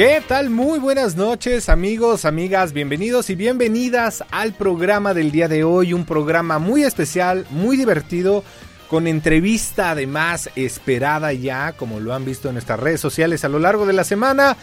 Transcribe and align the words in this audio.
¿Qué 0.00 0.22
tal? 0.26 0.48
Muy 0.48 0.78
buenas 0.78 1.14
noches 1.14 1.68
amigos, 1.68 2.24
amigas, 2.24 2.72
bienvenidos 2.72 3.28
y 3.28 3.34
bienvenidas 3.34 4.24
al 4.30 4.54
programa 4.54 5.12
del 5.12 5.30
día 5.30 5.46
de 5.46 5.62
hoy, 5.62 5.92
un 5.92 6.06
programa 6.06 6.58
muy 6.58 6.84
especial, 6.84 7.46
muy 7.50 7.76
divertido, 7.76 8.42
con 8.88 9.06
entrevista 9.06 9.90
además 9.90 10.48
esperada 10.56 11.34
ya, 11.34 11.72
como 11.72 12.00
lo 12.00 12.14
han 12.14 12.24
visto 12.24 12.48
en 12.48 12.54
nuestras 12.54 12.80
redes 12.80 13.02
sociales 13.02 13.44
a 13.44 13.50
lo 13.50 13.58
largo 13.58 13.84
de 13.84 13.92
la 13.92 14.04
semana. 14.04 14.56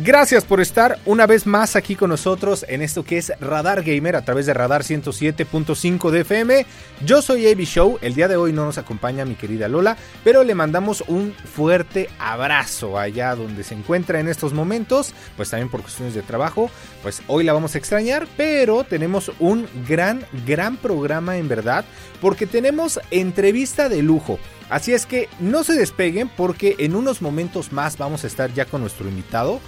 Gracias 0.00 0.44
por 0.44 0.60
estar 0.60 1.00
una 1.06 1.26
vez 1.26 1.44
más 1.44 1.74
aquí 1.74 1.96
con 1.96 2.10
nosotros 2.10 2.64
en 2.68 2.82
esto 2.82 3.02
que 3.02 3.18
es 3.18 3.32
Radar 3.40 3.82
Gamer 3.82 4.14
a 4.14 4.24
través 4.24 4.46
de 4.46 4.54
Radar 4.54 4.84
107.5 4.84 6.10
de 6.10 6.20
FM. 6.20 6.66
Yo 7.04 7.20
soy 7.20 7.48
AB 7.48 7.62
Show, 7.62 7.98
el 8.00 8.14
día 8.14 8.28
de 8.28 8.36
hoy 8.36 8.52
no 8.52 8.64
nos 8.64 8.78
acompaña 8.78 9.24
mi 9.24 9.34
querida 9.34 9.66
Lola, 9.66 9.96
pero 10.22 10.44
le 10.44 10.54
mandamos 10.54 11.02
un 11.08 11.32
fuerte 11.32 12.08
abrazo 12.20 12.96
allá 12.96 13.34
donde 13.34 13.64
se 13.64 13.74
encuentra 13.74 14.20
en 14.20 14.28
estos 14.28 14.52
momentos, 14.52 15.14
pues 15.36 15.50
también 15.50 15.68
por 15.68 15.82
cuestiones 15.82 16.14
de 16.14 16.22
trabajo, 16.22 16.70
pues 17.02 17.20
hoy 17.26 17.42
la 17.42 17.52
vamos 17.52 17.74
a 17.74 17.78
extrañar, 17.78 18.28
pero 18.36 18.84
tenemos 18.84 19.32
un 19.40 19.66
gran, 19.88 20.24
gran 20.46 20.76
programa 20.76 21.38
en 21.38 21.48
verdad, 21.48 21.84
porque 22.20 22.46
tenemos 22.46 23.00
entrevista 23.10 23.88
de 23.88 24.02
lujo. 24.02 24.38
Así 24.70 24.92
es 24.92 25.06
que 25.06 25.28
no 25.40 25.64
se 25.64 25.72
despeguen 25.72 26.28
porque 26.28 26.76
en 26.78 26.94
unos 26.94 27.22
momentos 27.22 27.72
más 27.72 27.96
vamos 27.96 28.22
a 28.22 28.26
estar 28.26 28.52
ya 28.52 28.66
con 28.66 28.82
nuestro 28.82 29.08
invitado. 29.08 29.60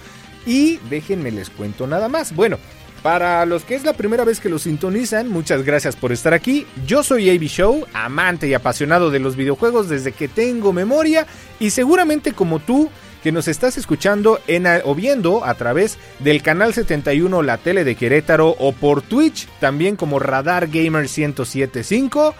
Y 0.45 0.77
déjenme 0.89 1.31
les 1.31 1.49
cuento 1.49 1.87
nada 1.87 2.09
más. 2.09 2.35
Bueno, 2.35 2.57
para 3.03 3.45
los 3.47 3.63
que 3.63 3.75
es 3.75 3.83
la 3.83 3.93
primera 3.93 4.23
vez 4.23 4.39
que 4.39 4.49
lo 4.49 4.59
sintonizan, 4.59 5.27
muchas 5.27 5.63
gracias 5.63 5.95
por 5.95 6.11
estar 6.11 6.33
aquí. 6.33 6.67
Yo 6.85 7.03
soy 7.03 7.29
AB 7.29 7.43
Show, 7.47 7.87
amante 7.93 8.47
y 8.47 8.53
apasionado 8.53 9.09
de 9.09 9.19
los 9.19 9.35
videojuegos 9.35 9.89
desde 9.89 10.11
que 10.11 10.27
tengo 10.27 10.71
memoria 10.71 11.25
y 11.59 11.71
seguramente 11.71 12.33
como 12.33 12.59
tú 12.59 12.89
que 13.23 13.31
nos 13.31 13.47
estás 13.47 13.77
escuchando 13.77 14.39
en, 14.47 14.67
o 14.83 14.95
viendo 14.95 15.45
a 15.45 15.53
través 15.55 15.97
del 16.19 16.41
canal 16.41 16.73
71 16.73 17.41
La 17.41 17.57
Tele 17.57 17.83
de 17.83 17.95
Querétaro 17.95 18.49
o 18.49 18.71
por 18.71 19.01
Twitch, 19.01 19.47
también 19.59 19.95
como 19.95 20.19
Radar 20.19 20.67
Gamer 20.67 21.03
1075. 21.03 22.35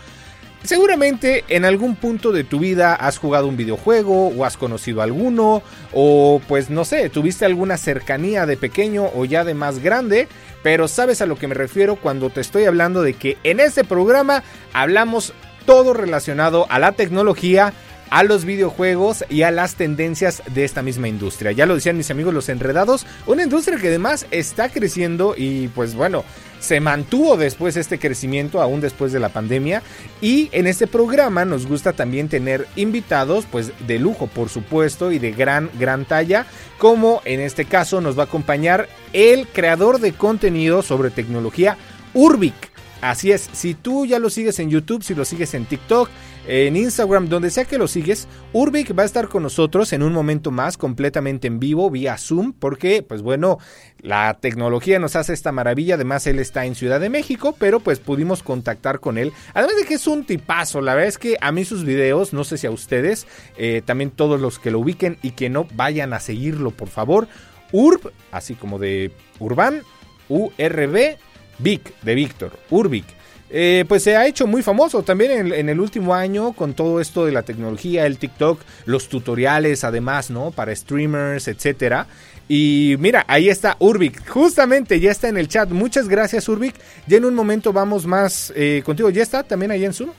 Seguramente 0.63 1.43
en 1.47 1.65
algún 1.65 1.95
punto 1.95 2.31
de 2.31 2.43
tu 2.43 2.59
vida 2.59 2.93
has 2.93 3.17
jugado 3.17 3.47
un 3.47 3.57
videojuego 3.57 4.27
o 4.27 4.45
has 4.45 4.57
conocido 4.57 5.01
alguno 5.01 5.63
o 5.91 6.39
pues 6.47 6.69
no 6.69 6.85
sé, 6.85 7.09
tuviste 7.09 7.45
alguna 7.45 7.77
cercanía 7.77 8.45
de 8.45 8.57
pequeño 8.57 9.09
o 9.15 9.25
ya 9.25 9.43
de 9.43 9.55
más 9.55 9.79
grande, 9.79 10.27
pero 10.61 10.87
sabes 10.87 11.19
a 11.21 11.25
lo 11.25 11.35
que 11.35 11.47
me 11.47 11.55
refiero 11.55 11.95
cuando 11.95 12.29
te 12.29 12.41
estoy 12.41 12.65
hablando 12.65 13.01
de 13.01 13.15
que 13.15 13.37
en 13.43 13.59
este 13.59 13.83
programa 13.83 14.43
hablamos 14.71 15.33
todo 15.65 15.93
relacionado 15.93 16.67
a 16.69 16.77
la 16.77 16.91
tecnología, 16.91 17.73
a 18.11 18.23
los 18.23 18.45
videojuegos 18.45 19.25
y 19.29 19.41
a 19.41 19.51
las 19.51 19.75
tendencias 19.75 20.43
de 20.53 20.63
esta 20.63 20.83
misma 20.83 21.07
industria. 21.07 21.53
Ya 21.53 21.65
lo 21.65 21.73
decían 21.73 21.97
mis 21.97 22.11
amigos 22.11 22.35
los 22.35 22.49
enredados, 22.49 23.07
una 23.25 23.41
industria 23.43 23.79
que 23.79 23.87
además 23.87 24.27
está 24.29 24.69
creciendo 24.69 25.33
y 25.35 25.69
pues 25.69 25.95
bueno, 25.95 26.23
se 26.61 26.79
mantuvo 26.79 27.35
después 27.35 27.75
este 27.75 27.99
crecimiento, 27.99 28.61
aún 28.61 28.79
después 28.79 29.11
de 29.11 29.19
la 29.19 29.29
pandemia. 29.29 29.81
Y 30.21 30.49
en 30.53 30.67
este 30.67 30.87
programa 30.87 31.43
nos 31.43 31.67
gusta 31.67 31.91
también 31.91 32.29
tener 32.29 32.67
invitados, 32.77 33.45
pues 33.51 33.73
de 33.85 33.99
lujo, 33.99 34.27
por 34.27 34.47
supuesto, 34.47 35.11
y 35.11 35.19
de 35.19 35.31
gran, 35.31 35.69
gran 35.77 36.05
talla, 36.05 36.45
como 36.77 37.21
en 37.25 37.41
este 37.41 37.65
caso 37.65 37.99
nos 37.99 38.17
va 38.17 38.23
a 38.23 38.25
acompañar 38.27 38.87
el 39.11 39.47
creador 39.47 39.99
de 39.99 40.13
contenido 40.13 40.83
sobre 40.83 41.09
tecnología, 41.09 41.77
Urbic. 42.13 42.70
Así 43.01 43.31
es, 43.31 43.49
si 43.51 43.73
tú 43.73 44.05
ya 44.05 44.19
lo 44.19 44.29
sigues 44.29 44.59
en 44.59 44.69
YouTube, 44.69 45.03
si 45.03 45.15
lo 45.15 45.25
sigues 45.25 45.55
en 45.55 45.65
TikTok, 45.65 46.07
en 46.47 46.75
Instagram, 46.75 47.29
donde 47.29 47.49
sea 47.49 47.65
que 47.65 47.79
lo 47.79 47.87
sigues, 47.87 48.27
Urbic 48.53 48.97
va 48.97 49.03
a 49.03 49.07
estar 49.07 49.27
con 49.27 49.41
nosotros 49.41 49.91
en 49.93 50.03
un 50.03 50.13
momento 50.13 50.51
más, 50.51 50.77
completamente 50.77 51.47
en 51.47 51.59
vivo, 51.59 51.89
vía 51.89 52.17
Zoom, 52.19 52.53
porque, 52.53 53.01
pues 53.01 53.23
bueno, 53.23 53.57
la 54.01 54.37
tecnología 54.39 54.99
nos 54.99 55.15
hace 55.15 55.33
esta 55.33 55.51
maravilla. 55.51 55.95
Además, 55.95 56.27
él 56.27 56.37
está 56.37 56.65
en 56.65 56.75
Ciudad 56.75 56.99
de 56.99 57.09
México, 57.09 57.55
pero 57.57 57.79
pues 57.79 57.99
pudimos 57.99 58.43
contactar 58.43 58.99
con 58.99 59.17
él. 59.17 59.33
Además 59.55 59.77
de 59.77 59.85
que 59.85 59.95
es 59.95 60.05
un 60.05 60.23
tipazo, 60.23 60.81
la 60.81 60.93
verdad 60.93 61.09
es 61.09 61.17
que 61.17 61.37
a 61.41 61.51
mí 61.51 61.65
sus 61.65 61.83
videos, 61.83 62.33
no 62.33 62.43
sé 62.43 62.59
si 62.59 62.67
a 62.67 62.71
ustedes, 62.71 63.25
eh, 63.57 63.81
también 63.83 64.11
todos 64.11 64.39
los 64.39 64.59
que 64.59 64.69
lo 64.69 64.79
ubiquen 64.79 65.17
y 65.23 65.31
que 65.31 65.49
no 65.49 65.67
vayan 65.73 66.13
a 66.13 66.19
seguirlo, 66.19 66.69
por 66.69 66.89
favor. 66.89 67.27
Urb, 67.71 68.11
así 68.31 68.53
como 68.53 68.77
de 68.77 69.11
Urban, 69.39 69.81
URB 70.29 71.17
Vic, 71.61 71.93
de 72.01 72.15
Víctor, 72.15 72.51
Urbic. 72.69 73.05
Eh, 73.53 73.83
pues 73.87 74.03
se 74.03 74.15
ha 74.15 74.25
hecho 74.27 74.47
muy 74.47 74.63
famoso 74.63 75.03
también 75.03 75.53
en, 75.53 75.67
el 75.67 75.79
último 75.81 76.15
año 76.15 76.53
con 76.53 76.73
todo 76.73 77.01
esto 77.01 77.25
de 77.25 77.33
la 77.33 77.43
tecnología, 77.43 78.05
el 78.05 78.17
TikTok, 78.17 78.61
los 78.85 79.09
tutoriales 79.09 79.83
además, 79.83 80.29
¿no? 80.29 80.51
Para 80.51 80.73
streamers, 80.73 81.49
etcétera. 81.49 82.07
Y 82.47 82.95
mira, 82.99 83.25
ahí 83.27 83.49
está 83.49 83.75
Urbic, 83.79 84.27
justamente 84.29 85.01
ya 85.01 85.11
está 85.11 85.27
en 85.27 85.37
el 85.37 85.49
chat. 85.49 85.69
Muchas 85.69 86.07
gracias 86.07 86.47
Urbic. 86.47 86.75
Ya 87.07 87.17
en 87.17 87.25
un 87.25 87.35
momento 87.35 87.73
vamos 87.73 88.05
más 88.05 88.53
eh, 88.55 88.83
contigo. 88.85 89.09
¿Ya 89.09 89.21
está 89.21 89.43
también 89.43 89.71
ahí 89.71 89.83
en 89.83 89.93
Zoom? 89.93 90.11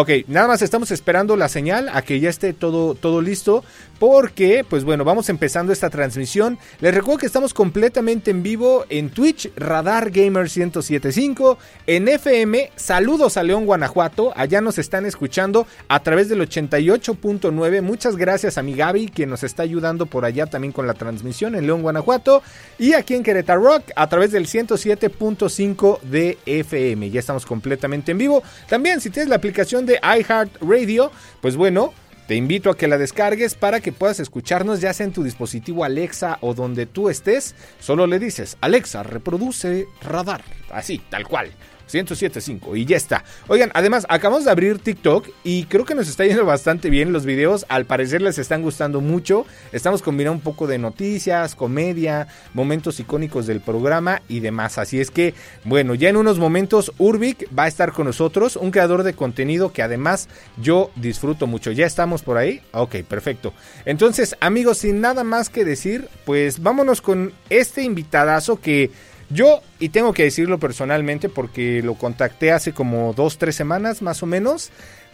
Ok, 0.00 0.10
nada 0.28 0.46
más 0.46 0.62
estamos 0.62 0.92
esperando 0.92 1.34
la 1.34 1.48
señal 1.48 1.88
a 1.92 2.02
que 2.02 2.20
ya 2.20 2.30
esté 2.30 2.52
todo, 2.52 2.94
todo 2.94 3.20
listo. 3.20 3.64
Porque, 3.98 4.64
pues 4.68 4.84
bueno, 4.84 5.04
vamos 5.04 5.28
empezando 5.28 5.72
esta 5.72 5.90
transmisión. 5.90 6.56
Les 6.78 6.94
recuerdo 6.94 7.18
que 7.18 7.26
estamos 7.26 7.52
completamente 7.52 8.30
en 8.30 8.44
vivo 8.44 8.84
en 8.90 9.10
Twitch, 9.10 9.50
Radar 9.56 10.10
Gamer 10.10 10.44
1075, 10.44 11.58
en 11.88 12.06
FM. 12.06 12.70
Saludos 12.76 13.36
a 13.36 13.42
León, 13.42 13.66
Guanajuato. 13.66 14.32
Allá 14.36 14.60
nos 14.60 14.78
están 14.78 15.04
escuchando 15.04 15.66
a 15.88 16.00
través 16.00 16.28
del 16.28 16.42
88.9. 16.42 17.82
Muchas 17.82 18.14
gracias 18.14 18.56
a 18.56 18.62
mi 18.62 18.74
Gaby, 18.74 19.08
quien 19.08 19.30
nos 19.30 19.42
está 19.42 19.64
ayudando 19.64 20.06
por 20.06 20.24
allá 20.24 20.46
también 20.46 20.72
con 20.72 20.86
la 20.86 20.94
transmisión 20.94 21.56
en 21.56 21.66
León, 21.66 21.82
Guanajuato. 21.82 22.44
Y 22.78 22.92
aquí 22.92 23.14
en 23.14 23.24
Querétaro 23.24 23.82
a 23.96 24.08
través 24.08 24.30
del 24.30 24.46
107.5 24.46 26.00
de 26.02 26.38
FM. 26.46 27.10
Ya 27.10 27.18
estamos 27.18 27.44
completamente 27.44 28.12
en 28.12 28.18
vivo. 28.18 28.44
También, 28.68 29.00
si 29.00 29.10
tienes 29.10 29.28
la 29.28 29.34
aplicación 29.34 29.87
de 29.88 30.00
iHeartRadio, 30.02 31.10
pues 31.40 31.56
bueno. 31.56 31.92
Te 32.28 32.34
invito 32.34 32.68
a 32.68 32.76
que 32.76 32.88
la 32.88 32.98
descargues 32.98 33.54
para 33.54 33.80
que 33.80 33.90
puedas 33.90 34.20
escucharnos 34.20 34.82
ya 34.82 34.92
sea 34.92 35.06
en 35.06 35.14
tu 35.14 35.22
dispositivo 35.22 35.82
Alexa 35.82 36.36
o 36.42 36.52
donde 36.52 36.84
tú 36.84 37.08
estés. 37.08 37.54
Solo 37.80 38.06
le 38.06 38.18
dices, 38.18 38.58
Alexa, 38.60 39.02
reproduce 39.02 39.86
radar. 40.02 40.44
Así, 40.70 41.00
tal 41.08 41.26
cual. 41.26 41.50
1075 41.92 42.76
y 42.76 42.84
ya 42.84 42.96
está. 42.96 43.24
Oigan, 43.46 43.70
además 43.74 44.06
acabamos 44.08 44.44
de 44.44 44.50
abrir 44.50 44.78
TikTok 44.78 45.28
y 45.44 45.64
creo 45.64 45.84
que 45.84 45.94
nos 45.94 46.08
está 46.08 46.24
yendo 46.24 46.44
bastante 46.44 46.90
bien 46.90 47.12
los 47.12 47.24
videos. 47.24 47.66
Al 47.68 47.86
parecer 47.86 48.22
les 48.22 48.38
están 48.38 48.62
gustando 48.62 49.00
mucho. 49.00 49.46
Estamos 49.72 50.02
combinando 50.02 50.36
un 50.36 50.40
poco 50.40 50.66
de 50.66 50.78
noticias, 50.78 51.54
comedia, 51.54 52.28
momentos 52.54 53.00
icónicos 53.00 53.46
del 53.46 53.60
programa 53.60 54.22
y 54.28 54.40
demás. 54.40 54.78
Así 54.78 55.00
es 55.00 55.10
que, 55.10 55.34
bueno, 55.64 55.94
ya 55.94 56.08
en 56.08 56.16
unos 56.16 56.38
momentos 56.38 56.92
Urbic 56.98 57.48
va 57.56 57.64
a 57.64 57.68
estar 57.68 57.92
con 57.92 58.06
nosotros, 58.06 58.56
un 58.56 58.70
creador 58.70 59.02
de 59.02 59.14
contenido 59.14 59.72
que 59.72 59.82
además 59.82 60.28
yo 60.56 60.90
disfruto 60.96 61.46
mucho. 61.46 61.72
¿Ya 61.72 61.86
estamos 61.86 62.22
por 62.22 62.36
ahí? 62.36 62.60
Ok, 62.72 62.96
perfecto. 63.08 63.52
Entonces, 63.84 64.36
amigos, 64.40 64.78
sin 64.78 65.00
nada 65.00 65.24
más 65.24 65.48
que 65.48 65.64
decir, 65.64 66.08
pues 66.24 66.62
vámonos 66.62 67.00
con 67.00 67.32
este 67.50 67.82
invitadazo 67.82 68.60
que 68.60 68.90
yo, 69.30 69.62
y 69.78 69.90
tengo 69.90 70.12
que 70.12 70.24
decirlo 70.24 70.58
personalmente 70.58 71.28
porque 71.28 71.82
lo 71.82 71.94
contacté 71.94 72.52
hace 72.52 72.72
como 72.72 73.12
dos, 73.12 73.38
tres 73.38 73.56
semanas 73.56 74.00
más 74.00 74.22
o 74.22 74.26
menos, 74.26 74.70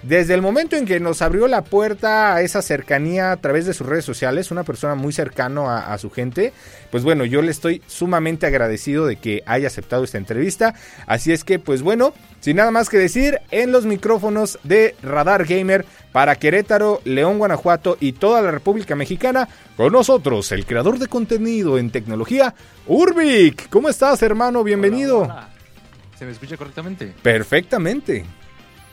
desde 0.06 0.34
el 0.34 0.42
momento 0.42 0.76
en 0.76 0.84
que 0.84 1.00
nos 1.00 1.22
abrió 1.22 1.48
la 1.48 1.62
puerta 1.62 2.34
a 2.34 2.42
esa 2.42 2.60
cercanía 2.62 3.32
a 3.32 3.36
través 3.38 3.64
de 3.64 3.72
sus 3.72 3.86
redes 3.86 4.04
sociales, 4.04 4.50
una 4.50 4.62
persona 4.62 4.94
muy 4.94 5.12
cercano 5.12 5.70
a, 5.70 5.92
a, 5.92 5.98
su 5.98 6.10
gente, 6.10 6.52
pues 6.90 7.04
bueno, 7.04 7.24
yo 7.24 7.40
le 7.40 7.50
estoy 7.50 7.82
sumamente 7.86 8.46
agradecido 8.46 9.06
de 9.06 9.16
que 9.16 9.42
haya 9.46 9.68
aceptado 9.68 10.04
esta 10.04 10.18
entrevista. 10.18 10.74
Así 11.06 11.32
es 11.32 11.42
que, 11.42 11.58
pues 11.58 11.82
bueno, 11.82 12.12
sin 12.40 12.56
nada 12.56 12.70
más 12.70 12.90
que 12.90 12.98
decir, 12.98 13.40
en 13.50 13.72
los 13.72 13.86
micrófonos 13.86 14.58
de 14.62 14.94
Radar 15.02 15.46
Gamer 15.46 15.86
para 16.12 16.36
Querétaro, 16.36 17.00
León, 17.04 17.38
Guanajuato 17.38 17.96
y 17.98 18.12
toda 18.12 18.42
la 18.42 18.50
República 18.50 18.94
Mexicana, 18.94 19.48
con 19.76 19.92
nosotros, 19.92 20.52
el 20.52 20.66
creador 20.66 20.98
de 20.98 21.08
contenido 21.08 21.78
en 21.78 21.90
tecnología, 21.90 22.54
Urbik. 22.86 23.70
¿Cómo 23.70 23.88
estás, 23.88 24.22
hermano? 24.22 24.62
Bienvenido. 24.62 25.20
Hola, 25.20 25.34
hola. 25.34 25.48
¿Se 26.18 26.24
me 26.24 26.32
escucha 26.32 26.56
correctamente? 26.56 27.12
Perfectamente. 27.22 28.24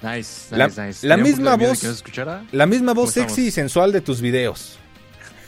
Nice, 0.01 0.55
La, 0.55 0.67
nice, 0.67 0.87
nice. 0.87 1.07
la 1.07 1.15
Tenía 1.15 1.31
un 1.31 1.37
misma 1.37 1.55
voz, 1.57 2.03
la 2.51 2.65
misma 2.65 2.93
voz 2.93 3.13
¿Cómo 3.13 3.27
sexy 3.27 3.47
y 3.47 3.51
sensual 3.51 3.91
de 3.91 4.01
tus 4.01 4.19
videos. 4.19 4.79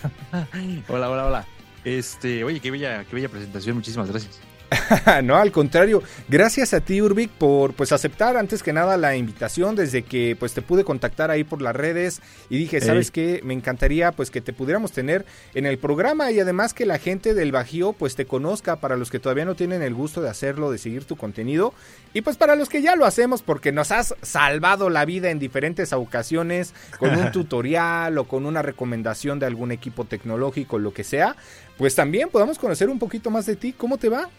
Hola, 0.87 1.09
hola, 1.09 1.25
hola. 1.25 1.47
Este, 1.83 2.43
oye, 2.43 2.59
qué 2.59 2.71
bella, 2.71 3.03
qué 3.05 3.15
bella 3.15 3.29
presentación. 3.29 3.75
Muchísimas 3.75 4.09
gracias. 4.09 4.39
no, 5.23 5.35
al 5.35 5.51
contrario, 5.51 6.01
gracias 6.27 6.73
a 6.73 6.81
ti 6.81 7.01
Urbic 7.01 7.29
por 7.31 7.73
pues 7.73 7.91
aceptar 7.91 8.37
antes 8.37 8.63
que 8.63 8.73
nada 8.73 8.97
la 8.97 9.15
invitación 9.15 9.75
desde 9.75 10.03
que 10.03 10.35
pues 10.39 10.53
te 10.53 10.61
pude 10.61 10.83
contactar 10.83 11.31
ahí 11.31 11.43
por 11.43 11.61
las 11.61 11.75
redes 11.75 12.21
y 12.49 12.57
dije, 12.57 12.81
¿sabes 12.81 13.11
qué? 13.11 13.41
Me 13.43 13.53
encantaría 13.53 14.11
pues 14.11 14.31
que 14.31 14.41
te 14.41 14.53
pudiéramos 14.53 14.91
tener 14.91 15.25
en 15.53 15.65
el 15.65 15.77
programa 15.77 16.31
y 16.31 16.39
además 16.39 16.73
que 16.73 16.85
la 16.85 16.99
gente 16.99 17.33
del 17.33 17.51
Bajío 17.51 17.93
pues 17.93 18.15
te 18.15 18.25
conozca 18.25 18.77
para 18.77 18.97
los 18.97 19.11
que 19.11 19.19
todavía 19.19 19.45
no 19.45 19.55
tienen 19.55 19.81
el 19.81 19.93
gusto 19.93 20.21
de 20.21 20.29
hacerlo, 20.29 20.71
de 20.71 20.77
seguir 20.77 21.05
tu 21.05 21.15
contenido 21.15 21.73
y 22.13 22.21
pues 22.21 22.37
para 22.37 22.55
los 22.55 22.69
que 22.69 22.81
ya 22.81 22.95
lo 22.95 23.05
hacemos 23.05 23.41
porque 23.41 23.71
nos 23.71 23.91
has 23.91 24.15
salvado 24.21 24.89
la 24.89 25.05
vida 25.05 25.29
en 25.29 25.39
diferentes 25.39 25.93
ocasiones 25.93 26.73
con 26.99 27.15
un 27.17 27.31
tutorial 27.31 28.17
o 28.17 28.25
con 28.25 28.45
una 28.45 28.61
recomendación 28.61 29.39
de 29.39 29.45
algún 29.45 29.71
equipo 29.71 30.05
tecnológico, 30.05 30.79
lo 30.79 30.93
que 30.93 31.03
sea, 31.03 31.35
pues 31.77 31.95
también 31.95 32.29
podamos 32.29 32.59
conocer 32.59 32.89
un 32.89 32.99
poquito 32.99 33.29
más 33.29 33.45
de 33.45 33.55
ti, 33.55 33.73
¿cómo 33.73 33.97
te 33.97 34.09
va? 34.09 34.29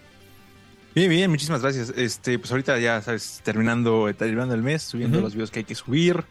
Bien, 0.95 1.11
bien, 1.11 1.31
muchísimas 1.31 1.61
gracias. 1.63 1.93
Este, 1.97 2.39
pues 2.39 2.51
ahorita 2.53 2.79
ya 2.79 3.03
sabes, 3.03 3.41
terminando, 3.45 4.13
terminando 4.17 4.55
el 4.55 4.63
mes, 4.63 4.83
subiendo 4.83 5.21
los 5.21 5.35
videos 5.35 5.51
que 5.51 5.61
hay 5.61 5.65
que 5.65 5.75
subir. 5.75 6.25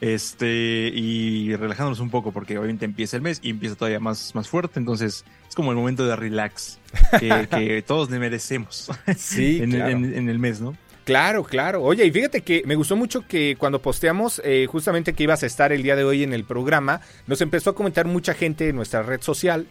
Este, 0.00 0.92
y 0.94 1.54
relajándonos 1.56 1.98
un 1.98 2.10
poco, 2.10 2.30
porque 2.30 2.56
obviamente 2.56 2.84
empieza 2.84 3.16
el 3.16 3.22
mes 3.22 3.40
y 3.42 3.50
empieza 3.50 3.74
todavía 3.74 3.98
más, 4.00 4.32
más 4.34 4.48
fuerte. 4.48 4.78
Entonces, 4.78 5.24
es 5.48 5.54
como 5.54 5.70
el 5.72 5.76
momento 5.76 6.06
de 6.06 6.14
relax 6.16 6.78
que, 7.18 7.48
que 7.50 7.82
todos 7.82 8.08
le 8.10 8.18
merecemos 8.20 8.90
Sí, 9.16 9.58
en, 9.62 9.70
claro. 9.72 9.90
en- 9.90 10.14
en 10.14 10.28
el 10.28 10.38
mes, 10.38 10.60
¿no? 10.60 10.76
Claro, 11.04 11.42
claro. 11.42 11.82
Oye, 11.82 12.04
y 12.04 12.10
fíjate 12.10 12.42
que 12.42 12.62
me 12.66 12.74
gustó 12.74 12.94
mucho 12.94 13.26
que 13.26 13.56
cuando 13.58 13.80
posteamos 13.80 14.42
eh, 14.44 14.66
justamente 14.70 15.14
que 15.14 15.22
ibas 15.22 15.42
a 15.42 15.46
estar 15.46 15.72
el 15.72 15.82
día 15.82 15.96
de 15.96 16.04
hoy 16.04 16.22
en 16.22 16.32
el 16.34 16.44
programa, 16.44 17.00
nos 17.26 17.40
empezó 17.40 17.70
a 17.70 17.74
comentar 17.74 18.06
mucha 18.06 18.34
gente 18.34 18.68
en 18.68 18.76
nuestra 18.76 19.02
red 19.02 19.20
social. 19.22 19.66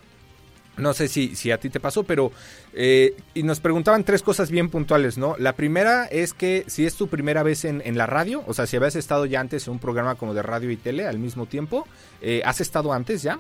No 0.77 0.93
sé 0.93 1.07
si, 1.07 1.35
si 1.35 1.51
a 1.51 1.59
ti 1.59 1.69
te 1.69 1.79
pasó, 1.79 2.03
pero 2.03 2.31
eh, 2.73 3.15
y 3.33 3.43
nos 3.43 3.59
preguntaban 3.59 4.03
tres 4.03 4.21
cosas 4.21 4.51
bien 4.51 4.69
puntuales, 4.69 5.17
¿no? 5.17 5.35
La 5.37 5.53
primera 5.53 6.05
es 6.05 6.33
que 6.33 6.63
si 6.67 6.85
es 6.85 6.95
tu 6.95 7.07
primera 7.07 7.43
vez 7.43 7.65
en, 7.65 7.81
en 7.83 7.97
la 7.97 8.05
radio, 8.05 8.43
o 8.47 8.53
sea, 8.53 8.67
si 8.67 8.77
habías 8.77 8.95
estado 8.95 9.25
ya 9.25 9.39
antes 9.39 9.67
en 9.67 9.73
un 9.73 9.79
programa 9.79 10.15
como 10.15 10.33
de 10.33 10.43
radio 10.43 10.69
y 10.69 10.77
tele 10.77 11.07
al 11.07 11.19
mismo 11.19 11.47
tiempo, 11.47 11.87
eh, 12.21 12.41
¿has 12.45 12.61
estado 12.61 12.93
antes 12.93 13.23
ya? 13.23 13.39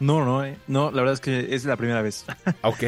No, 0.00 0.24
no, 0.24 0.44
eh. 0.44 0.56
no, 0.66 0.90
la 0.90 0.98
verdad 1.02 1.14
es 1.14 1.20
que 1.20 1.54
es 1.54 1.64
la 1.64 1.76
primera 1.76 2.02
vez. 2.02 2.24
Ok, 2.62 2.82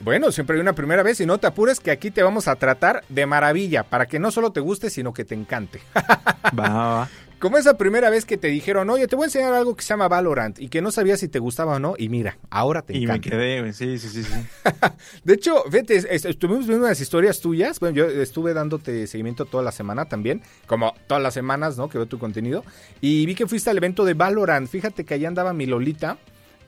bueno, 0.00 0.30
siempre 0.32 0.56
hay 0.56 0.60
una 0.60 0.74
primera 0.74 1.02
vez 1.02 1.20
y 1.20 1.26
no 1.26 1.38
te 1.38 1.46
apures 1.46 1.80
que 1.80 1.90
aquí 1.90 2.10
te 2.10 2.22
vamos 2.22 2.48
a 2.48 2.56
tratar 2.56 3.02
de 3.08 3.26
maravilla 3.26 3.82
para 3.84 4.06
que 4.06 4.18
no 4.18 4.30
solo 4.30 4.50
te 4.52 4.60
guste, 4.60 4.90
sino 4.90 5.12
que 5.12 5.24
te 5.24 5.34
encante. 5.34 5.80
Va, 6.58 6.68
va. 6.68 7.08
Como 7.38 7.56
esa 7.56 7.78
primera 7.78 8.10
vez 8.10 8.26
que 8.26 8.36
te 8.36 8.48
dijeron, 8.48 8.90
oye, 8.90 9.06
te 9.06 9.16
voy 9.16 9.22
a 9.24 9.26
enseñar 9.28 9.54
algo 9.54 9.74
que 9.74 9.82
se 9.82 9.88
llama 9.88 10.08
Valorant 10.08 10.60
y 10.60 10.68
que 10.68 10.82
no 10.82 10.90
sabías 10.90 11.20
si 11.20 11.28
te 11.28 11.38
gustaba 11.38 11.76
o 11.76 11.78
no, 11.78 11.94
y 11.96 12.10
mira, 12.10 12.36
ahora 12.50 12.82
te 12.82 12.92
Y 12.94 13.06
me 13.06 13.14
encanta. 13.14 13.30
quedé. 13.30 13.72
Sí, 13.72 13.98
sí, 13.98 14.08
sí, 14.10 14.24
sí. 14.24 14.32
De 15.24 15.32
hecho, 15.34 15.64
es- 15.72 16.24
estuvimos 16.26 16.66
viendo 16.66 16.84
unas 16.84 17.00
historias 17.00 17.40
tuyas. 17.40 17.80
Bueno, 17.80 17.96
yo 17.96 18.04
estuve 18.06 18.52
dándote 18.52 19.06
seguimiento 19.06 19.46
toda 19.46 19.62
la 19.64 19.72
semana 19.72 20.04
también, 20.04 20.42
como 20.66 20.92
todas 21.06 21.22
las 21.22 21.32
semanas, 21.32 21.78
¿no? 21.78 21.88
Que 21.88 21.96
veo 21.96 22.06
tu 22.06 22.18
contenido. 22.18 22.62
Y 23.00 23.24
vi 23.24 23.34
que 23.34 23.46
fuiste 23.46 23.70
al 23.70 23.78
evento 23.78 24.04
de 24.04 24.12
Valorant. 24.12 24.68
Fíjate 24.68 25.04
que 25.04 25.14
allá 25.14 25.28
andaba 25.28 25.54
mi 25.54 25.64
Lolita. 25.64 26.18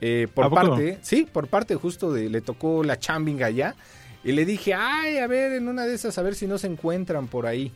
Eh, 0.01 0.27
por 0.33 0.49
parte, 0.53 0.99
sí, 1.01 1.27
por 1.31 1.47
parte 1.47 1.75
justo 1.75 2.11
de, 2.11 2.29
le 2.29 2.41
tocó 2.41 2.83
la 2.83 2.99
chambing 2.99 3.41
allá. 3.43 3.75
Y 4.23 4.31
le 4.31 4.45
dije, 4.45 4.73
ay, 4.73 5.17
a 5.17 5.27
ver, 5.27 5.51
en 5.53 5.67
una 5.67 5.85
de 5.85 5.93
esas, 5.95 6.17
a 6.17 6.21
ver 6.21 6.35
si 6.35 6.47
no 6.47 6.57
se 6.57 6.67
encuentran 6.67 7.27
por 7.27 7.45
ahí. 7.45 7.71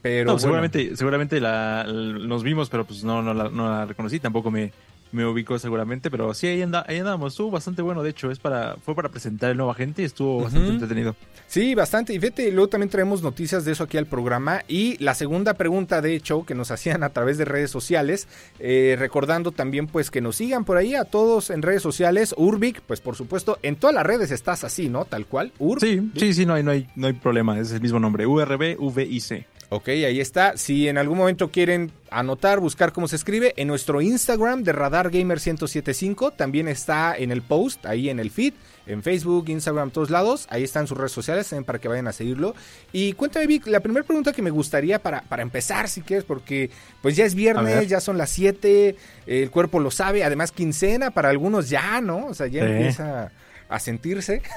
Pero 0.00 0.26
No, 0.26 0.32
bueno. 0.32 0.38
seguramente, 0.40 0.96
seguramente 0.96 1.40
la, 1.40 1.84
nos 1.88 2.42
vimos, 2.44 2.70
pero 2.70 2.84
pues 2.84 3.02
no, 3.02 3.20
no, 3.20 3.34
la, 3.34 3.48
no 3.48 3.68
la 3.68 3.84
reconocí, 3.84 4.20
tampoco 4.20 4.50
me, 4.50 4.72
me 5.12 5.26
ubicó 5.26 5.58
seguramente, 5.58 6.10
pero 6.10 6.34
sí, 6.34 6.46
ahí, 6.46 6.62
anda, 6.62 6.84
ahí 6.88 6.98
andábamos, 6.98 7.32
estuvo 7.32 7.50
bastante 7.50 7.82
bueno, 7.82 8.02
de 8.02 8.10
hecho, 8.10 8.30
es 8.30 8.38
para, 8.38 8.76
fue 8.76 8.94
para 8.94 9.08
presentar 9.08 9.50
el 9.50 9.56
nuevo 9.56 9.70
agente 9.70 10.02
y 10.02 10.04
estuvo 10.04 10.42
bastante 10.42 10.68
entretenido. 10.68 11.16
Sí, 11.46 11.74
bastante. 11.74 12.12
Y 12.12 12.20
fíjate, 12.20 12.52
luego 12.52 12.68
también 12.68 12.90
traemos 12.90 13.22
noticias 13.22 13.64
de 13.64 13.72
eso 13.72 13.84
aquí 13.84 13.96
al 13.96 14.06
programa. 14.06 14.62
Y 14.68 15.02
la 15.02 15.14
segunda 15.14 15.54
pregunta, 15.54 16.02
de 16.02 16.14
hecho, 16.14 16.44
que 16.44 16.54
nos 16.54 16.70
hacían 16.78 17.02
a 17.02 17.08
través 17.10 17.38
de 17.38 17.44
redes 17.44 17.70
sociales, 17.70 18.28
eh, 18.58 18.96
recordando 18.98 19.52
también 19.52 19.86
pues 19.86 20.10
que 20.10 20.20
nos 20.20 20.36
sigan 20.36 20.64
por 20.64 20.76
ahí 20.76 20.94
a 20.94 21.04
todos 21.04 21.50
en 21.50 21.62
redes 21.62 21.82
sociales. 21.82 22.34
Urbic, 22.36 22.82
pues 22.82 23.00
por 23.00 23.16
supuesto, 23.16 23.58
en 23.62 23.76
todas 23.76 23.94
las 23.94 24.04
redes 24.04 24.30
estás 24.30 24.62
así, 24.64 24.88
¿no? 24.88 25.04
Tal 25.06 25.26
cual. 25.26 25.52
Urb. 25.58 25.80
Sí, 25.80 26.10
sí, 26.16 26.34
sí, 26.34 26.46
no 26.46 26.54
hay, 26.54 26.62
no 26.62 26.70
hay, 26.70 26.86
no 26.96 27.06
hay 27.06 27.14
problema, 27.14 27.58
es 27.58 27.72
el 27.72 27.80
mismo 27.80 27.98
nombre, 27.98 28.26
URB, 28.26 28.76
VIC. 28.78 29.46
Ok, 29.70 29.88
ahí 29.88 30.18
está. 30.18 30.56
Si 30.56 30.88
en 30.88 30.96
algún 30.96 31.18
momento 31.18 31.50
quieren 31.50 31.92
anotar, 32.10 32.58
buscar 32.58 32.92
cómo 32.92 33.06
se 33.06 33.16
escribe, 33.16 33.52
en 33.58 33.68
nuestro 33.68 34.00
Instagram 34.00 34.62
de 34.62 34.72
Radar 34.72 35.10
Gamer 35.10 35.36
1075 35.36 36.30
también 36.30 36.68
está 36.68 37.14
en 37.14 37.30
el 37.30 37.42
post, 37.42 37.84
ahí 37.84 38.08
en 38.08 38.18
el 38.18 38.30
feed, 38.30 38.54
en 38.86 39.02
Facebook, 39.02 39.50
Instagram, 39.50 39.90
todos 39.90 40.08
lados. 40.08 40.46
Ahí 40.48 40.64
están 40.64 40.86
sus 40.86 40.96
redes 40.96 41.12
sociales 41.12 41.46
también 41.46 41.64
para 41.64 41.78
que 41.80 41.88
vayan 41.88 42.08
a 42.08 42.12
seguirlo. 42.14 42.54
Y 42.92 43.12
cuéntame, 43.12 43.46
Vic, 43.46 43.66
la 43.66 43.80
primera 43.80 44.06
pregunta 44.06 44.32
que 44.32 44.40
me 44.40 44.48
gustaría 44.48 45.02
para, 45.02 45.20
para 45.20 45.42
empezar, 45.42 45.86
si 45.90 46.00
quieres, 46.00 46.24
porque 46.24 46.70
pues 47.02 47.14
ya 47.14 47.26
es 47.26 47.34
viernes, 47.34 47.88
ya 47.88 48.00
son 48.00 48.16
las 48.16 48.30
7, 48.30 48.96
el 49.26 49.50
cuerpo 49.50 49.80
lo 49.80 49.90
sabe, 49.90 50.24
además 50.24 50.50
quincena, 50.50 51.10
para 51.10 51.28
algunos 51.28 51.68
ya, 51.68 52.00
¿no? 52.00 52.28
O 52.28 52.32
sea, 52.34 52.46
ya 52.46 52.64
Sí. 52.64 52.70
empieza 52.72 53.32
a 53.68 53.78
sentirse. 53.80 54.42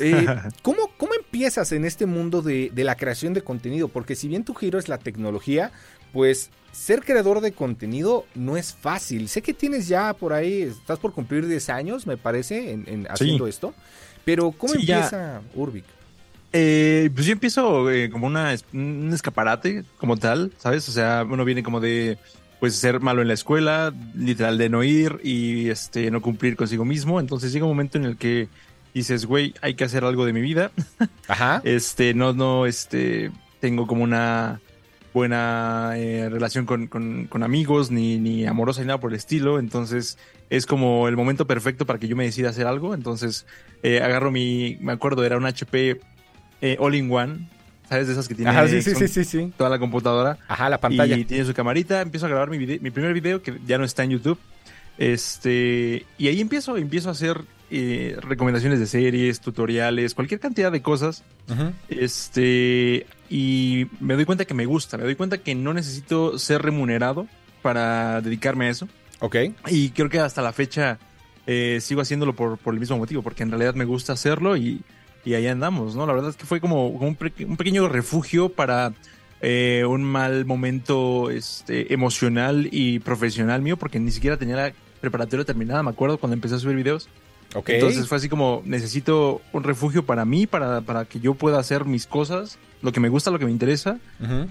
Eh, 0.00 0.26
¿cómo, 0.62 0.90
¿Cómo 0.96 1.14
empiezas 1.14 1.70
en 1.70 1.84
este 1.84 2.04
mundo 2.04 2.42
de, 2.42 2.68
de 2.74 2.82
la 2.82 2.96
creación 2.96 3.32
de 3.32 3.42
contenido? 3.42 3.86
Porque 3.86 4.16
si 4.16 4.26
bien 4.26 4.42
tu 4.42 4.52
giro 4.52 4.76
es 4.80 4.88
la 4.88 4.98
tecnología, 4.98 5.70
pues 6.12 6.50
ser 6.72 7.02
creador 7.04 7.40
de 7.40 7.52
contenido 7.52 8.26
no 8.34 8.56
es 8.56 8.74
fácil. 8.74 9.28
Sé 9.28 9.40
que 9.40 9.54
tienes 9.54 9.86
ya 9.86 10.12
por 10.14 10.32
ahí, 10.32 10.62
estás 10.62 10.98
por 10.98 11.12
cumplir 11.12 11.46
10 11.46 11.68
años, 11.70 12.08
me 12.08 12.16
parece, 12.16 12.72
en, 12.72 12.84
en 12.88 13.06
haciendo 13.08 13.46
esto. 13.46 13.72
Pero 14.24 14.50
¿cómo 14.50 14.72
Sí, 14.74 14.84
ya. 14.84 14.96
empieza 14.96 15.42
Urbic? 15.54 15.84
Eh, 16.52 17.08
pues 17.14 17.26
yo 17.26 17.32
empiezo 17.32 17.88
eh, 17.92 18.10
como 18.10 18.26
una, 18.26 18.52
un 18.72 19.12
escaparate 19.14 19.84
como 19.96 20.16
tal, 20.16 20.50
¿sabes? 20.58 20.88
O 20.88 20.92
sea, 20.92 21.24
uno 21.28 21.44
viene 21.44 21.62
como 21.62 21.78
de 21.78 22.18
pues 22.60 22.74
ser 22.76 23.00
malo 23.00 23.22
en 23.22 23.28
la 23.28 23.34
escuela, 23.34 23.92
literal 24.14 24.56
de 24.58 24.68
no 24.68 24.82
ir 24.84 25.20
y 25.22 25.68
este 25.68 26.10
no 26.10 26.22
cumplir 26.22 26.56
consigo 26.56 26.84
mismo, 26.84 27.20
entonces 27.20 27.52
llega 27.52 27.64
un 27.66 27.72
momento 27.72 27.98
en 27.98 28.04
el 28.04 28.16
que 28.16 28.48
dices, 28.94 29.26
güey, 29.26 29.54
hay 29.60 29.74
que 29.74 29.84
hacer 29.84 30.04
algo 30.04 30.24
de 30.24 30.32
mi 30.32 30.40
vida. 30.40 30.70
Ajá. 31.28 31.60
Este, 31.64 32.14
no, 32.14 32.32
no, 32.32 32.64
este, 32.66 33.30
tengo 33.60 33.86
como 33.86 34.04
una 34.04 34.60
buena 35.12 35.92
eh, 35.96 36.28
relación 36.28 36.66
con, 36.66 36.86
con- 36.88 37.26
con 37.26 37.42
amigos, 37.42 37.90
ni, 37.90 38.18
ni 38.18 38.46
amorosa 38.46 38.80
ni 38.80 38.88
nada 38.88 38.98
por 39.00 39.10
el 39.12 39.16
estilo. 39.16 39.58
Entonces, 39.58 40.18
es 40.50 40.66
como 40.66 41.06
el 41.08 41.16
momento 41.16 41.46
perfecto 41.46 41.86
para 41.86 41.98
que 41.98 42.08
yo 42.08 42.16
me 42.16 42.24
decida 42.24 42.50
hacer 42.50 42.66
algo. 42.66 42.94
Entonces, 42.94 43.46
eh, 43.82 44.00
agarro 44.02 44.30
mi, 44.30 44.76
me 44.80 44.92
acuerdo, 44.92 45.24
era 45.24 45.36
un 45.36 45.46
HP 45.46 46.00
eh, 46.62 46.76
All-in-One, 46.80 47.48
¿sabes? 47.88 48.06
De 48.06 48.12
esas 48.14 48.26
que 48.28 48.34
tiene 48.34 48.50
Ajá, 48.50 48.66
sí, 48.68 48.82
sí, 48.82 48.94
sí, 49.08 49.24
sí, 49.24 49.52
toda 49.56 49.70
la 49.70 49.78
computadora. 49.78 50.38
Ajá, 50.48 50.68
la 50.68 50.80
pantalla. 50.80 51.16
Y 51.16 51.24
tiene 51.24 51.44
su 51.44 51.54
camarita, 51.54 52.00
empiezo 52.00 52.26
a 52.26 52.28
grabar 52.28 52.50
mi, 52.50 52.58
vide- 52.58 52.80
mi 52.80 52.90
primer 52.90 53.12
video 53.12 53.42
que 53.42 53.58
ya 53.66 53.78
no 53.78 53.84
está 53.84 54.04
en 54.04 54.10
YouTube. 54.10 54.38
Este, 54.98 56.06
y 56.18 56.28
ahí 56.28 56.40
empiezo, 56.40 56.76
empiezo 56.76 57.08
a 57.08 57.12
hacer 57.12 57.40
eh, 57.70 58.16
recomendaciones 58.20 58.78
de 58.80 58.86
series, 58.86 59.40
tutoriales, 59.40 60.14
cualquier 60.14 60.40
cantidad 60.40 60.70
de 60.72 60.82
cosas. 60.82 61.24
Ujú. 61.48 61.72
Este, 61.88 63.06
y 63.28 63.86
me 64.00 64.14
doy 64.14 64.24
cuenta 64.24 64.44
que 64.44 64.54
me 64.54 64.66
gusta, 64.66 64.96
me 64.96 65.04
doy 65.04 65.14
cuenta 65.16 65.38
que 65.38 65.54
no 65.54 65.74
necesito 65.74 66.38
ser 66.38 66.62
remunerado 66.62 67.26
para 67.62 68.20
dedicarme 68.20 68.66
a 68.66 68.70
eso. 68.70 68.88
Ok. 69.20 69.36
Y 69.68 69.90
creo 69.90 70.08
que 70.08 70.20
hasta 70.20 70.42
la 70.42 70.52
fecha 70.52 70.98
eh, 71.46 71.78
sigo 71.80 72.00
haciéndolo 72.00 72.34
por, 72.34 72.58
por 72.58 72.74
el 72.74 72.80
mismo 72.80 72.96
motivo, 72.98 73.22
porque 73.22 73.42
en 73.42 73.50
realidad 73.50 73.74
me 73.74 73.84
gusta 73.84 74.12
hacerlo 74.12 74.56
y, 74.56 74.82
y 75.24 75.34
ahí 75.34 75.46
andamos, 75.46 75.96
¿no? 75.96 76.06
La 76.06 76.12
verdad 76.12 76.30
es 76.30 76.36
que 76.36 76.46
fue 76.46 76.60
como, 76.60 76.88
un 76.88 77.16
pequeño 77.16 77.88
refugio 77.88 78.50
para 78.50 78.92
eh, 79.40 79.84
un 79.86 80.02
mal 80.04 80.44
momento 80.44 81.30
este, 81.30 81.92
emocional 81.92 82.68
y 82.70 82.98
profesional 83.00 83.62
mío, 83.62 83.76
porque 83.76 84.00
ni 84.00 84.10
siquiera 84.10 84.36
tenía 84.36 84.56
la 84.56 84.72
preparatoria 85.00 85.44
terminada, 85.44 85.82
me 85.82 85.90
acuerdo, 85.90 86.18
cuando 86.18 86.34
empecé 86.34 86.54
a 86.54 86.58
subir 86.58 86.76
videos. 86.76 87.08
Entonces 87.66 88.08
fue 88.08 88.18
así 88.18 88.28
como, 88.28 88.62
necesito 88.64 89.40
un 89.52 89.62
refugio 89.62 90.04
para 90.04 90.24
mí, 90.24 90.46
para, 90.46 90.80
para 90.80 91.04
que 91.04 91.20
yo 91.20 91.34
pueda 91.34 91.58
hacer 91.58 91.84
mis 91.84 92.06
cosas, 92.06 92.58
lo 92.82 92.90
que 92.92 93.00
me 93.00 93.08
gusta, 93.08 93.30
lo 93.30 93.38
que 93.38 93.44
me 93.46 93.50
interesa, 93.52 93.98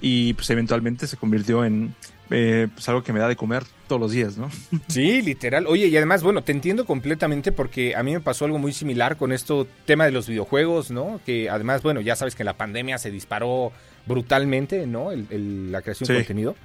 y 0.02 0.34
pues 0.34 0.50
eventualmente 0.50 1.06
se 1.08 1.18
convirtió 1.18 1.66
en 1.66 1.94
eh, 2.30 2.68
pues 2.74 2.88
algo 2.90 3.04
que 3.04 3.14
me 3.14 3.20
da 3.20 3.28
de 3.28 3.36
comer 3.36 3.64
todos 3.88 4.02
los 4.02 4.12
días, 4.12 4.38
¿no? 4.38 4.50
Sí, 4.88 5.22
literal. 5.22 5.68
Oye, 5.68 5.88
y 5.88 5.98
además, 5.98 6.24
bueno, 6.24 6.42
te 6.44 6.52
entiendo 6.52 6.86
completamente 6.86 7.52
porque 7.52 7.96
a 7.96 8.02
mí 8.02 8.14
me 8.14 8.22
pasó 8.22 8.46
algo 8.46 8.58
muy 8.58 8.72
similar 8.74 9.18
con 9.18 9.32
esto 9.34 9.68
tema 9.86 10.06
de 10.06 10.12
los 10.12 10.28
videojuegos, 10.28 10.90
¿no? 10.90 11.20
Que 11.26 11.50
además, 11.50 11.84
bueno, 11.84 12.00
ya 12.02 12.16
sabes 12.16 12.34
que 12.36 12.44
la 12.44 12.54
pandemia 12.54 12.98
se 12.98 13.12
disparó 13.12 13.72
brutalmente, 14.06 14.86
¿no? 14.88 15.12
El- 15.12 15.28
el- 15.30 15.72
la 15.72 15.82
creación 15.82 16.08
de 16.08 16.14
Sí. 16.16 16.20
contenido. 16.22 16.56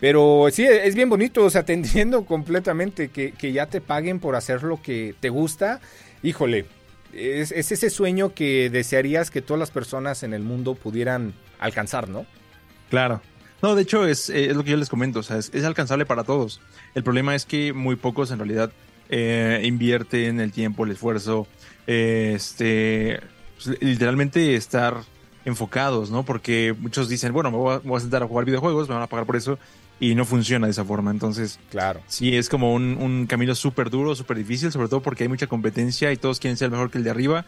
Pero 0.00 0.48
sí, 0.52 0.64
es 0.64 0.94
bien 0.94 1.08
bonito, 1.08 1.44
o 1.44 1.50
sea, 1.50 1.64
te 1.64 1.72
entiendo 1.74 2.24
completamente 2.24 3.08
que, 3.08 3.32
que 3.32 3.52
ya 3.52 3.66
te 3.66 3.80
paguen 3.80 4.20
por 4.20 4.36
hacer 4.36 4.62
lo 4.62 4.80
que 4.82 5.14
te 5.20 5.28
gusta. 5.28 5.80
Híjole, 6.22 6.66
es, 7.12 7.52
es 7.52 7.72
ese 7.72 7.90
sueño 7.90 8.34
que 8.34 8.70
desearías 8.70 9.30
que 9.30 9.42
todas 9.42 9.58
las 9.58 9.70
personas 9.70 10.22
en 10.22 10.34
el 10.34 10.42
mundo 10.42 10.74
pudieran 10.74 11.34
alcanzar, 11.58 12.08
¿no? 12.08 12.26
Claro. 12.90 13.20
No, 13.62 13.74
de 13.74 13.82
hecho 13.82 14.06
es, 14.06 14.28
eh, 14.28 14.50
es 14.50 14.56
lo 14.56 14.62
que 14.62 14.72
yo 14.72 14.76
les 14.76 14.90
comento, 14.90 15.20
o 15.20 15.22
sea, 15.22 15.38
es, 15.38 15.64
alcanzable 15.64 16.04
para 16.04 16.24
todos. 16.24 16.60
El 16.94 17.02
problema 17.02 17.34
es 17.34 17.46
que 17.46 17.72
muy 17.72 17.96
pocos 17.96 18.30
en 18.30 18.38
realidad 18.38 18.70
eh, 19.08 19.62
invierten 19.64 20.38
el 20.38 20.52
tiempo, 20.52 20.84
el 20.84 20.90
esfuerzo, 20.90 21.46
eh, 21.86 22.32
este, 22.36 23.20
pues, 23.56 23.80
literalmente 23.80 24.54
estar 24.54 24.96
enfocados, 25.46 26.10
¿no? 26.10 26.24
Porque 26.24 26.74
muchos 26.78 27.08
dicen, 27.08 27.32
bueno, 27.32 27.50
me 27.50 27.56
voy 27.56 27.96
a 27.96 28.00
sentar 28.00 28.22
a 28.22 28.26
jugar 28.26 28.44
videojuegos, 28.44 28.88
me 28.88 28.94
van 28.94 29.04
a 29.04 29.06
pagar 29.06 29.24
por 29.24 29.36
eso, 29.36 29.58
y 30.10 30.14
no 30.14 30.24
funciona 30.24 30.66
de 30.66 30.72
esa 30.72 30.84
forma. 30.84 31.10
Entonces, 31.10 31.58
Claro. 31.70 32.00
sí, 32.06 32.36
es 32.36 32.48
como 32.48 32.74
un, 32.74 32.96
un 33.00 33.26
camino 33.26 33.54
súper 33.54 33.90
duro, 33.90 34.14
súper 34.14 34.36
difícil, 34.38 34.70
sobre 34.72 34.88
todo 34.88 35.00
porque 35.00 35.24
hay 35.24 35.28
mucha 35.28 35.46
competencia 35.46 36.12
y 36.12 36.16
todos 36.16 36.40
quieren 36.40 36.56
ser 36.56 36.70
mejor 36.70 36.90
que 36.90 36.98
el 36.98 37.04
de 37.04 37.10
arriba. 37.10 37.46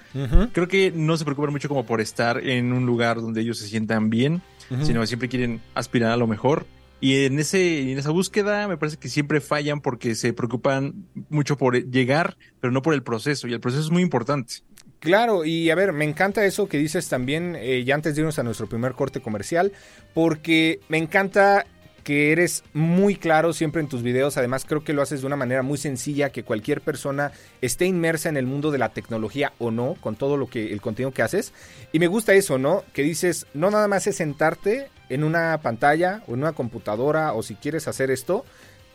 Creo 0.53 0.69
que 0.69 0.93
no 0.95 1.17
se 1.17 1.25
preocupan 1.25 1.53
mucho 1.53 1.69
como 1.69 1.85
por 1.87 2.01
estar 2.01 2.39
en 2.47 2.73
un 2.73 2.87
lugar 2.87 3.21
donde 3.21 3.41
ellos 3.41 3.59
se 3.59 3.67
sientan 3.69 4.11
bien, 4.11 4.43
sino 4.83 5.01
que 5.01 5.07
siempre 5.07 5.29
quieren 5.29 5.61
aspirar 5.75 6.13
a 6.13 6.17
lo 6.17 6.27
mejor. 6.27 6.67
Y 6.99 7.25
en, 7.27 7.39
ese, 7.39 7.93
en 7.93 7.99
esa 7.99 8.11
búsqueda 8.11 8.67
me 8.69 8.79
parece 8.79 8.97
que 8.97 9.09
siempre 9.11 9.43
fallan 9.43 9.81
porque 9.83 10.15
se 10.15 10.33
preocupan 10.33 10.95
mucho 11.29 11.59
por 11.59 11.77
llegar, 11.91 12.39
pero 12.59 12.73
no 12.73 12.81
por 12.81 12.95
el 12.95 13.03
proceso. 13.03 13.47
Y 13.49 13.53
el 13.53 13.61
proceso 13.61 13.83
es 13.85 13.91
muy 13.91 14.01
importante. 14.03 14.55
Claro, 14.99 15.45
y 15.45 15.69
a 15.69 15.75
ver, 15.75 15.93
me 15.93 16.07
encanta 16.07 16.45
eso 16.47 16.69
que 16.69 16.79
dices 16.79 17.07
también, 17.11 17.55
eh, 17.59 17.85
ya 17.85 17.95
antes 17.95 18.15
de 18.15 18.23
irnos 18.23 18.39
a 18.39 18.43
nuestro 18.43 18.67
primer 18.67 18.93
corte 18.95 19.21
comercial, 19.21 19.73
porque 20.15 20.81
me 20.89 20.97
encanta 20.97 21.67
que 22.07 22.31
eres 22.31 22.63
muy 22.73 23.17
claro 23.17 23.53
siempre 23.53 23.81
en 23.81 23.89
tus 23.89 24.05
videos, 24.05 24.37
además 24.37 24.65
creo 24.65 24.85
que 24.85 24.93
lo 24.93 25.03
haces 25.03 25.23
de 25.23 25.27
una 25.27 25.35
manera 25.35 25.63
muy 25.63 25.77
sencilla, 25.77 26.31
que 26.31 26.45
cualquier 26.45 26.81
persona 26.81 27.33
esté 27.61 27.87
inmersa 27.87 28.29
en 28.29 28.37
el 28.37 28.47
mundo 28.47 28.71
de 28.71 28.79
la 28.79 28.91
tecnología 28.91 29.53
o 29.59 29.73
no, 29.73 29.97
con 30.01 30.15
todo 30.15 30.37
lo 30.37 30.47
que 30.47 30.73
el 30.73 30.81
contenido 30.81 31.11
que 31.11 31.23
haces. 31.23 31.53
Y 31.91 31.99
me 31.99 32.07
gusta 32.07 32.33
eso, 32.35 32.59
¿no? 32.59 32.85
Que 32.93 33.03
dices, 33.03 33.49
no 33.55 33.73
nada 33.73 33.89
más 33.89 34.07
es 34.07 34.15
sentarte 34.15 34.87
en 35.09 35.25
una 35.25 35.59
pantalla 35.61 36.23
o 36.29 36.35
en 36.35 36.43
una 36.43 36.53
computadora 36.53 37.33
o 37.33 37.43
si 37.43 37.57
quieres 37.57 37.89
hacer 37.89 38.13
esto, 38.13 38.45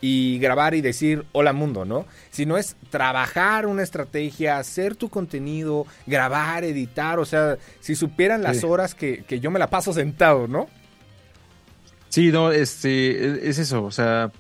y 0.03 0.39
grabar 0.39 0.73
y 0.73 0.79
decir 0.81 1.25
hola 1.33 1.51
mundo, 1.51 1.83
¿no? 1.83 2.05
Sino 2.31 2.57
es 2.57 2.77
trabajar 2.89 3.67
una 3.67 3.83
estrategia, 3.83 4.57
hacer 4.57 4.95
tu 4.95 5.09
contenido, 5.09 5.85
grabar, 6.07 6.63
editar, 6.63 7.19
o 7.19 7.25
sea, 7.25 7.57
si 7.81 7.93
supieran 7.95 8.41
las 8.41 8.61
Sí. 8.61 8.65
horas 8.65 8.95
que, 8.95 9.25
que 9.27 9.41
yo 9.41 9.51
me 9.51 9.59
la 9.59 9.67
paso 9.69 9.91
sentado, 9.91 10.47
¿no? 10.47 10.69
Sí, 12.11 12.29
no, 12.29 12.51
este, 12.51 13.49
es 13.49 13.57
eso, 13.57 13.85
o 13.85 13.91
sea, 13.91 14.33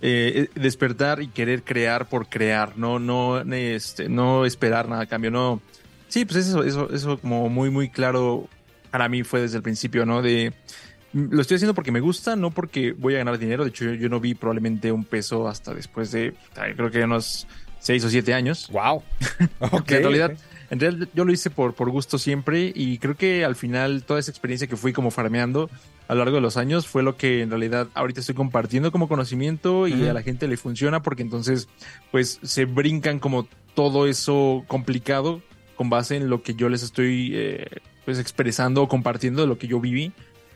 eh, 0.00 0.48
despertar 0.54 1.20
y 1.20 1.28
querer 1.28 1.62
crear 1.62 2.08
por 2.08 2.28
crear, 2.30 2.78
no, 2.78 2.98
no, 2.98 3.38
este, 3.52 4.08
no 4.08 4.46
esperar 4.46 4.88
nada 4.88 5.02
a 5.02 5.06
cambio, 5.06 5.30
no. 5.30 5.60
Sí, 6.08 6.24
pues 6.24 6.46
eso, 6.46 6.64
eso, 6.64 6.90
eso 6.90 7.18
como 7.18 7.50
muy, 7.50 7.68
muy 7.68 7.90
claro 7.90 8.48
para 8.90 9.10
mí 9.10 9.24
fue 9.24 9.42
desde 9.42 9.58
el 9.58 9.62
principio, 9.62 10.06
¿no? 10.06 10.22
De, 10.22 10.54
mm, 11.12 11.34
lo 11.34 11.42
estoy 11.42 11.56
haciendo 11.56 11.74
porque 11.74 11.92
me 11.92 12.00
gusta, 12.00 12.34
no 12.34 12.50
porque 12.50 12.92
voy 12.92 13.14
a 13.16 13.18
ganar 13.18 13.38
dinero. 13.38 13.62
De 13.62 13.68
hecho, 13.68 13.92
yo, 13.92 14.08
no 14.08 14.20
vi 14.20 14.34
probablemente 14.34 14.90
un 14.90 15.04
peso 15.04 15.48
hasta 15.48 15.74
después 15.74 16.10
de, 16.12 16.32
creo 16.54 16.90
que 16.90 17.04
unos 17.04 17.46
seis 17.80 18.04
o 18.04 18.10
siete 18.10 18.34
años. 18.34 18.68
Wow. 18.70 19.02
Que 19.86 19.96
en 19.96 20.02
realidad, 20.02 20.32
en 20.70 20.80
realidad 20.80 21.08
yo 21.14 21.24
lo 21.24 21.32
hice 21.32 21.50
por, 21.50 21.74
por 21.74 21.90
gusto 21.90 22.18
siempre 22.18 22.72
y 22.74 22.98
creo 22.98 23.16
que 23.16 23.44
al 23.44 23.56
final 23.56 24.04
toda 24.04 24.20
esa 24.20 24.30
experiencia 24.30 24.66
que 24.66 24.76
fui 24.76 24.92
como 24.92 25.10
farmeando 25.10 25.70
a 26.08 26.14
lo 26.14 26.20
largo 26.20 26.36
de 26.36 26.40
los 26.40 26.56
años 26.56 26.86
fue 26.86 27.02
lo 27.02 27.16
que 27.16 27.42
en 27.42 27.50
realidad 27.50 27.88
ahorita 27.94 28.20
estoy 28.20 28.34
compartiendo 28.34 28.90
como 28.90 29.08
conocimiento 29.08 29.86
y 29.86 30.08
a 30.08 30.14
la 30.14 30.22
gente 30.22 30.48
le 30.48 30.56
funciona 30.56 31.02
porque 31.02 31.22
entonces 31.22 31.68
pues 32.10 32.40
se 32.42 32.64
brincan 32.64 33.18
como 33.18 33.46
todo 33.74 34.06
eso 34.06 34.64
complicado 34.68 35.42
con 35.76 35.90
base 35.90 36.16
en 36.16 36.30
lo 36.30 36.42
que 36.42 36.54
yo 36.54 36.68
les 36.70 36.82
estoy 36.82 37.32
eh, 37.34 37.66
pues 38.06 38.18
expresando 38.18 38.82
o 38.82 38.88
compartiendo 38.88 39.42
de 39.42 39.48
lo 39.48 39.58
que 39.58 39.68
yo 39.68 39.80
viví 39.80 40.12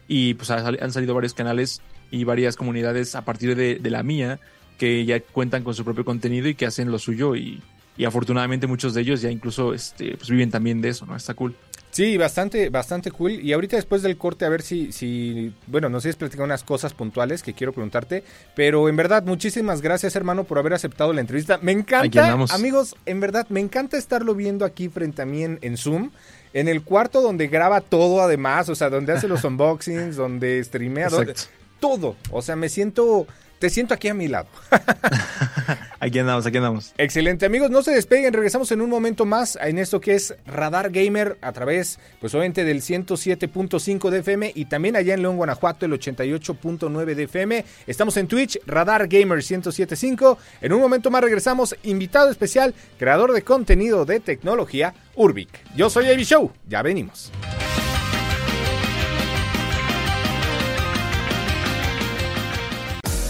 y 0.09 0.35
pues 0.35 0.51
han 0.51 0.93
salido 0.93 1.15
varios 1.15 1.35
canales 1.35 1.83
y 2.11 2.25
varias 2.25 2.57
comunidades 2.57 3.15
a 3.15 3.25
partir 3.25 3.55
de, 3.55 3.77
de 3.77 3.91
la 3.91 4.03
mía 4.03 4.41
que 4.79 5.05
ya 5.05 5.21
cuentan 5.21 5.65
con 5.65 5.75
su 5.75 5.85
propio 5.85 6.05
contenido 6.05 6.49
y 6.49 6.55
que 6.55 6.67
hacen 6.67 6.91
lo 6.91 6.99
suyo 6.99 7.37
y, 7.37 7.63
y 7.97 8.05
afortunadamente 8.05 8.67
muchos 8.67 8.95
de 8.95 9.03
ellos 9.03 9.21
ya 9.21 9.31
incluso 9.31 9.75
este, 9.75 10.17
pues 10.17 10.29
viven 10.31 10.51
también 10.51 10.81
de 10.81 10.89
eso, 10.91 11.07
¿no? 11.07 11.15
Está 11.17 11.35
cool. 11.35 11.55
Sí, 11.91 12.17
bastante, 12.17 12.71
bastante 12.71 13.11
cool. 13.11 13.33
Y 13.33 13.53
ahorita 13.53 13.77
después 13.77 14.01
del 14.01 14.17
corte, 14.17 14.47
a 14.47 14.49
ver 14.49 14.63
si, 14.63 14.93
si, 14.93 15.53
bueno, 15.67 15.91
nos 15.91 16.05
sé 16.05 16.15
platicar 16.15 16.47
unas 16.47 16.65
cosas 16.65 16.95
puntuales 16.95 17.43
que 17.43 17.53
quiero 17.53 17.75
preguntarte. 17.75 18.25
Pero 18.57 18.89
en 18.89 18.97
verdad, 18.97 19.23
muchísimas 19.25 19.83
gracias, 19.83 20.17
hermano, 20.17 20.45
por 20.45 20.59
haber 20.59 20.73
aceptado 20.73 21.13
la 21.13 21.21
entrevista. 21.21 21.59
Me 21.61 21.73
encanta, 21.73 22.33
amigos, 22.55 22.97
en 23.05 23.21
verdad, 23.21 23.47
me 23.51 23.61
encanta 23.61 23.99
estarlo 23.99 24.35
viendo 24.35 24.65
aquí 24.65 24.89
frente 24.89 25.21
a 25.21 25.27
mí 25.27 25.45
en, 25.45 25.59
en 25.61 25.77
Zoom. 25.77 26.13
En 26.55 26.67
el 26.69 26.81
cuarto 26.83 27.21
donde 27.21 27.49
graba 27.49 27.83
todo, 27.83 28.23
además, 28.23 28.71
o 28.71 28.75
sea, 28.75 28.89
donde 28.89 29.13
hace 29.13 29.29
los 29.29 29.45
unboxings, 29.45 30.17
donde 30.17 30.65
streamea, 30.65 31.11
donde- 31.11 31.35
todo. 31.79 32.17
O 32.31 32.41
sea, 32.41 32.57
me 32.57 32.71
siento, 32.71 33.27
te 33.63 33.71
siento 33.71 33.95
aquí 33.95 34.09
a 34.09 34.15
mi 34.15 34.27
lado. 34.27 34.49
Aquí 36.01 36.19
andamos, 36.19 36.45
aquí 36.45 36.57
andamos. 36.57 36.93
Excelente, 36.99 37.47
amigos, 37.47 37.71
no 37.71 37.81
se 37.81 37.93
despeguen, 37.93 38.33
regresamos 38.33 38.73
en 38.73 38.81
un 38.81 38.91
momento 38.91 39.25
más 39.25 39.57
en 39.63 39.79
esto 39.79 40.01
que 40.01 40.17
es 40.17 40.35
Radar 40.47 40.91
Gamer 40.91 41.39
a 41.41 41.53
través, 41.53 42.01
pues 42.21 42.35
obviamente 42.35 42.65
del 42.65 42.81
107.5 42.81 44.11
de 44.11 44.19
FM 44.19 44.51
y 44.57 44.65
también 44.65 44.97
allá 44.97 45.15
en 45.15 45.23
León, 45.23 45.37
Guanajuato, 45.37 45.87
el 45.87 45.93
88.9 45.93 47.15
de 47.15 47.23
FM. 47.23 47.65
Estamos 47.87 48.17
en 48.17 48.27
Twitch, 48.27 48.59
Radar 48.67 49.07
Gamer 49.07 49.39
107.5. 49.39 50.39
En 50.61 50.73
un 50.73 50.81
momento 50.81 51.09
más 51.13 51.23
regresamos, 51.23 51.77
invitado 51.85 52.33
especial, 52.33 52.75
creador 52.99 53.33
de 53.33 53.43
contenido 53.43 54.05
de 54.05 54.19
tecnología, 54.19 54.95
Urbic. 55.15 55.51
Yo 55.77 55.89
soy 55.89 56.11
Avi 56.11 56.25
Show, 56.25 56.51
ya 56.67 56.83
venimos. 56.83 57.31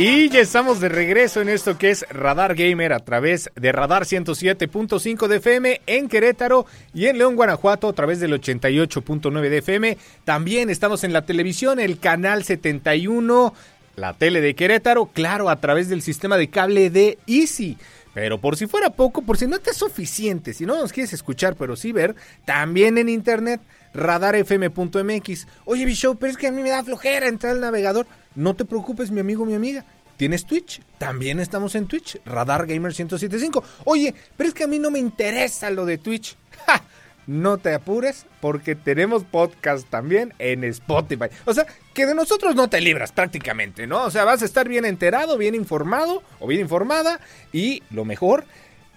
Y 0.00 0.28
ya 0.28 0.38
estamos 0.38 0.78
de 0.78 0.88
regreso 0.88 1.40
en 1.40 1.48
esto 1.48 1.76
que 1.76 1.90
es 1.90 2.06
Radar 2.08 2.54
Gamer 2.54 2.92
a 2.92 3.00
través 3.00 3.50
de 3.56 3.72
Radar 3.72 4.04
107.5 4.04 5.26
de 5.26 5.36
FM 5.38 5.80
en 5.88 6.06
Querétaro 6.06 6.66
y 6.94 7.06
en 7.06 7.18
León, 7.18 7.34
Guanajuato 7.34 7.88
a 7.88 7.92
través 7.92 8.20
del 8.20 8.32
88.9 8.32 9.48
de 9.48 9.58
FM. 9.58 9.98
También 10.24 10.70
estamos 10.70 11.02
en 11.02 11.12
la 11.12 11.26
televisión, 11.26 11.80
el 11.80 11.98
canal 11.98 12.44
71, 12.44 13.52
la 13.96 14.14
tele 14.14 14.40
de 14.40 14.54
Querétaro, 14.54 15.06
claro, 15.06 15.50
a 15.50 15.56
través 15.56 15.88
del 15.88 16.00
sistema 16.00 16.36
de 16.36 16.48
cable 16.48 16.90
de 16.90 17.18
Easy. 17.26 17.76
Pero 18.14 18.40
por 18.40 18.56
si 18.56 18.68
fuera 18.68 18.90
poco, 18.90 19.22
por 19.22 19.36
si 19.36 19.48
no 19.48 19.58
te 19.58 19.70
es 19.70 19.78
suficiente, 19.78 20.54
si 20.54 20.64
no 20.64 20.76
nos 20.76 20.92
quieres 20.92 21.12
escuchar, 21.12 21.56
pero 21.56 21.74
sí 21.74 21.90
ver, 21.90 22.14
también 22.44 22.98
en 22.98 23.08
internet, 23.08 23.60
radarfm.mx. 23.94 25.46
Oye, 25.64 25.84
Bishow, 25.84 26.16
pero 26.16 26.30
es 26.30 26.38
que 26.38 26.46
a 26.46 26.52
mí 26.52 26.62
me 26.62 26.70
da 26.70 26.84
flojera 26.84 27.26
entrar 27.26 27.54
al 27.54 27.60
navegador. 27.60 28.06
No 28.38 28.54
te 28.54 28.64
preocupes, 28.64 29.10
mi 29.10 29.18
amigo, 29.18 29.44
mi 29.44 29.54
amiga. 29.54 29.84
¿Tienes 30.16 30.46
Twitch? 30.46 30.80
También 30.96 31.40
estamos 31.40 31.74
en 31.74 31.88
Twitch, 31.88 32.20
Radar 32.24 32.68
Gamer 32.68 32.92
1075. 32.92 33.64
Oye, 33.84 34.14
pero 34.36 34.48
es 34.48 34.54
que 34.54 34.62
a 34.62 34.68
mí 34.68 34.78
no 34.78 34.92
me 34.92 35.00
interesa 35.00 35.70
lo 35.70 35.84
de 35.84 35.98
Twitch. 35.98 36.36
¡Ja! 36.66 36.84
No 37.26 37.58
te 37.58 37.74
apures 37.74 38.26
porque 38.40 38.76
tenemos 38.76 39.24
podcast 39.24 39.90
también 39.90 40.34
en 40.38 40.62
Spotify. 40.62 41.26
O 41.46 41.52
sea, 41.52 41.66
que 41.92 42.06
de 42.06 42.14
nosotros 42.14 42.54
no 42.54 42.70
te 42.70 42.80
libras 42.80 43.10
prácticamente, 43.10 43.88
¿no? 43.88 44.04
O 44.04 44.10
sea, 44.12 44.22
vas 44.22 44.40
a 44.42 44.44
estar 44.44 44.68
bien 44.68 44.84
enterado, 44.84 45.36
bien 45.36 45.56
informado 45.56 46.22
o 46.38 46.46
bien 46.46 46.60
informada 46.60 47.18
y 47.52 47.82
lo 47.90 48.04
mejor, 48.04 48.44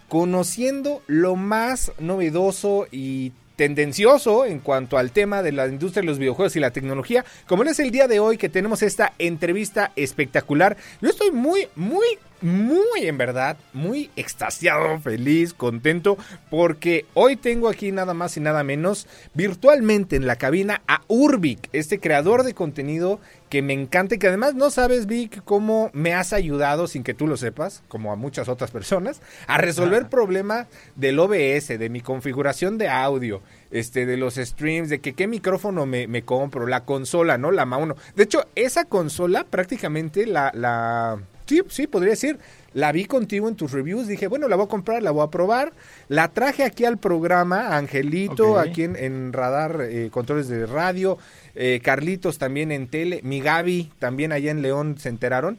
conociendo 0.08 1.02
lo 1.08 1.36
más 1.36 1.94
novedoso 1.98 2.86
y 2.92 3.32
tendencioso 3.62 4.44
en 4.44 4.58
cuanto 4.58 4.98
al 4.98 5.12
tema 5.12 5.44
de 5.44 5.52
la 5.52 5.68
industria 5.68 6.02
de 6.02 6.08
los 6.08 6.18
videojuegos 6.18 6.56
y 6.56 6.60
la 6.60 6.72
tecnología, 6.72 7.24
como 7.46 7.64
es 7.64 7.80
el 7.80 7.92
día 7.92 8.08
de 8.08 8.20
hoy 8.20 8.40
que 8.40 8.50
tenemos 8.50 8.82
esta 8.82 9.14
entrevista 9.20 9.92
espectacular. 9.96 10.78
Yo 11.00 11.10
estoy 11.10 11.30
muy, 11.30 11.68
muy 11.76 12.18
muy 12.42 13.06
en 13.06 13.20
verdad, 13.20 13.56
muy 13.72 14.10
extasiado, 14.16 15.00
feliz, 15.00 15.54
contento, 15.54 16.18
porque 16.50 17.06
hoy 17.14 17.36
tengo 17.36 17.70
aquí 17.70 17.92
nada 17.92 18.16
más 18.16 18.36
y 18.36 18.40
nada 18.40 18.64
menos 18.64 19.06
virtualmente 19.36 20.16
en 20.16 20.26
la 20.26 20.38
cabina 20.38 20.82
a 20.88 21.02
Urbic, 21.08 21.70
este 21.72 22.00
creador 22.00 22.42
de 22.42 22.56
contenido 22.56 23.20
que 23.52 23.62
me 23.62 23.74
encanta 23.74 24.16
y 24.16 24.18
que 24.18 24.30
además 24.30 24.56
no 24.56 24.70
sabes, 24.70 25.08
Vic, 25.08 25.44
cómo 25.44 25.90
me 25.92 26.14
has 26.14 26.32
ayudado, 26.32 26.88
sin 26.88 27.04
que 27.04 27.14
tú 27.14 27.28
lo 27.28 27.36
sepas, 27.36 27.84
como 27.90 28.14
a 28.14 28.16
muchas 28.16 28.48
otras 28.48 28.72
personas, 28.72 29.22
a 29.46 29.58
resolver 29.58 30.08
problemas 30.08 30.68
del 30.96 31.20
OBS, 31.20 31.68
de 31.78 31.90
mi 31.90 32.00
configuración 32.00 32.78
de 32.78 32.88
audio, 32.88 33.42
este, 33.70 34.06
de 34.06 34.16
los 34.16 34.36
streams, 34.36 34.88
de 34.88 35.02
que 35.02 35.12
qué 35.12 35.28
micrófono 35.28 35.86
me, 35.86 36.08
me 36.08 36.24
compro, 36.24 36.66
la 36.66 36.86
consola, 36.86 37.38
¿no? 37.38 37.52
La 37.52 37.66
Mauno. 37.66 37.98
De 38.16 38.24
hecho, 38.24 38.48
esa 38.56 38.86
consola 38.86 39.44
prácticamente 39.44 40.26
la, 40.26 40.54
la 40.56 41.20
sí, 41.46 41.62
sí, 41.68 41.88
podría 41.88 42.12
decir. 42.12 42.40
La 42.74 42.94
vi 42.94 43.06
contigo 43.06 43.50
en 43.50 43.56
tus 43.56 43.72
reviews, 43.72 44.08
dije, 44.08 44.28
bueno, 44.28 44.48
la 44.48 44.56
voy 44.56 44.66
a 44.66 44.70
comprar, 44.70 45.04
la 45.04 45.12
voy 45.12 45.26
a 45.26 45.30
probar. 45.30 45.74
La 46.08 46.30
traje 46.30 46.64
aquí 46.64 46.86
al 46.86 46.98
programa, 46.98 47.76
Angelito, 47.76 48.58
aquí 48.58 48.84
en, 48.84 49.34
Radar, 49.34 49.82
eh, 49.82 50.10
controles 50.10 50.48
de 50.48 50.66
radio, 50.66 51.18
eh, 51.56 51.82
Carlitos 51.84 52.38
también 52.38 52.72
en 52.72 52.88
tele, 52.88 53.20
mi 53.24 53.42
Gaby 53.42 53.92
también 54.00 54.32
allá 54.32 54.52
en 54.52 54.62
León 54.62 54.96
se 54.98 55.10
enteraron. 55.10 55.58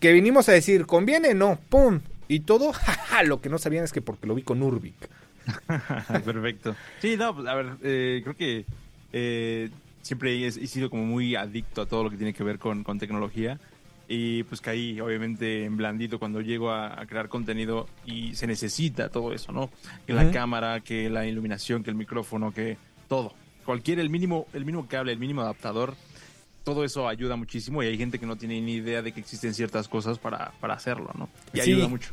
Que 0.00 0.12
vinimos 0.12 0.48
a 0.48 0.52
decir, 0.52 0.86
¿conviene? 0.86 1.34
No, 1.34 1.58
¡pum! 1.68 2.00
Y 2.26 2.40
todo, 2.40 2.72
jaja, 2.72 3.22
lo 3.22 3.40
que 3.40 3.48
no 3.48 3.58
sabían 3.58 3.84
es 3.84 3.92
que 3.92 4.02
porque 4.02 4.26
lo 4.26 4.34
vi 4.34 4.42
con 4.42 4.60
Urbic. 4.60 5.08
Perfecto. 6.24 6.74
Sí, 7.00 7.16
no, 7.16 7.36
pues, 7.36 7.46
a 7.46 7.54
ver, 7.54 7.76
eh, 7.82 8.20
creo 8.24 8.36
que 8.36 8.64
siempre 10.02 10.44
he, 10.44 10.50
sido 10.50 10.90
como 10.90 11.04
muy 11.04 11.36
adicto 11.36 11.82
a 11.82 11.86
todo 11.86 12.02
lo 12.02 12.10
que 12.10 12.16
tiene 12.16 12.34
que 12.34 12.42
ver 12.42 12.58
con, 12.58 12.82
con 12.82 12.98
tecnología 12.98 13.60
y 14.08 14.42
pues 14.44 14.60
caí 14.60 15.00
obviamente 15.00 15.64
en 15.64 15.76
blandito 15.76 16.18
cuando 16.18 16.40
llego 16.40 16.70
a, 16.70 17.04
crear 17.06 17.28
contenido 17.28 17.86
y 18.04 18.34
se 18.34 18.46
necesita 18.46 19.08
todo 19.08 19.32
eso, 19.32 19.52
¿no? 19.52 19.70
Que 20.06 20.12
la 20.12 20.30
cámara, 20.30 20.80
que 20.80 21.08
la 21.08 21.26
iluminación, 21.26 21.82
que 21.82 21.90
el 21.90 21.96
micrófono, 21.96 22.52
que 22.52 22.76
todo. 23.08 23.32
Cualquier, 23.64 23.98
el 23.98 24.10
mínimo, 24.10 24.46
el 24.52 24.64
mínimo 24.64 24.86
cable, 24.86 25.12
el 25.12 25.18
mínimo 25.18 25.40
adaptador, 25.40 25.94
todo 26.64 26.84
eso 26.84 27.08
ayuda 27.08 27.36
muchísimo 27.36 27.82
y 27.82 27.86
hay 27.86 27.96
gente 27.96 28.18
que 28.18 28.26
no 28.26 28.36
tiene 28.36 28.60
ni 28.60 28.74
idea 28.74 29.02
de 29.02 29.12
que 29.12 29.20
existen 29.20 29.54
ciertas 29.54 29.88
cosas 29.88 30.18
para, 30.18 30.52
para 30.60 30.74
hacerlo, 30.74 31.10
¿no? 31.16 31.28
Y 31.52 31.60
ayuda 31.60 31.88
mucho. 31.88 32.12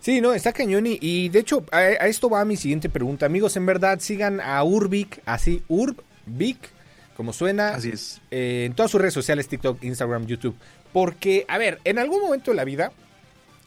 Sí, 0.00 0.20
no, 0.22 0.32
está 0.32 0.52
cañón 0.52 0.84
y, 0.86 1.28
de 1.28 1.38
hecho 1.38 1.64
a, 1.70 1.84
esto 2.06 2.30
va 2.30 2.44
mi 2.44 2.56
siguiente 2.56 2.88
pregunta. 2.88 3.26
Amigos, 3.26 3.56
en 3.56 3.66
verdad 3.66 4.00
sigan 4.00 4.40
a 4.40 4.62
Urbic, 4.64 5.20
así, 5.26 5.62
Urbic, 5.68 6.70
como 7.20 7.34
suena. 7.34 7.74
Así 7.74 7.90
es. 7.90 8.22
Eh, 8.30 8.64
en 8.64 8.72
todas 8.72 8.90
sus 8.90 8.98
redes 8.98 9.12
sociales, 9.12 9.46
TikTok, 9.46 9.84
Instagram, 9.84 10.24
YouTube. 10.24 10.56
Porque, 10.90 11.44
a 11.48 11.58
ver, 11.58 11.78
en 11.84 11.98
algún 11.98 12.22
momento 12.22 12.50
de 12.50 12.56
la 12.56 12.64
vida, 12.64 12.92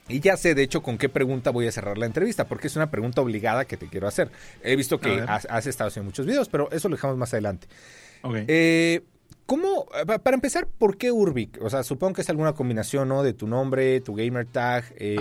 y 0.07 0.21
ya 0.21 0.37
sé 0.37 0.55
de 0.55 0.63
hecho 0.63 0.81
con 0.81 0.97
qué 0.97 1.07
pregunta 1.07 1.51
voy 1.51 1.67
a 1.67 1.71
cerrar 1.71 1.99
la 1.99 2.07
entrevista, 2.07 2.47
porque 2.47 2.65
es 2.65 2.75
una 2.75 2.89
pregunta 2.89 3.21
obligada 3.21 3.65
que 3.65 3.77
te 3.77 3.85
quiero 3.85 4.07
hacer. 4.07 4.31
He 4.63 4.75
visto 4.75 4.99
que 4.99 5.23
has, 5.27 5.67
estado 5.67 5.89
haciendo 5.89 6.07
muchos 6.07 6.25
videos, 6.25 6.49
pero 6.49 6.67
eso 6.71 6.89
lo 6.89 6.95
dejamos 6.95 7.15
más 7.15 7.31
adelante. 7.35 7.67
Eh, 8.47 9.03
¿Cómo, 9.45 9.85
para 10.23 10.33
empezar, 10.33 10.65
por 10.65 10.97
qué 10.97 11.11
Urbic? 11.11 11.61
O 11.61 11.69
sea, 11.69 11.83
supongo 11.83 12.15
que 12.15 12.21
es 12.21 12.29
alguna 12.31 12.53
combinación, 12.53 13.07
¿no? 13.07 13.21
De 13.21 13.33
tu 13.33 13.45
nombre, 13.45 14.01
tu 14.01 14.15
gamer 14.15 14.47
tag. 14.47 14.85
Eh, 14.97 15.19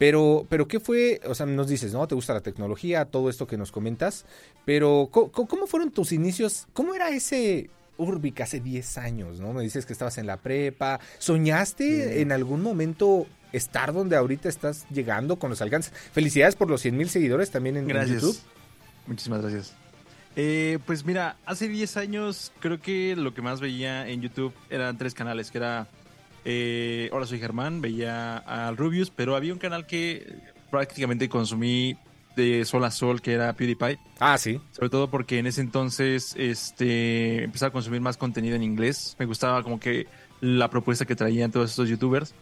pero, 0.00 0.46
pero, 0.48 0.66
¿qué 0.66 0.80
fue? 0.80 1.20
O 1.26 1.34
sea, 1.34 1.44
nos 1.44 1.68
dices, 1.68 1.92
¿no? 1.92 2.08
Te 2.08 2.14
gusta 2.14 2.32
la 2.32 2.40
tecnología, 2.40 3.04
todo 3.04 3.28
esto 3.28 3.46
que 3.46 3.58
nos 3.58 3.70
comentas. 3.70 4.24
Pero, 4.64 5.10
cómo 5.12 5.66
fueron 5.66 5.90
tus 5.90 6.12
inicios? 6.12 6.68
¿Cómo 6.72 6.94
era 6.94 7.10
ese, 7.10 7.68
Urbic 7.98 8.40
hace 8.40 8.60
10 8.60 8.96
años, 8.96 9.40
¿no? 9.40 9.52
Me 9.52 9.62
dices 9.62 9.84
que 9.84 9.92
estabas 9.92 10.16
en 10.16 10.26
la 10.26 10.38
prepa. 10.38 11.00
¿Soñaste 11.18 12.22
en 12.22 12.32
algún 12.32 12.62
momento 12.62 13.26
estar 13.52 13.92
donde 13.92 14.16
ahorita 14.16 14.48
estás 14.48 14.86
llegando 14.88 15.38
con 15.38 15.50
los 15.50 15.60
alcances? 15.60 15.92
Felicidades 16.14 16.56
por 16.56 16.70
los 16.70 16.80
100 16.80 16.96
mil 16.96 17.10
seguidores 17.10 17.50
también 17.50 17.76
en, 17.76 17.86
YouTube. 17.86 18.38
Muchísimas 19.06 19.42
gracias. 19.42 19.74
Eh, 20.34 20.78
pues 20.86 21.04
mira, 21.04 21.36
hace 21.44 21.68
10 21.68 21.98
años 21.98 22.52
creo 22.60 22.80
que 22.80 23.16
lo 23.16 23.34
que 23.34 23.42
más 23.42 23.60
veía 23.60 24.08
en 24.08 24.22
YouTube 24.22 24.54
eran 24.70 24.96
tres 24.96 25.12
canales, 25.12 25.50
que 25.50 25.58
era 25.58 25.88
eh, 26.44 27.08
Hola 27.12 27.26
soy 27.26 27.38
Germán, 27.38 27.80
veía 27.80 28.36
al 28.38 28.76
Rubius, 28.76 29.10
pero 29.10 29.36
había 29.36 29.52
un 29.52 29.58
canal 29.58 29.86
que 29.86 30.38
prácticamente 30.70 31.28
consumí 31.28 31.96
de 32.36 32.64
sol 32.64 32.84
a 32.84 32.90
sol 32.90 33.20
que 33.20 33.32
era 33.32 33.52
PewDiePie. 33.52 33.98
Ah, 34.18 34.38
sí. 34.38 34.60
Sobre 34.72 34.88
todo 34.88 35.10
porque 35.10 35.38
en 35.38 35.46
ese 35.46 35.60
entonces 35.60 36.34
este, 36.38 37.44
empezaba 37.44 37.68
a 37.68 37.72
consumir 37.72 38.00
más 38.00 38.16
contenido 38.16 38.56
en 38.56 38.62
inglés. 38.62 39.16
Me 39.18 39.26
gustaba 39.26 39.62
como 39.62 39.80
que 39.80 40.06
la 40.40 40.70
propuesta 40.70 41.04
que 41.04 41.16
traían 41.16 41.50
todos 41.50 41.70
estos 41.70 41.88
youtubers. 41.88 42.34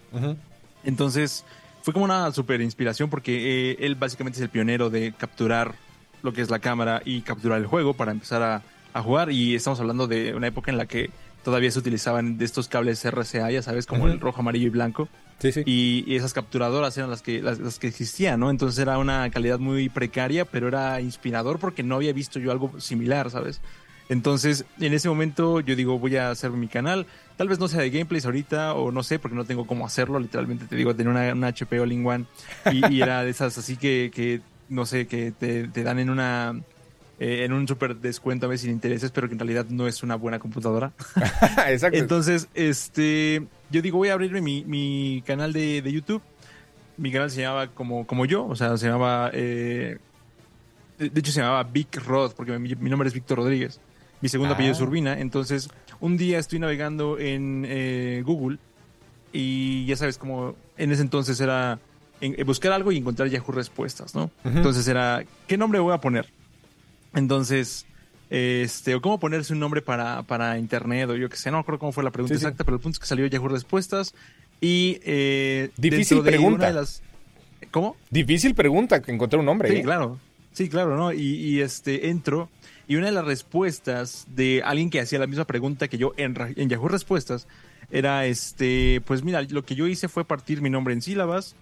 Entonces 0.85 1.45
fue 1.83 1.93
como 1.93 2.05
una 2.05 2.31
super 2.33 2.61
inspiración 2.61 3.11
porque 3.11 3.73
eh, 3.73 3.77
él 3.81 3.95
básicamente 3.95 4.39
es 4.39 4.43
el 4.43 4.51
pionero 4.51 4.91
de 4.91 5.13
capturar 5.13 5.75
lo 6.23 6.33
que 6.33 6.43
es 6.43 6.51
la 6.51 6.59
cámara 6.59 7.03
y 7.05 7.23
capturar 7.23 7.59
el 7.59 7.67
juego 7.67 7.95
para 7.95 8.13
empezar 8.13 8.43
a, 8.43 8.63
a 8.93 9.03
jugar. 9.03 9.33
Y 9.33 9.55
estamos 9.55 9.81
hablando 9.81 10.07
de 10.07 10.35
una 10.35 10.47
época 10.47 10.71
en 10.71 10.77
la 10.77 10.87
que 10.87 11.11
todavía 11.45 11.71
se 11.71 11.79
utilizaban 11.79 12.39
de 12.39 12.45
estos 12.45 12.69
cables 12.69 13.05
RCA, 13.05 13.51
ya 13.51 13.63
sabes, 13.63 13.87
como 13.87 14.07
el 14.07 14.21
rojo, 14.21 14.41
amarillo 14.41 14.67
y 14.67 14.71
blanco. 14.71 15.09
Y, 15.65 16.17
esas 16.17 16.33
capturadoras 16.33 16.97
eran 16.97 17.11
las 17.11 17.23
que, 17.23 17.41
las, 17.41 17.79
que 17.79 17.87
existían, 17.87 18.41
¿no? 18.41 18.51
Entonces 18.51 18.79
era 18.81 18.99
una 18.99 19.31
calidad 19.31 19.59
muy 19.59 19.89
precaria, 19.89 20.45
pero 20.45 20.69
era 20.69 21.01
inspirador 21.01 21.59
porque 21.59 21.83
no 21.83 21.97
había 21.97 22.13
visto 22.13 22.41
yo 22.41 22.51
algo 22.51 22.81
similar, 22.81 23.31
¿sabes? 23.31 23.61
Entonces, 24.09 24.65
en 24.81 24.95
ese 24.95 25.09
momento 25.09 25.61
yo 25.61 25.77
digo, 25.77 25.99
voy 25.99 26.17
a 26.17 26.31
hacer 26.31 26.51
mi 26.51 26.67
canal. 26.67 27.07
Tal 27.37 27.49
vez 27.49 27.61
no 27.61 27.69
sea 27.69 27.81
de 27.81 27.91
gameplays 27.91 28.25
ahorita, 28.25 28.75
o 28.75 28.91
no 28.91 29.03
sé, 29.03 29.19
porque 29.19 29.37
no 29.37 29.45
tengo 29.45 29.67
cómo 29.67 29.87
hacerlo. 29.87 30.19
Literalmente 30.19 30.67
te 30.67 30.77
digo, 30.77 30.95
tener 30.97 31.11
una, 31.11 31.33
una 31.33 31.49
HP 31.49 31.79
All-in-One 31.79 32.25
y, 32.73 33.01
era 33.01 33.23
de 33.23 33.31
esas 33.31 33.57
así 33.59 33.77
que, 33.77 34.11
que 34.13 34.41
no 34.69 34.87
sé, 34.87 35.07
que 35.07 35.33
te, 35.33 35.69
te 35.69 35.83
dan 35.83 35.99
en 35.99 36.11
una 36.11 36.61
eh, 37.21 37.45
en 37.45 37.53
un 37.53 37.67
súper 37.67 37.97
descuento 37.97 38.47
a 38.47 38.49
veces 38.49 38.63
sin 38.63 38.71
intereses, 38.71 39.11
pero 39.11 39.27
que 39.27 39.33
en 39.33 39.41
realidad 39.41 39.67
no 39.69 39.89
es 39.89 40.05
una 40.05 40.15
buena 40.15 40.39
computadora. 40.39 40.93
Exacto. 41.69 41.99
Entonces, 41.99 42.49
este, 42.55 43.45
yo 43.71 43.83
digo, 43.83 43.99
voy 43.99 44.11
a 44.11 44.13
abrirme 44.13 44.41
mi, 44.41 44.65
mi 44.65 45.23
canal 45.27 45.53
de, 45.53 45.83
de, 45.83 45.93
YouTube. 45.93 46.23
Mi 46.97 47.11
canal 47.11 47.29
se 47.31 47.41
llamaba 47.41 47.67
como, 47.69 48.07
como 48.07 48.25
yo, 48.25 48.47
o 48.47 48.55
sea, 48.55 48.77
se 48.77 48.87
llamaba, 48.87 49.31
eh, 49.33 49.99
de, 50.99 51.21
hecho 51.21 51.33
se 51.33 51.41
llamaba 51.41 51.65
Big 51.65 51.89
Rod, 52.07 52.35
porque 52.37 52.57
mi, 52.57 52.69
nombre 52.75 53.09
es 53.09 53.15
Víctor 53.15 53.39
Rodríguez. 53.39 53.81
Mi 54.21 54.29
segundo 54.29 54.55
apellido 54.55 54.75
es 54.75 54.81
ah. 54.81 54.85
Urbina. 54.85 55.19
Entonces, 55.19 55.71
un 55.99 56.17
día 56.17 56.39
estoy 56.39 56.61
navegando 56.61 57.19
en 57.19 57.65
eh, 57.67 58.23
Google 58.25 58.59
y 59.33 59.87
ya 59.87 59.97
sabes, 59.97 60.19
como 60.19 60.55
en 60.77 60.93
ese 60.93 61.03
entonces 61.03 61.41
era 61.41 61.81
buscar 62.47 62.73
algo 62.73 62.91
y 62.93 62.97
encontrar 62.97 63.29
Yahoo 63.29 63.53
respuestas, 63.53 64.15
¿no? 64.15 64.31
Entonces 64.45 64.87
era, 64.89 65.25
¿qué 65.47 65.57
nombre 65.57 65.79
voy 65.79 65.95
a 65.95 65.99
poner? 65.99 66.27
Entonces, 67.19 67.87
este, 68.31 68.95
o 68.95 69.01
cómo 69.01 69.19
ponerse 69.19 69.53
un 69.53 69.61
nombre 69.61 69.83
para, 69.83 70.23
para 70.23 70.59
internet, 70.59 71.09
o 71.11 71.17
yo 71.17 71.29
qué 71.29 71.37
sé, 71.37 71.51
no 71.51 71.59
recuerdo 71.59 71.79
cómo 71.79 71.93
fue 71.93 72.05
la 72.05 72.11
pregunta 72.11 72.35
exacta, 72.35 72.65
pero 72.65 72.77
el 72.77 72.83
punto 72.83 72.97
es 72.97 73.01
que 73.01 73.07
salió 73.07 73.27
Yahoo 73.27 73.49
Respuestas. 73.49 74.15
Y 74.61 75.01
eh, 75.05 75.71
difícil 75.77 76.23
pregunta. 76.23 76.71
las... 76.71 77.03
¿Cómo? 77.71 77.97
Difícil 78.11 78.55
pregunta 78.55 79.03
que 79.03 79.13
encontrar 79.13 79.41
un 79.41 79.47
nombre. 79.47 79.69
Sí, 79.71 79.77
¿eh? 79.77 79.83
claro. 79.83 80.19
Sí, 80.53 80.69
claro, 80.69 80.97
¿no? 80.97 81.13
Y, 81.13 81.61
este 81.61 82.09
entro 82.09 82.49
y 82.89 82.97
una 82.97 83.07
de 83.07 83.13
las 83.13 83.25
respuestas 83.25 84.27
de 84.35 84.63
alguien 84.65 84.91
que 84.91 84.99
hacía 84.99 85.19
la 85.19 85.27
misma 85.27 85.45
pregunta 85.45 85.87
que 85.89 85.99
yo 85.99 86.15
en, 86.17 86.35
en 86.57 86.69
Yahoo 86.69 86.89
Respuestas 86.89 87.47
era 87.91 88.27
este, 88.27 89.01
pues 89.07 89.23
mira, 89.23 89.43
lo 89.43 89.65
que 89.65 89.75
yo 89.75 89.87
hice 89.87 90.09
fue 90.09 90.25
partir 90.25 90.61
mi 90.61 90.71
nombre 90.71 90.95
en 90.95 91.03
sílabas 91.03 91.55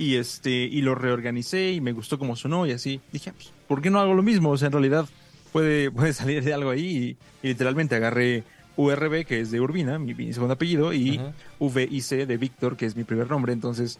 y 0.00 0.16
este 0.16 0.50
y 0.50 0.80
lo 0.80 0.94
reorganicé 0.94 1.72
y 1.72 1.82
me 1.82 1.92
gustó 1.92 2.18
como 2.18 2.34
sonó 2.34 2.66
y 2.66 2.72
así. 2.72 3.00
Dije, 3.12 3.32
pues, 3.32 3.52
¿por 3.68 3.82
qué 3.82 3.90
no 3.90 4.00
hago 4.00 4.14
lo 4.14 4.22
mismo? 4.22 4.50
O 4.50 4.56
sea, 4.56 4.66
en 4.66 4.72
realidad 4.72 5.06
puede, 5.52 5.90
puede 5.92 6.14
salir 6.14 6.42
de 6.42 6.54
algo 6.54 6.70
ahí 6.70 7.16
y, 7.42 7.46
literalmente 7.46 7.94
agarré 7.94 8.44
URB, 8.76 9.24
que 9.24 9.40
es 9.40 9.50
de 9.50 9.60
Urbina, 9.60 9.98
mi, 9.98 10.32
segundo 10.32 10.54
apellido, 10.54 10.92
y 10.92 11.20
VIC 11.58 12.26
de 12.26 12.36
Víctor, 12.36 12.76
que 12.76 12.86
es 12.86 12.96
mi 12.96 13.04
primer 13.04 13.28
nombre. 13.28 13.52
Entonces, 13.52 13.98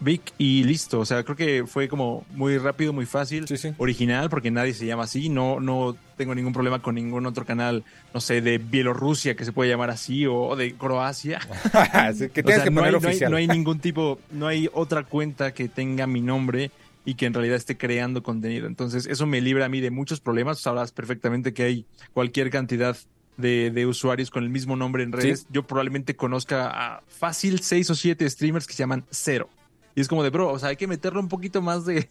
Vic 0.00 0.32
y 0.38 0.64
listo. 0.64 1.00
O 1.00 1.06
sea, 1.06 1.22
creo 1.24 1.36
que 1.36 1.64
fue 1.66 1.88
como 1.88 2.24
muy 2.30 2.58
rápido, 2.58 2.92
muy 2.92 3.06
fácil, 3.06 3.46
original, 3.78 4.30
porque 4.30 4.50
nadie 4.50 4.74
se 4.74 4.86
llama 4.86 5.04
así. 5.04 5.28
No, 5.28 5.60
no 5.60 5.96
tengo 6.16 6.34
ningún 6.34 6.52
problema 6.52 6.80
con 6.80 6.94
ningún 6.94 7.26
otro 7.26 7.44
canal, 7.44 7.84
no 8.12 8.20
sé, 8.20 8.40
de 8.40 8.58
Bielorrusia 8.58 9.34
que 9.34 9.44
se 9.44 9.52
puede 9.52 9.70
llamar 9.70 9.90
así, 9.90 10.26
o, 10.26 10.54
de 10.56 10.74
Croacia. 10.74 11.40
que 12.18 12.42
que 12.42 12.70
no, 12.70 12.82
hay, 12.82 13.20
no 13.28 13.36
hay 13.36 13.46
ningún 13.48 13.78
tipo, 13.80 14.18
no 14.30 14.46
hay 14.46 14.68
otra 14.72 15.04
cuenta 15.04 15.52
que 15.52 15.68
tenga 15.68 16.06
mi 16.06 16.20
nombre 16.20 16.70
y 17.04 17.14
que 17.14 17.26
en 17.26 17.34
realidad 17.34 17.56
esté 17.56 17.76
creando 17.76 18.22
contenido. 18.22 18.66
Entonces, 18.66 19.06
eso 19.06 19.26
me 19.26 19.40
libra 19.40 19.66
a 19.66 19.68
mí 19.68 19.80
de 19.80 19.90
muchos 19.90 20.20
problemas. 20.20 20.60
Sabrás 20.60 20.92
perfectamente 20.92 21.52
que 21.52 21.62
hay 21.64 21.86
cualquier 22.12 22.50
cantidad 22.50 22.96
de, 23.36 23.86
usuarios 23.86 24.30
con 24.30 24.44
el 24.44 24.50
mismo 24.50 24.76
nombre 24.76 25.02
en 25.02 25.12
redes. 25.12 25.46
Yo 25.50 25.66
probablemente 25.66 26.16
conozca 26.16 26.70
a 26.70 27.02
fácil 27.06 27.60
seis 27.60 27.90
o 27.90 27.94
siete 27.94 28.28
streamers 28.28 28.66
que 28.66 28.74
se 28.74 28.78
llaman 28.78 29.04
Cero. 29.10 29.48
Y 29.94 30.00
es 30.00 30.08
como 30.08 30.22
de, 30.22 30.30
bro, 30.30 30.50
o 30.50 30.58
sea, 30.58 30.70
hay 30.70 30.76
que 30.76 30.86
meterle 30.86 31.20
un 31.20 31.28
poquito 31.28 31.62
más 31.62 31.84
de, 31.84 32.08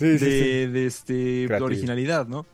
de, 0.00 0.86
este, 0.86 1.48
originalidad, 1.60 2.26
¿no? 2.26 2.46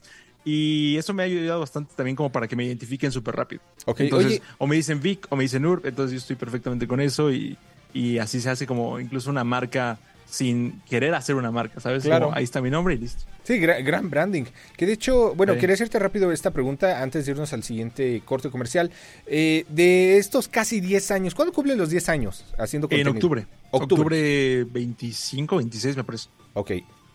Y 0.44 0.96
eso 0.96 1.12
me 1.12 1.24
ha 1.24 1.26
ayudado 1.26 1.60
bastante 1.60 1.92
también 1.96 2.14
como 2.14 2.30
para 2.30 2.46
que 2.46 2.54
me 2.54 2.64
identifiquen 2.64 3.10
súper 3.10 3.34
rápido. 3.34 3.62
Ok, 3.84 4.00
Entonces, 4.00 4.32
oye- 4.32 4.42
o 4.58 4.66
me 4.66 4.76
dicen 4.76 5.00
Vic 5.00 5.26
o 5.30 5.36
me 5.36 5.42
dicen 5.42 5.66
Urb, 5.66 5.84
entonces 5.86 6.12
yo 6.12 6.18
estoy 6.18 6.36
perfectamente 6.36 6.86
con 6.86 7.00
eso 7.00 7.32
y, 7.32 7.58
y 7.92 8.18
así 8.18 8.40
se 8.40 8.50
hace 8.50 8.66
como 8.66 9.00
incluso 9.00 9.28
una 9.28 9.42
marca 9.42 9.98
sin 10.28 10.80
querer 10.82 11.14
hacer 11.14 11.34
una 11.36 11.50
marca, 11.50 11.80
¿sabes? 11.80 12.02
Claro. 12.02 12.26
Como, 12.26 12.36
ahí 12.36 12.44
está 12.44 12.60
mi 12.60 12.68
nombre 12.70 12.94
y 12.94 12.98
listo. 12.98 13.24
Sí, 13.44 13.54
gra- 13.60 13.82
gran 13.84 14.10
branding. 14.10 14.44
Que 14.76 14.84
de 14.86 14.92
hecho, 14.94 15.34
bueno, 15.36 15.54
Sí. 15.54 15.60
quería 15.60 15.74
hacerte 15.74 15.98
rápido 16.00 16.32
esta 16.32 16.50
pregunta 16.50 17.00
antes 17.00 17.24
de 17.26 17.32
irnos 17.32 17.52
al 17.52 17.62
siguiente 17.62 18.20
corte 18.24 18.50
comercial. 18.50 18.90
Eh, 19.26 19.64
de 19.68 20.18
estos 20.18 20.48
casi 20.48 20.80
10 20.80 21.10
años, 21.12 21.34
¿cuándo 21.34 21.52
cumplen 21.54 21.78
los 21.78 21.90
10 21.90 22.08
años 22.08 22.44
haciendo 22.58 22.86
En 22.86 22.90
contenido? 22.90 23.12
octubre. 23.12 23.46
Octubre. 23.70 24.02
Octubre 24.02 24.64
25, 24.64 25.56
26 25.56 25.96
me 25.96 26.04
parece. 26.04 26.28
Ok. 26.54 26.72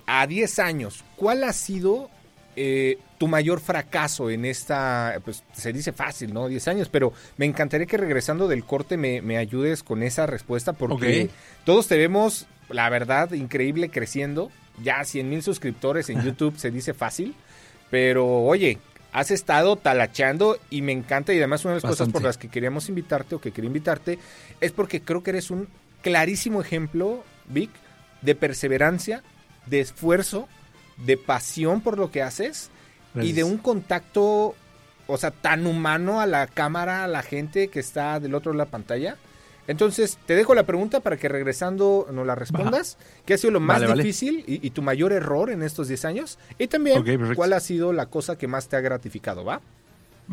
A 0.07 0.25
10 0.25 0.59
años, 0.59 1.03
¿cuál 1.15 1.43
ha 1.43 1.53
sido 1.53 2.09
eh, 2.55 2.99
tu 3.17 3.27
mayor 3.27 3.59
fracaso 3.59 4.29
en 4.29 4.45
esta, 4.45 5.19
pues 5.23 5.43
se 5.53 5.71
dice 5.71 5.91
fácil, 5.91 6.33
¿no? 6.33 6.47
10 6.47 6.67
años, 6.67 6.89
pero 6.89 7.13
me 7.37 7.45
encantaría 7.45 7.87
que 7.87 7.97
regresando 7.97 8.47
del 8.47 8.63
corte 8.63 8.97
me, 8.97 9.21
me 9.21 9.37
ayudes 9.37 9.83
con 9.83 10.03
esa 10.03 10.25
respuesta 10.25 10.73
porque 10.73 11.29
todos 11.65 11.87
te 11.87 11.97
vemos, 11.97 12.47
la 12.69 12.89
verdad, 12.89 13.31
increíble 13.33 13.89
creciendo. 13.89 14.51
Ya 14.81 15.03
100 15.03 15.29
mil 15.29 15.43
suscriptores 15.43 16.09
en 16.09 16.21
YouTube 16.25 16.57
se 16.57 16.71
dice 16.71 16.93
fácil, 16.93 17.35
pero 17.89 18.27
oye, 18.27 18.79
has 19.11 19.31
estado 19.31 19.75
talachando 19.75 20.57
y 20.69 20.81
me 20.81 20.91
encanta 20.91 21.33
y 21.33 21.37
además 21.37 21.65
una 21.65 21.75
de 21.75 21.81
las 21.81 21.89
cosas 21.89 22.09
por 22.09 22.23
las 22.23 22.37
que 22.37 22.49
queríamos 22.49 22.89
invitarte 22.89 23.35
o 23.35 23.41
que 23.41 23.51
quería 23.51 23.67
invitarte 23.67 24.19
es 24.61 24.71
porque 24.71 25.01
creo 25.01 25.21
que 25.23 25.31
eres 25.31 25.51
un 25.51 25.67
clarísimo 26.01 26.61
ejemplo, 26.61 27.23
Vic, 27.47 27.69
de 28.21 28.35
perseverancia, 28.35 29.23
de 29.65 29.81
esfuerzo, 29.81 30.47
de 30.97 31.17
pasión 31.17 31.81
por 31.81 31.97
lo 31.97 32.11
que 32.11 32.21
haces 32.21 32.69
y 33.15 33.33
de 33.33 33.43
un 33.43 33.57
contacto, 33.57 34.55
o 35.07 35.17
sea, 35.17 35.31
tan 35.31 35.67
humano 35.67 36.21
a 36.21 36.25
la 36.25 36.47
cámara, 36.47 37.03
a 37.03 37.07
la 37.07 37.23
gente 37.23 37.67
que 37.67 37.79
está 37.79 38.19
del 38.19 38.35
otro 38.35 38.53
lado 38.53 38.63
de 38.63 38.65
la 38.65 38.71
pantalla. 38.71 39.17
Entonces, 39.67 40.17
te 40.25 40.35
dejo 40.35 40.55
la 40.55 40.63
pregunta 40.63 41.01
para 41.01 41.17
que 41.17 41.29
regresando 41.29 42.07
nos 42.11 42.25
la 42.25 42.35
respondas. 42.35 42.97
¿Qué 43.25 43.35
ha 43.35 43.37
sido 43.37 43.51
lo 43.51 43.59
más 43.59 43.77
Vale, 43.77 43.87
vale. 43.87 44.03
difícil 44.03 44.43
y, 44.47 44.65
y 44.65 44.71
tu 44.71 44.81
mayor 44.81 45.13
error 45.13 45.49
en 45.49 45.61
estos 45.61 45.87
10 45.87 46.05
años? 46.05 46.39
Y 46.57 46.67
también. 46.67 47.03
¿cuál 47.35 47.53
ha 47.53 47.59
sido 47.59 47.93
la 47.93 48.07
cosa 48.07 48.37
que 48.37 48.47
más 48.47 48.67
te 48.67 48.75
ha 48.75 48.81
gratificado, 48.81 49.45
va? 49.45 49.61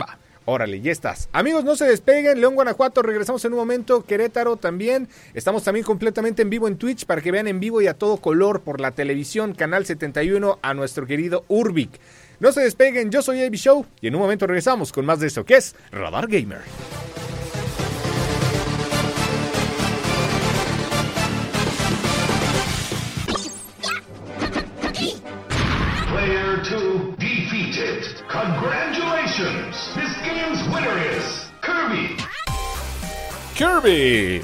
Va. 0.01 0.19
Órale, 0.51 0.81
ya 0.81 0.91
estás. 0.91 1.29
Amigos, 1.33 1.63
no 1.63 1.77
se 1.77 1.85
despeguen. 1.85 2.41
León, 2.41 2.55
Guanajuato, 2.55 3.03
regresamos 3.03 3.45
en 3.45 3.53
un 3.53 3.59
momento. 3.59 4.07
Querétaro 4.07 4.57
también. 4.57 5.07
Estamos 5.35 5.63
también 5.63 5.85
completamente 5.85 6.41
en 6.41 6.49
vivo 6.49 6.69
en 6.69 6.79
Twitch 6.79 7.05
para 7.05 7.21
que 7.21 7.31
vean 7.31 7.49
en 7.49 7.61
vivo 7.61 7.83
y 7.83 7.87
a 7.87 7.93
todo 7.93 8.17
color 8.17 8.63
por 8.63 8.81
la 8.81 8.93
televisión, 8.93 9.53
Canal 9.53 9.85
71, 9.85 10.59
a 10.63 10.73
nuestro 10.73 11.07
querido 11.07 11.45
Urbic. 11.49 12.01
No 12.41 12.51
se 12.53 12.63
despeguen, 12.63 13.11
yo 13.11 13.21
soy 13.21 13.43
AB 13.43 13.57
Show 13.57 13.85
y 14.01 14.07
en 14.07 14.15
un 14.15 14.23
momento 14.23 14.47
regresamos 14.47 14.91
con 14.91 15.05
más 15.05 15.21
de 15.21 15.27
esto 15.27 15.45
que 15.45 15.57
es 15.57 15.77
Radar 15.93 16.29
Gamer. 16.29 16.61
Kirby. 33.59 34.41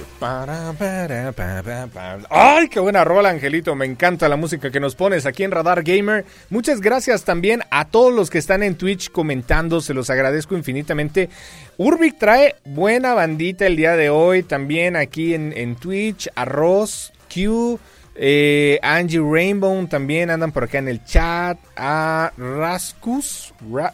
Ay, 2.31 2.68
qué 2.68 2.81
buena 2.81 3.05
rola, 3.05 3.31
Angelito. 3.31 3.77
Me 3.77 3.85
encanta 3.87 4.29
la 4.29 4.35
música 4.35 4.72
que 4.72 4.81
nos 4.81 4.96
pones 4.96 5.24
aquí 5.24 5.44
en 5.44 5.53
Radar 5.53 5.85
Gamer. 5.85 6.24
Muchas 6.50 6.81
gracias 6.81 7.22
también 7.22 7.62
a 7.70 7.85
todos 7.85 8.12
los 8.12 8.29
que 8.29 8.38
están 8.38 8.64
en 8.64 8.74
Twitch 8.74 9.12
comentando. 9.12 9.81
Se 9.81 9.94
los 9.94 10.11
agradezco 10.11 10.57
infinitamente. 10.57 11.31
Urbic 11.77 12.18
trae 12.18 12.57
buena 12.64 13.14
bandita 13.14 13.66
el 13.66 13.77
día 13.77 13.94
de 13.94 14.11
hoy. 14.11 14.42
También 14.42 14.96
aquí 14.96 15.33
en, 15.33 15.53
en 15.57 15.77
Twitch. 15.77 16.29
Arroz, 16.35 17.12
Q. 17.33 17.79
eh, 18.16 18.81
Angie 18.83 19.20
Rainbow 19.20 19.87
también 19.87 20.31
andan 20.31 20.50
por 20.50 20.64
acá 20.64 20.79
en 20.79 20.88
el 20.88 21.05
chat. 21.05 21.57
A 21.77 22.33
Raskus. 22.37 23.55
Ra-. 23.72 23.92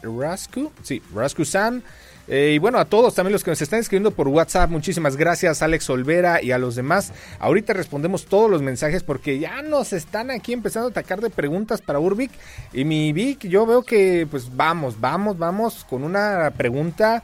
Sí, 0.81 0.99
Rasku-san. 1.13 1.83
Eh, 2.27 2.53
y 2.55 2.57
bueno, 2.59 2.77
a 2.77 2.85
todos 2.85 3.15
también 3.15 3.33
los 3.33 3.43
que 3.43 3.51
nos 3.51 3.61
están 3.61 3.79
escribiendo 3.79 4.11
por 4.11 4.27
WhatsApp, 4.27 4.69
muchísimas 4.69 5.15
gracias, 5.17 5.61
Alex 5.61 5.89
Olvera 5.89 6.41
y 6.41 6.51
a 6.51 6.57
los 6.57 6.75
demás. 6.75 7.13
Ahorita 7.39 7.73
respondemos 7.73 8.25
todos 8.25 8.49
los 8.49 8.61
mensajes 8.61 9.03
porque 9.03 9.39
ya 9.39 9.61
nos 9.61 9.93
están 9.93 10.31
aquí 10.31 10.53
empezando 10.53 10.87
a 10.87 10.91
atacar 10.91 11.21
de 11.21 11.29
preguntas 11.29 11.81
para 11.81 11.99
Urbic. 11.99 12.31
Y 12.73 12.85
mi 12.85 13.11
Vic, 13.13 13.47
yo 13.47 13.65
veo 13.65 13.83
que 13.83 14.27
pues 14.29 14.55
vamos, 14.55 14.99
vamos, 14.99 15.37
vamos 15.37 15.85
con 15.89 16.03
una 16.03 16.51
pregunta 16.55 17.23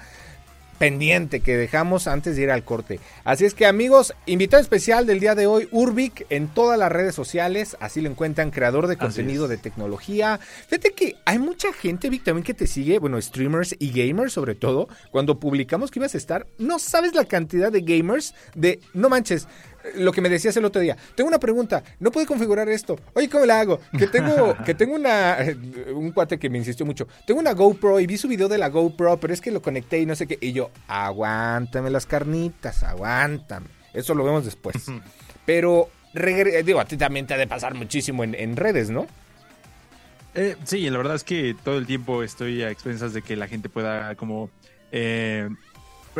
pendiente 0.77 1.39
que 1.39 1.57
dejamos 1.57 2.07
antes 2.07 2.35
de 2.35 2.43
ir 2.43 2.51
al 2.51 2.63
corte. 2.63 2.99
Así 3.23 3.45
es 3.45 3.53
que 3.53 3.65
amigos, 3.65 4.13
invitado 4.25 4.61
especial 4.61 5.05
del 5.05 5.19
día 5.19 5.35
de 5.35 5.47
hoy, 5.47 5.67
Urbic 5.71 6.25
en 6.29 6.47
todas 6.47 6.77
las 6.77 6.91
redes 6.91 7.15
sociales, 7.15 7.77
así 7.79 8.01
lo 8.01 8.09
encuentran, 8.09 8.51
creador 8.51 8.87
de 8.87 8.97
contenido 8.97 9.47
de 9.47 9.57
tecnología. 9.57 10.39
Fíjate 10.67 10.93
que 10.93 11.15
hay 11.25 11.39
mucha 11.39 11.73
gente, 11.73 12.09
Vic, 12.09 12.23
también 12.23 12.43
que 12.43 12.53
te 12.53 12.67
sigue, 12.67 12.99
bueno, 12.99 13.21
streamers 13.21 13.75
y 13.79 13.91
gamers 13.91 14.33
sobre 14.33 14.55
todo, 14.55 14.87
cuando 15.11 15.39
publicamos 15.39 15.91
que 15.91 15.99
ibas 15.99 16.15
a 16.15 16.17
estar, 16.17 16.47
no 16.57 16.79
sabes 16.79 17.13
la 17.13 17.25
cantidad 17.25 17.71
de 17.71 17.81
gamers 17.81 18.33
de, 18.55 18.79
no 18.93 19.09
manches, 19.09 19.47
lo 19.95 20.11
que 20.11 20.21
me 20.21 20.29
decías 20.29 20.55
el 20.57 20.65
otro 20.65 20.81
día. 20.81 20.95
Tengo 21.15 21.27
una 21.27 21.39
pregunta, 21.39 21.83
no 21.99 22.11
puedo 22.11 22.25
configurar 22.27 22.67
esto. 22.69 22.99
Oye, 23.13 23.29
¿cómo 23.29 23.45
la 23.45 23.59
hago? 23.61 23.79
Que 23.97 24.07
tengo, 24.07 24.55
que 24.65 24.73
tengo 24.73 24.95
una, 24.95 25.37
un 25.93 26.11
cuate 26.11 26.37
que 26.39 26.49
me 26.49 26.57
insistió 26.57 26.85
mucho. 26.85 27.07
Tengo 27.25 27.39
una 27.39 27.53
GoPro 27.53 27.99
y 27.99 28.07
vi 28.07 28.17
su 28.17 28.27
video 28.27 28.47
de 28.47 28.57
la 28.57 28.69
GoPro, 28.69 29.17
pero 29.19 29.33
es 29.33 29.41
que 29.41 29.51
lo 29.51 29.61
conecté 29.61 29.99
y 29.99 30.05
no 30.05 30.15
sé 30.15 30.27
qué. 30.27 30.37
Y 30.41 30.51
yo, 30.53 30.71
aguántame 30.87 31.89
las 31.89 32.05
carnitas, 32.05 32.83
aguántame. 32.83 33.67
Eso 33.93 34.13
lo 34.15 34.23
vemos 34.23 34.45
después. 34.45 34.75
Pero, 35.45 35.89
regre- 36.13 36.63
digo, 36.63 36.79
a 36.79 36.85
ti 36.85 36.97
también 36.97 37.25
te 37.27 37.33
ha 37.33 37.37
de 37.37 37.47
pasar 37.47 37.73
muchísimo 37.73 38.23
en, 38.23 38.35
en 38.35 38.55
redes, 38.55 38.89
¿no? 38.89 39.07
Eh, 40.35 40.55
sí, 40.65 40.87
la 40.89 40.97
verdad 40.97 41.15
es 41.15 41.23
que 41.23 41.55
todo 41.63 41.77
el 41.77 41.87
tiempo 41.87 42.21
estoy 42.21 42.61
a 42.61 42.69
expensas 42.69 43.13
de 43.13 43.21
que 43.23 43.35
la 43.35 43.47
gente 43.47 43.69
pueda 43.69 44.13
como 44.15 44.51
eh, 44.91 45.49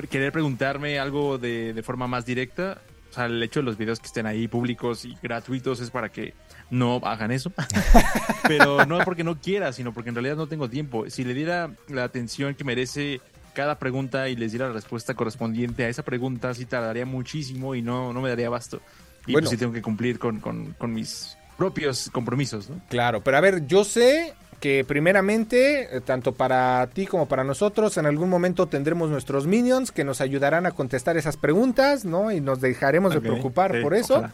querer 0.10 0.32
preguntarme 0.32 0.97
algo 0.97 1.38
de, 1.38 1.73
de 1.73 1.84
forma 1.84 2.08
más 2.08 2.25
directa. 2.25 2.82
Sea, 3.17 3.25
el 3.25 3.41
hecho 3.43 3.60
de 3.60 3.65
los 3.65 3.77
videos 3.77 3.99
que 3.99 4.06
estén 4.08 4.25
ahí 4.25 4.47
públicos 4.47 5.03
y 5.06 5.17
gratuitos 5.21 5.80
es 5.80 5.89
para 5.91 6.10
que 6.10 6.34
no 6.69 7.01
hagan 7.03 7.32
eso. 7.32 7.51
Pero 8.47 8.86
no 8.86 8.99
porque 8.99 9.23
no 9.23 9.39
quiera, 9.39 9.73
sino 9.73 9.93
porque 9.93 10.10
en 10.10 10.15
realidad 10.15 10.36
no 10.36 10.47
tengo 10.47 10.69
tiempo. 10.69 11.10
Si 11.10 11.23
le 11.23 11.34
diera 11.34 11.71
la 11.89 12.03
atención 12.03 12.53
que 12.56 12.63
merece 12.63 13.21
cada 13.53 13.80
pregunta 13.80 14.30
y 14.30 14.36
les 14.36 14.51
diera 14.51 14.67
la 14.67 14.73
respuesta 14.73 15.13
correspondiente 15.15 15.84
a 15.86 15.89
esa 15.89 16.03
pregunta, 16.03 16.53
sí 16.53 16.65
tardaría 16.65 17.06
muchísimo 17.06 17.73
y 17.75 17.82
no, 17.82 18.13
no 18.13 18.21
me 18.21 18.30
daría 18.30 18.47
abasto. 18.47 18.82
Y 19.25 19.32
Bueno. 19.34 19.45
pues 19.45 19.49
sí 19.51 19.58
tengo 19.58 19.73
que 19.73 19.82
cumplir 19.82 20.19
con, 20.19 20.39
con- 20.39 20.73
con 20.73 20.93
mis 20.93 21.36
propios 21.58 22.10
compromisos, 22.12 22.69
¿no? 22.69 22.80
Claro, 22.88 23.21
pero 23.23 23.38
a 23.38 23.41
ver, 23.41 23.65
yo 23.65 23.84
sé 23.84 24.36
que 24.59 24.83
primeramente, 24.83 25.95
eh, 25.95 26.01
tanto 26.01 26.33
para 26.33 26.87
ti 26.87 27.05
como 27.05 27.27
para 27.27 27.43
nosotros, 27.43 27.97
en 27.97 28.05
algún 28.05 28.29
momento 28.29 28.67
tendremos 28.67 29.09
nuestros 29.09 29.45
minions 29.45 29.91
que 29.91 30.03
nos 30.03 30.21
ayudarán 30.21 30.65
a 30.65 30.71
contestar 30.71 31.17
esas 31.17 31.37
preguntas, 31.37 32.05
¿no? 32.05 32.31
Y 32.31 32.41
nos 32.41 32.59
dejaremos 32.61 33.13
de 33.13 33.21
preocupar 33.21 33.81
por 33.81 33.93
eso. 33.93 34.17
ojalá. 34.17 34.33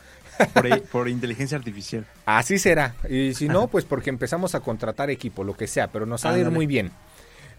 Por, 0.54 0.82
por 0.84 1.10
inteligencia 1.10 1.58
artificial. 1.58 2.06
Así 2.26 2.58
será. 2.58 2.96
Y 3.08 3.36
si 3.36 3.48
no, 3.48 3.68
pues 3.68 3.86
porque 3.86 4.10
empezamos 4.10 4.56
a 4.56 4.62
contratar 4.62 5.12
equipo, 5.12 5.44
lo 5.44 5.56
que 5.56 5.68
sea, 5.68 5.90
pero 5.90 6.08
nos 6.08 6.26
ha 6.26 6.32
de 6.32 6.40
ir 6.40 6.46
Ándale. 6.46 6.56
muy 6.56 6.66
bien. 6.66 6.92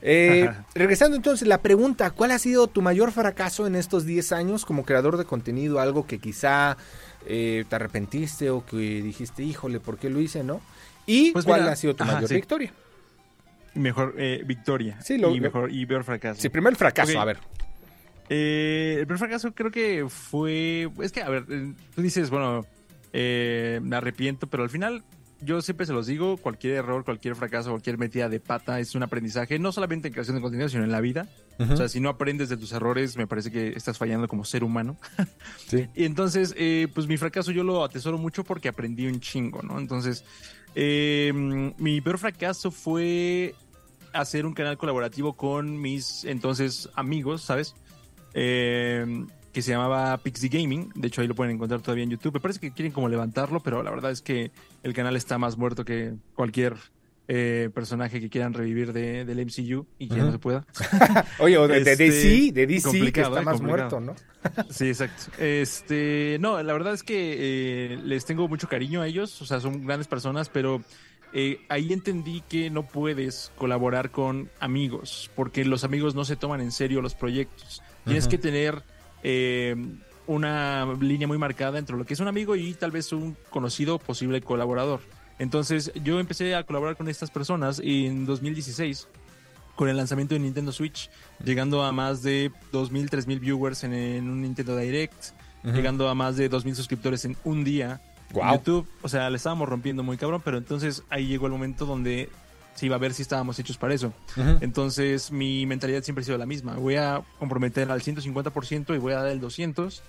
Eh, 0.07 0.51
regresando 0.75 1.17
entonces, 1.17 1.49
la 1.49 1.63
pregunta, 1.63 2.11
¿cuál 2.11 2.33
ha 2.33 2.39
sido 2.39 2.67
tu 2.67 2.83
mayor 2.83 3.11
fracaso 3.13 3.67
en 3.67 3.75
estos 3.75 4.05
10 4.05 4.33
años 4.33 4.65
como 4.67 4.85
creador 4.85 5.17
de 5.17 5.25
contenido? 5.25 5.81
Algo 5.81 6.07
que 6.07 6.19
quizá 6.19 6.77
eh, 7.27 7.65
te 7.69 7.77
arrepentiste 7.77 8.51
o 8.51 8.67
que 8.67 8.77
dijiste, 8.77 9.43
híjole, 9.43 9.81
¿por 9.81 9.97
qué 9.97 10.11
lo 10.11 10.21
hice, 10.21 10.43
no? 10.45 10.61
¿Y 11.07 11.33
Pues 11.33 11.45
cuál 11.45 11.61
mira, 11.63 11.73
ha 11.73 11.77
sido 11.77 11.95
tu 11.95 12.03
ajá, 12.05 12.15
mayor 12.15 12.29
sí. 12.29 12.35
victoria? 12.37 12.73
Mejor 13.75 14.15
eh, 14.19 14.43
victoria. 14.47 15.01
Sí, 15.03 15.19
lo- 15.19 15.35
y 15.35 15.41
mejor 15.41 15.73
y 15.73 15.85
peor 15.87 16.05
fracaso. 16.05 16.41
Sí, 16.41 16.49
primero 16.49 16.71
el 16.71 16.77
fracaso, 16.77 17.19
a 17.21 17.25
ver. 17.25 17.39
Eh, 18.29 18.97
el 19.01 19.07
peor 19.07 19.19
fracaso 19.19 19.53
creo 19.53 19.71
que 19.71 20.07
fue. 20.09 20.91
Es 21.03 21.13
que, 21.13 21.23
a 21.23 21.29
ver, 21.29 21.45
eh, 21.51 21.73
tú 21.95 22.01
dices, 22.03 22.31
bueno, 22.31 22.65
eh, 23.13 23.81
me 23.83 23.97
arrepiento, 23.97 24.47
pero 24.47 24.63
al 24.63 24.71
final 24.71 25.03
yo 25.41 25.61
siempre 25.61 25.85
se 25.87 25.93
los 25.93 26.07
digo: 26.07 26.37
cualquier 26.39 26.75
error, 26.77 27.05
cualquier 27.05 27.35
fracaso, 27.37 27.71
cualquier 27.71 27.99
metida 27.99 28.29
de 28.29 28.41
pata 28.41 28.81
es 28.81 28.95
un 28.95 29.03
aprendizaje, 29.03 29.59
no 29.59 29.73
solamente 29.73 30.09
en 30.09 30.15
creación 30.15 30.37
de 30.37 30.41
contenido, 30.43 30.69
sino 30.69 30.85
en 30.85 30.93
la 30.93 31.01
vida. 31.01 31.29
O 31.59 31.77
sea, 31.77 31.89
si 31.89 32.01
no 32.01 32.09
aprendes 32.09 32.49
de 32.49 32.57
tus 32.57 32.73
errores, 32.73 33.17
me 33.17 33.29
parece 33.29 33.53
que 33.53 33.69
estás 33.77 33.97
fallando 33.99 34.27
como 34.27 34.45
ser 34.45 34.65
humano. 34.65 34.97
Sí. 35.69 35.87
Y 35.95 36.05
entonces, 36.05 36.53
eh, 36.57 36.89
pues 36.95 37.07
mi 37.07 37.17
fracaso 37.17 37.53
yo 37.53 37.63
lo 37.63 37.85
atesoro 37.85 38.19
mucho 38.19 38.43
porque 38.43 38.69
aprendí 38.69 39.07
un 39.07 39.21
chingo, 39.21 39.63
¿no? 39.63 39.79
Entonces, 39.79 40.25
eh, 40.75 41.33
mi 41.79 42.01
peor 42.01 42.19
fracaso 42.19 42.71
fue 42.71 43.55
hacer 44.13 44.47
un 44.47 44.55
canal 44.55 44.79
colaborativo 44.79 45.35
con 45.35 45.81
mis 45.81 46.25
entonces 46.25 46.89
amigos, 46.95 47.43
¿sabes? 47.43 47.75
Eh, 48.33 49.27
que 49.53 49.63
se 49.63 49.71
llamaba 49.71 50.19
Pixie 50.19 50.49
Gaming. 50.49 50.91
De 50.97 51.09
hecho, 51.09 51.21
ahí 51.21 51.29
lo 51.29 51.35
pueden 51.37 51.55
encontrar 51.55 51.81
todavía 51.81 52.03
en 52.05 52.11
YouTube. 52.11 52.35
Me 52.35 52.41
parece 52.41 52.59
que 52.59 52.73
quieren 52.73 52.93
como 52.93 53.09
levantarlo, 53.09 53.61
pero 53.61 53.83
la 53.83 53.91
verdad 53.91 54.11
es 54.11 54.21
que 54.21 54.51
el 54.83 54.93
canal 54.93 55.15
está 55.17 55.39
más 55.39 55.57
muerto 55.57 55.85
que 55.85 56.15
cualquier 56.35 56.75
eh, 57.29 57.71
personaje 57.75 58.21
que 58.21 58.29
quieran 58.29 58.53
revivir 58.53 58.93
de, 58.93 59.25
del 59.25 59.47
MCU 59.47 59.87
y 59.99 60.09
que 60.09 60.17
ya 60.17 60.25
no 60.25 60.33
se 60.33 60.39
pueda. 60.39 60.67
Oye, 61.39 61.57
o 61.57 61.67
de, 61.67 61.83
de 61.83 61.93
Este, 61.93 62.05
DC, 62.05 62.53
de 62.53 62.67
DC 62.67 62.83
que 62.83 62.99
complicado, 62.99 63.29
está 63.29 63.41
eh, 63.41 63.45
más 63.45 63.57
complicado. 63.57 64.01
muerto, 64.01 64.01
¿no? 64.01 64.15
Sí, 64.71 64.89
exacto. 64.89 65.33
Este, 65.39 66.37
no, 66.41 66.63
la 66.63 66.73
verdad 66.73 66.95
es 66.95 67.03
que 67.03 67.37
eh, 67.39 67.99
les 68.05 68.25
tengo 68.25 68.47
mucho 68.49 68.69
cariño 68.69 69.01
a 69.01 69.07
ellos, 69.07 69.41
o 69.41 69.47
sea, 69.47 69.61
son 69.61 69.87
grandes 69.87 70.07
personas, 70.07 70.49
pero 70.49 70.83
eh, 71.37 71.61
ahí 71.69 71.93
entendí 71.93 72.45
que 72.49 72.71
no 72.71 72.85
puedes 72.85 73.51
colaborar 73.57 74.13
con 74.13 74.51
amigos, 74.61 75.31
porque 75.35 75.65
los 75.65 75.83
amigos 75.83 76.15
no 76.15 76.25
se 76.25 76.37
toman 76.37 76.61
en 76.61 76.71
serio 76.71 77.03
los 77.03 77.17
proyectos. 77.17 77.83
Tienes 78.05 78.29
que 78.29 78.39
tener 78.39 78.85
eh, 79.25 79.75
una 80.29 80.87
línea 81.01 81.27
muy 81.27 81.37
marcada 81.37 81.81
entre 81.81 81.97
lo 81.97 82.05
que 82.05 82.15
es 82.15 82.21
un 82.21 82.29
amigo 82.29 82.55
y 82.55 82.73
tal 82.75 82.93
vez 82.93 83.13
un 83.13 83.37
conocido 83.51 83.99
posible 83.99 84.43
colaborador. 84.43 85.01
Entonces 85.39 85.93
yo 86.03 86.21
empecé 86.21 86.55
a 86.55 86.65
colaborar 86.65 86.97
con 86.97 87.09
estas 87.09 87.31
personas 87.31 87.81
en 87.83 88.27
2016 88.27 89.09
con 89.75 89.89
el 89.89 89.97
lanzamiento 89.97 90.35
de 90.35 90.41
Nintendo 90.41 90.71
Switch, 90.73 91.11
llegando 91.45 91.83
a 91.83 91.91
más 91.91 92.23
de 92.23 92.53
2.000, 92.73 93.09
3.000 93.11 93.41
viewers 93.41 93.85
en, 93.85 93.93
en 93.93 94.31
un 94.31 94.43
Nintendo 94.43 94.77
Direct, 94.77 95.33
llegando 95.65 96.09
a 96.09 96.15
más 96.15 96.37
de 96.37 96.51
2.000 96.51 96.75
suscriptores 96.75 97.25
en 97.25 97.37
un 97.45 97.65
día 97.65 98.01
Guau. 98.33 98.55
YouTube. 98.57 98.89
O 99.03 99.09
sea, 99.09 99.31
le 99.31 99.37
estábamos 99.37 99.69
rompiendo 99.69 100.03
muy 100.03 100.17
cabrón, 100.17 100.43
pero 100.45 100.59
entonces 100.59 101.03
ahí 101.11 101.27
llegó 101.27 101.47
el 101.47 101.53
momento 101.53 101.87
donde 101.87 102.29
se 102.75 102.87
iba 102.87 102.97
a 102.97 102.99
ver 102.99 103.15
si 103.15 103.23
estábamos 103.23 103.59
hechos 103.59 103.77
para 103.77 103.95
eso. 103.95 104.13
Entonces 104.61 105.31
mi 105.31 105.65
mentalidad 105.67 106.03
siempre 106.03 106.23
ha 106.23 106.25
sido 106.25 106.39
la 106.39 106.47
misma. 106.47 106.75
Voy 106.75 106.97
a 106.97 107.23
comprometer 107.39 107.91
al 107.91 108.01
150% 108.01 108.95
y 108.95 108.99
voy 108.99 109.13
a 109.13 109.17
dar 109.17 109.29
el 109.29 109.41
200%. 109.41 110.01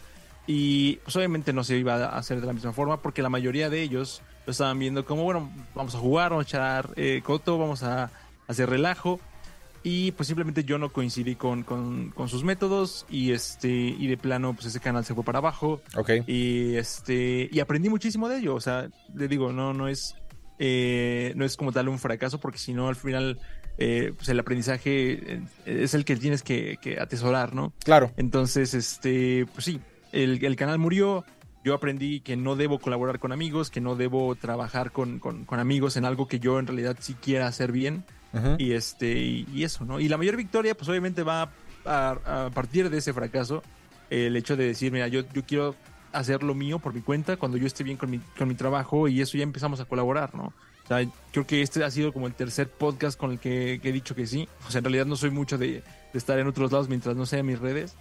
Y 0.47 0.97
pues 0.97 1.15
obviamente 1.15 1.53
no 1.53 1.63
se 1.63 1.77
iba 1.77 1.95
a 1.95 2.17
hacer 2.17 2.39
de 2.39 2.47
la 2.47 2.53
misma 2.53 2.71
forma 2.73 3.01
porque 3.01 3.21
la 3.21 3.29
mayoría 3.29 3.69
de 3.69 3.81
ellos 3.81 4.21
lo 4.45 4.51
estaban 4.51 4.77
viendo 4.77 5.05
como, 5.05 5.23
bueno, 5.23 5.49
vamos 5.73 5.95
a 5.95 5.97
jugar, 5.99 6.29
vamos 6.31 6.45
a 6.45 6.47
echar 6.47 6.89
eh, 6.95 7.21
coto, 7.23 7.57
vamos 7.57 7.81
a 7.83 8.11
hacer 8.47 8.69
relajo. 8.69 9.19
Y 9.81 10.11
pues 10.13 10.25
simplemente 10.27 10.63
yo 10.63 10.79
no 10.79 10.91
coincidí 10.91 11.35
con, 11.35 11.61
con, 11.63 12.09
con 12.09 12.27
sus 12.27 12.43
métodos 12.43 13.05
y 13.09 13.31
este 13.33 13.69
y 13.69 14.07
de 14.07 14.17
plano 14.17 14.53
pues 14.55 14.65
ese 14.65 14.79
canal 14.79 15.05
se 15.05 15.13
fue 15.13 15.23
para 15.23 15.37
abajo 15.37 15.79
Ok. 15.95 16.09
y 16.25 16.75
este 16.75 17.47
y 17.51 17.59
aprendí 17.59 17.87
muchísimo 17.89 18.27
de 18.27 18.39
ello 18.39 18.55
o 18.55 18.59
sea 18.59 18.89
le 19.13 19.27
digo 19.27 19.51
no 19.51 19.75
no 19.75 19.87
es 19.87 20.15
eh, 20.57 21.33
no 21.35 21.45
es 21.45 21.55
como 21.55 21.71
tal 21.71 21.87
un 21.87 21.99
fracaso 21.99 22.39
porque 22.39 22.57
si 22.57 22.73
no 22.73 22.87
al 22.87 22.95
final 22.95 23.39
eh, 23.77 24.11
pues 24.17 24.27
el 24.29 24.39
aprendizaje 24.39 25.35
eh, 25.35 25.41
es 25.67 25.93
el 25.93 26.03
que 26.03 26.15
tienes 26.15 26.41
que, 26.41 26.77
que 26.81 26.99
atesorar 26.99 27.53
no 27.53 27.71
Claro. 27.83 28.11
entonces 28.17 28.73
este 28.73 29.45
pues 29.53 29.65
sí 29.65 29.79
el, 30.15 30.43
el 30.43 30.55
canal 30.55 30.79
murió 30.79 31.25
yo 31.63 31.73
aprendí 31.73 32.19
que 32.19 32.37
no 32.37 32.55
debo 32.55 32.77
colaborar 32.79 33.19
con 33.19 33.31
amigos 33.31 33.71
que 33.71 33.81
no 33.81 33.95
debo 33.95 34.35
trabajar 34.35 34.91
con, 34.91 35.19
con, 35.19 35.45
con 35.45 35.59
amigos 35.59 35.97
en 35.97 36.05
algo 36.05 36.27
que 36.27 36.39
yo 36.39 36.59
en 36.59 36.67
realidad 36.67 36.95
sí 36.99 37.15
quiera 37.15 37.47
hacer 37.47 37.71
bien. 37.71 38.03
Y 38.59 38.73
este 38.73 39.13
y, 39.13 39.47
y 39.53 39.63
eso 39.63 39.85
no 39.85 40.01
y 40.01 40.09
la 40.09 40.17
mayor 40.17 40.35
victoria 40.35 40.75
pues 40.75 40.89
obviamente 40.89 41.23
va 41.23 41.53
a, 41.85 42.45
a 42.47 42.49
partir 42.49 42.89
de 42.89 42.97
ese 42.97 43.13
fracaso 43.13 43.63
el 44.09 44.35
hecho 44.35 44.57
de 44.57 44.65
decir 44.65 44.91
mira 44.91 45.07
yo, 45.07 45.21
yo 45.31 45.45
quiero 45.45 45.73
hacer 46.11 46.43
lo 46.43 46.53
mío 46.53 46.79
por 46.79 46.93
mi 46.93 46.99
cuenta 46.99 47.37
cuando 47.37 47.57
yo 47.57 47.65
esté 47.65 47.85
bien 47.85 47.95
con 47.95 48.11
mi, 48.11 48.19
con 48.37 48.49
mi 48.49 48.55
trabajo 48.55 49.07
y 49.07 49.21
eso 49.21 49.37
ya 49.37 49.43
empezamos 49.43 49.79
a 49.79 49.85
colaborar 49.85 50.35
no 50.35 50.51
o 50.85 50.87
sea, 50.87 51.07
creo 51.31 51.47
que 51.47 51.63
este 51.63 51.83
ha 51.83 51.89
sido 51.89 52.13
como 52.13 52.27
el 52.27 52.33
tercer 52.35 52.69
podcast 52.69 53.19
con 53.19 53.31
el 53.31 53.39
que, 53.39 53.79
que 53.81 53.89
he 53.89 53.91
dicho 53.91 54.13
que 54.13 54.27
sí. 54.27 54.47
O 54.67 54.71
sea 54.71 54.79
en 54.79 54.85
realidad 54.85 55.07
no 55.07 55.15
soy 55.15 55.31
mucho 55.31 55.57
de, 55.57 55.67
de 55.71 55.83
estar 56.13 56.37
en 56.37 56.47
otros 56.47 56.71
lados 56.71 56.87
mientras 56.87 57.15
no 57.15 57.25
sea 57.25 57.39
en 57.39 57.47
mis 57.47 57.59
redes. 57.59 57.95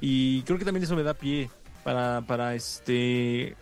Y 0.00 0.42
creo 0.42 0.56
que 0.56 0.64
también 0.64 0.84
eso 0.84 0.96
me 0.96 1.02
da 1.02 1.14
pie 1.14 1.50
para, 1.82 2.22
para 2.22 2.54
este 2.54 3.56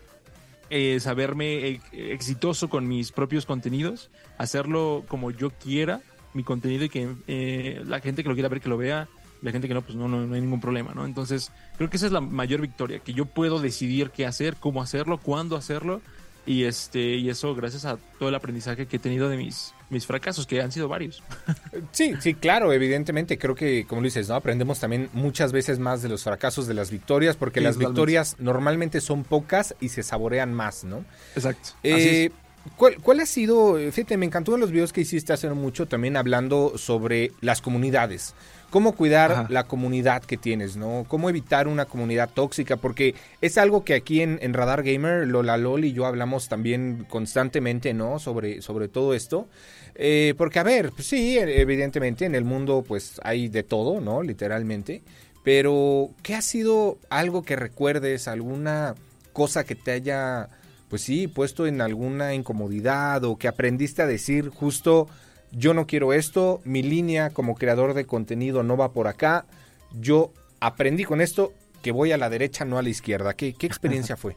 eh, 0.70 1.00
saberme 1.00 1.66
eh, 1.66 1.80
exitoso 1.92 2.68
con 2.68 2.86
mis 2.86 3.10
propios 3.10 3.46
contenidos, 3.46 4.10
hacerlo 4.36 5.04
como 5.08 5.30
yo 5.30 5.50
quiera, 5.50 6.02
mi 6.34 6.44
contenido 6.44 6.84
y 6.84 6.88
que 6.90 7.08
eh, 7.26 7.82
la 7.86 8.00
gente 8.00 8.22
que 8.22 8.28
lo 8.28 8.34
quiera 8.34 8.50
ver 8.50 8.60
que 8.60 8.68
lo 8.68 8.76
vea, 8.76 9.08
y 9.40 9.46
la 9.46 9.52
gente 9.52 9.66
que 9.66 9.74
no, 9.74 9.82
pues 9.82 9.96
no, 9.96 10.08
no, 10.08 10.26
no 10.26 10.34
hay 10.34 10.40
ningún 10.40 10.60
problema, 10.60 10.92
¿no? 10.94 11.06
Entonces, 11.06 11.52
creo 11.76 11.88
que 11.88 11.96
esa 11.96 12.06
es 12.06 12.12
la 12.12 12.20
mayor 12.20 12.60
victoria, 12.60 12.98
que 12.98 13.14
yo 13.14 13.24
puedo 13.24 13.60
decidir 13.60 14.10
qué 14.10 14.26
hacer, 14.26 14.56
cómo 14.56 14.82
hacerlo, 14.82 15.18
cuándo 15.18 15.56
hacerlo, 15.56 16.02
y 16.48 16.64
este, 16.64 16.98
y 17.16 17.28
eso 17.28 17.54
gracias 17.54 17.84
a 17.84 17.98
todo 18.18 18.30
el 18.30 18.34
aprendizaje 18.34 18.86
que 18.86 18.96
he 18.96 18.98
tenido 18.98 19.28
de 19.28 19.36
mis, 19.36 19.74
mis 19.90 20.06
fracasos, 20.06 20.46
que 20.46 20.62
han 20.62 20.72
sido 20.72 20.88
varios. 20.88 21.22
Sí, 21.92 22.14
sí, 22.20 22.32
claro, 22.34 22.72
evidentemente. 22.72 23.36
Creo 23.38 23.54
que, 23.54 23.84
como 23.86 24.00
lo 24.00 24.06
dices, 24.06 24.28
¿no? 24.28 24.34
Aprendemos 24.34 24.80
también 24.80 25.10
muchas 25.12 25.52
veces 25.52 25.78
más 25.78 26.00
de 26.00 26.08
los 26.08 26.24
fracasos 26.24 26.66
de 26.66 26.72
las 26.74 26.90
victorias, 26.90 27.36
porque 27.36 27.60
Sí, 27.60 27.64
las 27.64 27.74
totalmente. 27.74 28.00
victorias 28.00 28.36
normalmente 28.38 29.00
son 29.02 29.24
pocas 29.24 29.74
y 29.78 29.90
se 29.90 30.02
saborean 30.02 30.54
más, 30.54 30.84
¿no? 30.84 31.04
Exacto. 31.36 31.70
Eh, 31.82 32.30
¿cuál, 32.76 32.96
cuál 33.02 33.20
ha 33.20 33.26
sido? 33.26 33.76
Fíjate, 33.92 34.16
me 34.16 34.24
encantó 34.26 34.54
en 34.54 34.60
los 34.60 34.70
videos 34.70 34.92
que 34.94 35.02
hiciste 35.02 35.32
hace 35.34 35.50
mucho 35.50 35.86
también 35.86 36.16
hablando 36.16 36.78
sobre 36.78 37.32
las 37.42 37.60
comunidades. 37.60 38.34
Cómo 38.70 38.92
cuidar 38.92 39.32
Ajá. 39.32 39.46
la 39.48 39.64
comunidad 39.64 40.22
que 40.22 40.36
tienes, 40.36 40.76
¿no? 40.76 41.06
Cómo 41.08 41.30
evitar 41.30 41.68
una 41.68 41.86
comunidad 41.86 42.28
tóxica, 42.32 42.76
porque 42.76 43.14
es 43.40 43.56
algo 43.56 43.82
que 43.82 43.94
aquí 43.94 44.20
en, 44.20 44.38
en 44.42 44.52
Radar 44.52 44.82
Gamer, 44.82 45.26
Lola 45.26 45.56
Lol 45.56 45.86
y 45.86 45.92
yo 45.92 46.04
hablamos 46.04 46.48
también 46.48 47.06
constantemente, 47.08 47.94
¿no? 47.94 48.18
Sobre, 48.18 48.60
sobre 48.60 48.88
todo 48.88 49.14
esto. 49.14 49.48
Eh, 49.94 50.34
porque, 50.36 50.58
a 50.58 50.64
ver, 50.64 50.92
pues 50.92 51.06
sí, 51.06 51.38
evidentemente 51.38 52.24
en 52.24 52.34
el 52.34 52.44
mundo 52.44 52.84
pues 52.86 53.20
hay 53.24 53.48
de 53.48 53.62
todo, 53.62 54.00
¿no? 54.00 54.22
Literalmente. 54.22 55.02
Pero, 55.42 56.10
¿qué 56.22 56.34
ha 56.34 56.42
sido 56.42 56.98
algo 57.08 57.42
que 57.42 57.56
recuerdes? 57.56 58.28
¿Alguna 58.28 58.94
cosa 59.32 59.64
que 59.64 59.74
te 59.74 59.92
haya, 59.92 60.48
pues 60.90 61.02
sí, 61.02 61.26
puesto 61.26 61.66
en 61.66 61.80
alguna 61.80 62.34
incomodidad 62.34 63.24
o 63.24 63.38
que 63.38 63.48
aprendiste 63.48 64.02
a 64.02 64.06
decir 64.06 64.50
justo, 64.50 65.08
yo 65.52 65.74
no 65.74 65.86
quiero 65.86 66.12
esto, 66.12 66.60
mi 66.64 66.82
línea 66.82 67.30
como 67.30 67.54
creador 67.54 67.94
de 67.94 68.06
contenido 68.06 68.62
no 68.62 68.76
va 68.76 68.92
por 68.92 69.08
acá, 69.08 69.46
yo 69.92 70.32
aprendí 70.60 71.04
con 71.04 71.20
esto 71.20 71.52
que 71.82 71.92
voy 71.92 72.12
a 72.12 72.18
la 72.18 72.30
derecha, 72.30 72.64
no 72.64 72.78
a 72.78 72.82
la 72.82 72.88
izquierda. 72.88 73.34
¿Qué, 73.34 73.54
qué 73.54 73.66
experiencia 73.66 74.16
fue? 74.18 74.36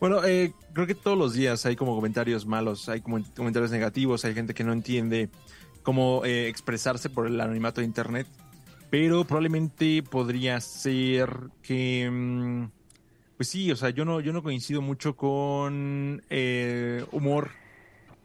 Bueno, 0.00 0.24
eh, 0.24 0.52
creo 0.72 0.86
que 0.86 0.94
todos 0.94 1.18
los 1.18 1.34
días 1.34 1.66
hay 1.66 1.74
como 1.74 1.94
comentarios 1.94 2.46
malos, 2.46 2.88
hay 2.88 3.00
como 3.00 3.22
comentarios 3.36 3.72
negativos, 3.72 4.24
hay 4.24 4.34
gente 4.34 4.54
que 4.54 4.62
no 4.62 4.72
entiende 4.72 5.28
cómo 5.82 6.24
eh, 6.24 6.48
expresarse 6.48 7.10
por 7.10 7.26
el 7.26 7.40
anonimato 7.40 7.80
de 7.80 7.86
Internet, 7.86 8.26
pero 8.90 9.24
probablemente 9.24 10.02
podría 10.04 10.60
ser 10.60 11.30
que, 11.62 12.08
mm, 12.10 12.64
pues 13.36 13.48
sí, 13.48 13.72
o 13.72 13.76
sea, 13.76 13.90
yo 13.90 14.04
no, 14.04 14.20
yo 14.20 14.32
no 14.32 14.42
coincido 14.42 14.82
mucho 14.82 15.16
con 15.16 16.22
eh, 16.30 17.04
humor 17.10 17.50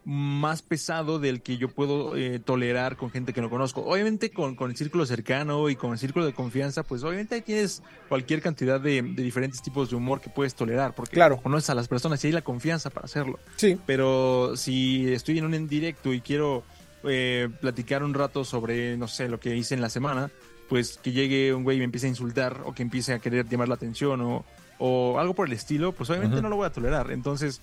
más 0.05 0.61
pesado 0.61 1.17
del 1.19 1.41
que 1.41 1.57
yo 1.57 1.69
puedo 1.69 2.15
eh, 2.17 2.39
tolerar 2.39 2.97
con 2.97 3.09
gente 3.09 3.31
que 3.31 3.41
no 3.41 3.49
conozco. 3.49 3.81
Obviamente 3.85 4.31
con, 4.31 4.55
con 4.55 4.69
el 4.71 4.75
círculo 4.77 5.05
cercano 5.05 5.69
y 5.69 5.75
con 5.75 5.91
el 5.93 5.97
círculo 5.97 6.25
de 6.25 6.33
confianza, 6.33 6.83
pues 6.83 7.03
obviamente 7.03 7.35
ahí 7.35 7.41
tienes 7.41 7.81
cualquier 8.09 8.41
cantidad 8.41 8.81
de, 8.81 9.01
de 9.01 9.23
diferentes 9.23 9.61
tipos 9.61 9.89
de 9.89 9.95
humor 9.95 10.19
que 10.19 10.29
puedes 10.29 10.55
tolerar, 10.55 10.93
porque 10.93 11.13
Claro. 11.15 11.37
conoces 11.37 11.69
a 11.69 11.75
las 11.75 11.87
personas 11.87 12.23
y 12.23 12.27
hay 12.27 12.33
la 12.33 12.41
confianza 12.41 12.89
para 12.89 13.05
hacerlo. 13.05 13.39
Sí. 13.55 13.77
Pero 13.85 14.57
si 14.57 15.11
estoy 15.13 15.37
en 15.39 15.45
un 15.45 15.53
en 15.53 15.67
directo 15.67 16.11
y 16.13 16.19
quiero 16.21 16.63
eh, 17.05 17.49
platicar 17.61 18.03
un 18.03 18.13
rato 18.13 18.43
sobre, 18.43 18.97
no 18.97 19.07
sé, 19.07 19.29
lo 19.29 19.39
que 19.39 19.55
hice 19.55 19.73
en 19.73 19.81
la 19.81 19.89
semana, 19.89 20.31
pues 20.69 20.97
que 21.01 21.11
llegue 21.11 21.53
un 21.53 21.63
güey 21.63 21.77
y 21.77 21.79
me 21.79 21.85
empiece 21.85 22.07
a 22.07 22.09
insultar 22.09 22.61
o 22.65 22.73
que 22.73 22.81
empiece 22.83 23.13
a 23.13 23.19
querer 23.19 23.47
llamar 23.47 23.67
la 23.69 23.75
atención 23.75 24.21
o, 24.21 24.45
o 24.79 25.19
algo 25.19 25.33
por 25.33 25.47
el 25.47 25.53
estilo, 25.53 25.91
pues 25.91 26.09
obviamente 26.09 26.41
no 26.41 26.49
lo 26.49 26.55
voy 26.55 26.65
a 26.65 26.71
tolerar. 26.71 27.11
Entonces, 27.11 27.61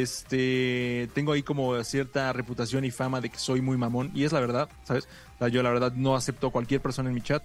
este, 0.00 1.08
tengo 1.14 1.32
ahí 1.32 1.42
como 1.42 1.82
cierta 1.84 2.32
reputación 2.32 2.84
y 2.84 2.90
fama 2.90 3.20
de 3.20 3.30
que 3.30 3.38
soy 3.38 3.60
muy 3.60 3.76
mamón 3.76 4.10
y 4.14 4.24
es 4.24 4.32
la 4.32 4.40
verdad, 4.40 4.68
¿sabes? 4.84 5.08
O 5.36 5.38
sea, 5.38 5.48
yo 5.48 5.62
la 5.62 5.70
verdad 5.70 5.92
no 5.94 6.14
acepto 6.16 6.48
a 6.48 6.50
cualquier 6.52 6.80
persona 6.80 7.08
en 7.08 7.14
mi 7.14 7.20
chat 7.22 7.42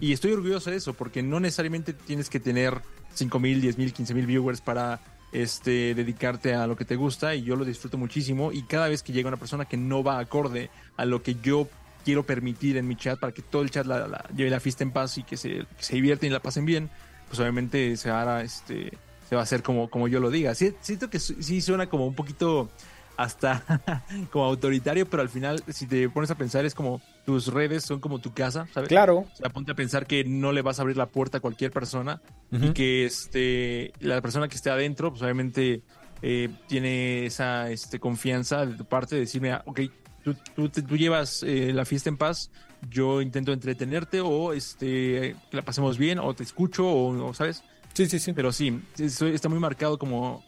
y 0.00 0.12
estoy 0.12 0.32
orgulloso 0.32 0.70
de 0.70 0.76
eso, 0.76 0.94
porque 0.94 1.22
no 1.22 1.40
necesariamente 1.40 1.92
tienes 1.92 2.30
que 2.30 2.38
tener 2.40 2.80
5 3.14 3.38
mil, 3.40 3.60
10 3.60 3.76
mil, 3.78 3.92
15 3.92 4.14
mil 4.14 4.26
viewers 4.26 4.60
para 4.60 5.00
este, 5.32 5.94
dedicarte 5.94 6.54
a 6.54 6.66
lo 6.68 6.76
que 6.76 6.84
te 6.84 6.94
gusta. 6.96 7.34
Y 7.34 7.42
yo 7.42 7.56
lo 7.56 7.64
disfruto 7.64 7.98
muchísimo. 7.98 8.52
Y 8.52 8.62
cada 8.62 8.86
vez 8.88 9.02
que 9.02 9.12
llega 9.12 9.26
una 9.28 9.36
persona 9.36 9.64
que 9.64 9.76
no 9.76 10.04
va 10.04 10.20
acorde 10.20 10.70
a 10.96 11.04
lo 11.04 11.22
que 11.24 11.34
yo 11.42 11.68
quiero 12.04 12.22
permitir 12.24 12.76
en 12.76 12.86
mi 12.86 12.94
chat, 12.96 13.18
para 13.18 13.32
que 13.32 13.42
todo 13.42 13.62
el 13.62 13.70
chat 13.70 13.84
la, 13.86 14.06
la- 14.06 14.24
lleve 14.36 14.50
la 14.50 14.60
fiesta 14.60 14.84
en 14.84 14.92
paz 14.92 15.18
y 15.18 15.24
que 15.24 15.36
se, 15.36 15.48
que 15.76 15.82
se 15.82 15.94
divierten 15.96 16.30
y 16.30 16.32
la 16.32 16.40
pasen 16.40 16.64
bien, 16.66 16.88
pues 17.28 17.40
obviamente 17.40 17.96
se 17.96 18.10
hará, 18.10 18.42
este, 18.42 18.92
se 19.34 19.36
va 19.36 19.40
a 19.40 19.44
hacer 19.44 19.64
como, 19.64 19.90
como 19.90 20.06
yo 20.06 20.20
lo 20.20 20.30
diga. 20.30 20.54
Sí, 20.54 20.74
siento 20.80 21.10
que 21.10 21.18
sí 21.18 21.60
suena 21.60 21.88
como 21.88 22.06
un 22.06 22.14
poquito 22.14 22.70
hasta 23.16 23.82
como 24.30 24.44
autoritario, 24.44 25.10
pero 25.10 25.22
al 25.22 25.28
final, 25.28 25.62
si 25.68 25.88
te 25.88 26.08
pones 26.08 26.30
a 26.30 26.36
pensar, 26.36 26.64
es 26.64 26.74
como 26.74 27.00
tus 27.26 27.48
redes 27.48 27.82
son 27.82 27.98
como 27.98 28.20
tu 28.20 28.32
casa, 28.32 28.68
¿sabes? 28.72 28.88
Claro. 28.88 29.18
O 29.32 29.36
sea, 29.36 29.50
ponte 29.50 29.72
a 29.72 29.74
pensar 29.74 30.06
que 30.06 30.22
no 30.22 30.52
le 30.52 30.62
vas 30.62 30.78
a 30.78 30.82
abrir 30.82 30.96
la 30.96 31.06
puerta 31.06 31.38
a 31.38 31.40
cualquier 31.40 31.72
persona 31.72 32.22
y 32.52 32.70
que 32.74 33.04
este, 33.04 33.92
la 33.98 34.20
persona 34.20 34.46
que 34.46 34.54
esté 34.54 34.70
adentro, 34.70 35.10
pues 35.10 35.22
obviamente 35.22 35.82
eh, 36.22 36.48
tiene 36.68 37.26
esa 37.26 37.72
este, 37.72 37.98
confianza 37.98 38.66
de 38.66 38.76
tu 38.76 38.84
parte 38.84 39.16
de 39.16 39.22
decirme, 39.22 39.50
ah, 39.50 39.62
ok, 39.66 39.80
tú, 40.22 40.68
tú 40.68 40.96
llevas 40.96 41.42
eh, 41.42 41.72
la 41.72 41.84
fiesta 41.84 42.08
en 42.08 42.18
paz, 42.18 42.52
yo 42.88 43.20
intento 43.20 43.52
entretenerte 43.52 44.20
o 44.20 44.52
este, 44.52 45.34
que 45.50 45.56
la 45.56 45.62
pasemos 45.62 45.98
bien 45.98 46.20
o 46.20 46.34
te 46.34 46.44
escucho 46.44 46.86
o, 46.86 47.26
o, 47.26 47.34
¿sabes? 47.34 47.64
Sí, 47.94 48.06
sí, 48.06 48.18
sí. 48.18 48.32
Pero 48.32 48.52
sí, 48.52 48.82
eso 48.98 49.26
está 49.26 49.48
muy 49.48 49.58
marcado 49.58 49.98
como 49.98 50.44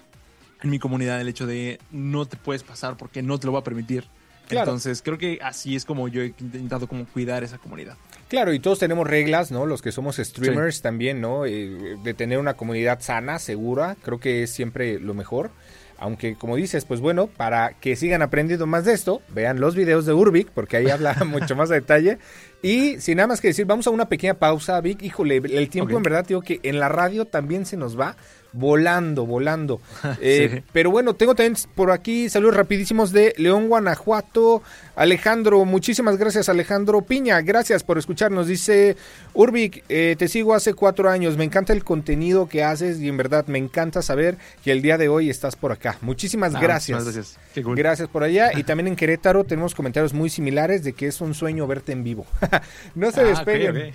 en 0.62 0.70
mi 0.70 0.78
comunidad 0.78 1.20
el 1.20 1.28
hecho 1.28 1.46
de 1.46 1.78
no 1.90 2.26
te 2.26 2.36
puedes 2.36 2.62
pasar 2.62 2.96
porque 2.96 3.22
no 3.22 3.38
te 3.38 3.46
lo 3.46 3.52
va 3.52 3.60
a 3.60 3.64
permitir. 3.64 4.04
Entonces, 4.48 5.02
creo 5.02 5.18
que 5.18 5.38
así 5.42 5.74
es 5.74 5.84
como 5.84 6.08
yo 6.08 6.22
he 6.22 6.26
intentado 6.38 6.86
como 6.86 7.04
cuidar 7.06 7.42
esa 7.42 7.58
comunidad. 7.58 7.96
Claro, 8.28 8.52
y 8.52 8.60
todos 8.60 8.78
tenemos 8.78 9.06
reglas, 9.06 9.50
¿no? 9.50 9.66
Los 9.66 9.82
que 9.82 9.92
somos 9.92 10.16
streamers 10.16 10.82
también, 10.82 11.20
¿no? 11.20 11.46
Eh, 11.46 11.96
de 12.02 12.14
tener 12.14 12.38
una 12.38 12.54
comunidad 12.54 13.00
sana, 13.00 13.38
segura, 13.38 13.96
creo 14.02 14.20
que 14.20 14.44
es 14.44 14.50
siempre 14.50 15.00
lo 15.00 15.14
mejor. 15.14 15.50
Aunque 15.98 16.34
como 16.36 16.56
dices, 16.56 16.84
pues 16.84 17.00
bueno, 17.00 17.26
para 17.26 17.72
que 17.80 17.96
sigan 17.96 18.20
aprendiendo 18.20 18.66
más 18.66 18.84
de 18.84 18.92
esto, 18.92 19.22
vean 19.28 19.60
los 19.60 19.74
videos 19.74 20.04
de 20.04 20.12
Urbic, 20.12 20.50
porque 20.50 20.76
ahí 20.76 20.90
habla 20.90 21.14
mucho 21.26 21.56
más 21.56 21.70
a 21.70 21.74
detalle. 21.74 22.18
Y 22.66 23.00
sin 23.00 23.18
nada 23.18 23.28
más 23.28 23.40
que 23.40 23.46
decir, 23.46 23.64
vamos 23.64 23.86
a 23.86 23.90
una 23.90 24.08
pequeña 24.08 24.34
pausa, 24.34 24.80
Vic. 24.80 25.00
Híjole, 25.00 25.36
el 25.36 25.68
tiempo 25.68 25.96
en 25.96 26.02
verdad, 26.02 26.26
digo 26.26 26.42
que 26.42 26.58
en 26.64 26.80
la 26.80 26.88
radio 26.88 27.24
también 27.24 27.64
se 27.64 27.76
nos 27.76 27.96
va 27.96 28.16
volando, 28.56 29.26
volando. 29.26 29.80
Eh, 30.20 30.62
pero 30.72 30.90
bueno, 30.90 31.14
tengo 31.14 31.34
también 31.34 31.56
por 31.74 31.90
aquí 31.90 32.28
saludos 32.30 32.56
rapidísimos 32.56 33.12
de 33.12 33.34
León, 33.36 33.68
Guanajuato. 33.68 34.62
Alejandro, 34.94 35.64
muchísimas 35.66 36.16
gracias 36.16 36.48
Alejandro 36.48 37.02
Piña, 37.02 37.40
gracias 37.42 37.84
por 37.84 37.98
escucharnos. 37.98 38.46
Dice 38.46 38.96
Urbic, 39.34 39.84
eh, 39.90 40.16
te 40.18 40.26
sigo 40.26 40.54
hace 40.54 40.72
cuatro 40.72 41.10
años, 41.10 41.36
me 41.36 41.44
encanta 41.44 41.74
el 41.74 41.84
contenido 41.84 42.48
que 42.48 42.64
haces 42.64 42.98
y 42.98 43.08
en 43.08 43.16
verdad 43.18 43.46
me 43.46 43.58
encanta 43.58 44.00
saber 44.00 44.38
que 44.64 44.72
el 44.72 44.80
día 44.80 44.96
de 44.96 45.08
hoy 45.08 45.28
estás 45.28 45.54
por 45.54 45.70
acá. 45.70 45.98
Muchísimas 46.00 46.54
ah, 46.54 46.60
gracias. 46.60 47.04
Gracias. 47.04 47.38
gracias 47.54 48.08
por 48.08 48.22
allá. 48.22 48.58
Y 48.58 48.62
también 48.64 48.88
en 48.88 48.96
Querétaro 48.96 49.44
tenemos 49.44 49.74
comentarios 49.74 50.14
muy 50.14 50.30
similares 50.30 50.82
de 50.82 50.94
que 50.94 51.08
es 51.08 51.20
un 51.20 51.34
sueño 51.34 51.66
verte 51.66 51.92
en 51.92 52.02
vivo. 52.02 52.26
no 52.94 53.10
se 53.10 53.20
ah, 53.20 53.24
despeguen. 53.24 53.92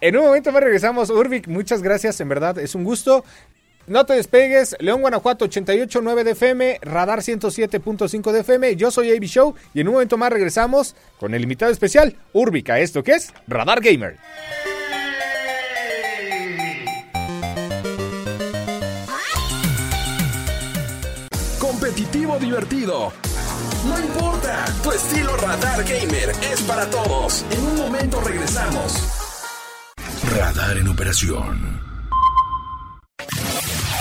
En 0.00 0.16
un 0.16 0.24
momento 0.24 0.52
más 0.52 0.62
regresamos. 0.62 1.10
Urbic, 1.10 1.48
muchas 1.48 1.82
gracias, 1.82 2.20
en 2.20 2.28
verdad 2.28 2.58
es 2.58 2.74
un 2.74 2.84
gusto. 2.84 3.24
No 3.90 4.06
te 4.06 4.12
despegues, 4.12 4.76
León 4.78 5.00
Guanajuato 5.00 5.48
88.9 5.48 6.22
de 6.22 6.30
FM, 6.30 6.78
Radar 6.82 7.22
107.5 7.22 8.30
de 8.30 8.40
FM, 8.42 8.76
yo 8.76 8.92
soy 8.92 9.10
AB 9.10 9.24
Show 9.24 9.56
y 9.74 9.80
en 9.80 9.88
un 9.88 9.94
momento 9.94 10.16
más 10.16 10.30
regresamos 10.30 10.94
con 11.18 11.34
el 11.34 11.42
invitado 11.42 11.72
especial, 11.72 12.14
Urbica, 12.32 12.78
esto 12.78 13.02
que 13.02 13.14
es 13.14 13.32
Radar 13.48 13.80
Gamer. 13.80 14.16
Competitivo 21.58 22.38
divertido. 22.38 23.12
No 23.88 23.98
importa, 23.98 24.66
tu 24.84 24.92
estilo 24.92 25.36
Radar 25.36 25.82
Gamer 25.82 26.30
es 26.52 26.62
para 26.62 26.88
todos. 26.88 27.44
En 27.50 27.60
un 27.60 27.76
momento 27.78 28.20
regresamos. 28.20 28.94
Radar 30.36 30.76
en 30.76 30.86
operación. 30.86 31.89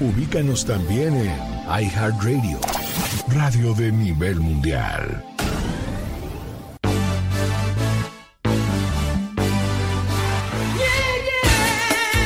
Ubícanos 0.00 0.66
también 0.66 1.14
en 1.14 1.32
iHeartRadio, 1.68 2.58
radio 3.28 3.74
de 3.74 3.92
nivel 3.92 4.40
mundial. 4.40 5.24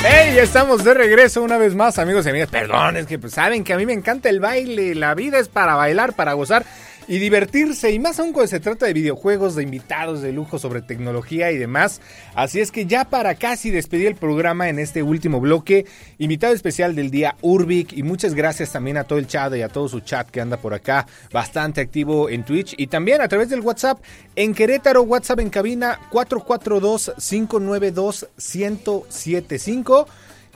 ¡Hey! 0.08 0.38
Estamos 0.38 0.84
de 0.84 0.94
regreso 0.94 1.42
una 1.42 1.58
vez 1.58 1.74
más, 1.74 1.98
amigos 1.98 2.24
y 2.26 2.30
amigas. 2.30 2.48
Perdón, 2.48 2.96
es 2.96 3.06
que 3.06 3.18
pues, 3.18 3.32
saben 3.34 3.64
que 3.64 3.72
a 3.72 3.76
mí 3.76 3.84
me 3.84 3.92
encanta 3.92 4.28
el 4.28 4.40
baile. 4.40 4.94
La 4.94 5.14
vida 5.14 5.38
es 5.38 5.48
para 5.48 5.74
bailar, 5.74 6.14
para 6.14 6.32
gozar 6.34 6.64
y 7.08 7.18
divertirse, 7.18 7.92
y 7.92 7.98
más 7.98 8.18
aún 8.18 8.32
cuando 8.32 8.48
se 8.48 8.60
trata 8.60 8.86
de 8.86 8.92
videojuegos, 8.92 9.54
de 9.54 9.62
invitados 9.62 10.22
de 10.22 10.32
lujo 10.32 10.58
sobre 10.58 10.82
tecnología 10.82 11.52
y 11.52 11.58
demás. 11.58 12.00
Así 12.34 12.60
es 12.60 12.72
que 12.72 12.86
ya 12.86 13.04
para 13.04 13.34
casi 13.36 13.70
despedir 13.70 14.08
el 14.08 14.16
programa 14.16 14.68
en 14.68 14.78
este 14.78 15.02
último 15.02 15.40
bloque, 15.40 15.86
invitado 16.18 16.54
especial 16.54 16.94
del 16.94 17.10
día 17.10 17.36
Urbic, 17.42 17.92
y 17.92 18.02
muchas 18.02 18.34
gracias 18.34 18.72
también 18.72 18.96
a 18.96 19.04
todo 19.04 19.18
el 19.18 19.26
chat 19.26 19.54
y 19.54 19.62
a 19.62 19.68
todo 19.68 19.88
su 19.88 20.00
chat 20.00 20.28
que 20.30 20.40
anda 20.40 20.56
por 20.56 20.74
acá, 20.74 21.06
bastante 21.32 21.80
activo 21.80 22.28
en 22.28 22.44
Twitch 22.44 22.74
y 22.76 22.88
también 22.88 23.20
a 23.20 23.28
través 23.28 23.48
del 23.48 23.60
WhatsApp 23.60 24.00
en 24.34 24.54
Querétaro, 24.54 25.02
WhatsApp 25.02 25.40
en 25.40 25.50
cabina 25.50 26.00
442 26.10 27.12
592 27.16 28.28
1075 28.36 30.06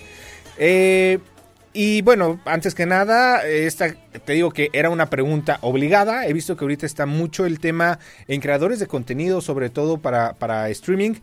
Eh, 0.56 1.18
y 1.74 2.02
bueno, 2.02 2.40
antes 2.44 2.74
que 2.74 2.87
nada, 2.87 3.44
esta, 3.46 3.92
te 4.24 4.32
digo 4.32 4.52
que 4.52 4.70
era 4.72 4.90
una 4.90 5.10
pregunta 5.10 5.58
obligada. 5.60 6.26
He 6.26 6.32
visto 6.32 6.56
que 6.56 6.64
ahorita 6.64 6.87
está 6.87 7.04
mucho 7.04 7.46
el 7.46 7.58
tema 7.58 7.98
en 8.28 8.40
creadores 8.40 8.78
de 8.78 8.87
contenido, 8.87 9.40
sobre 9.40 9.70
todo 9.70 9.98
para, 9.98 10.34
para 10.34 10.70
streaming. 10.70 11.14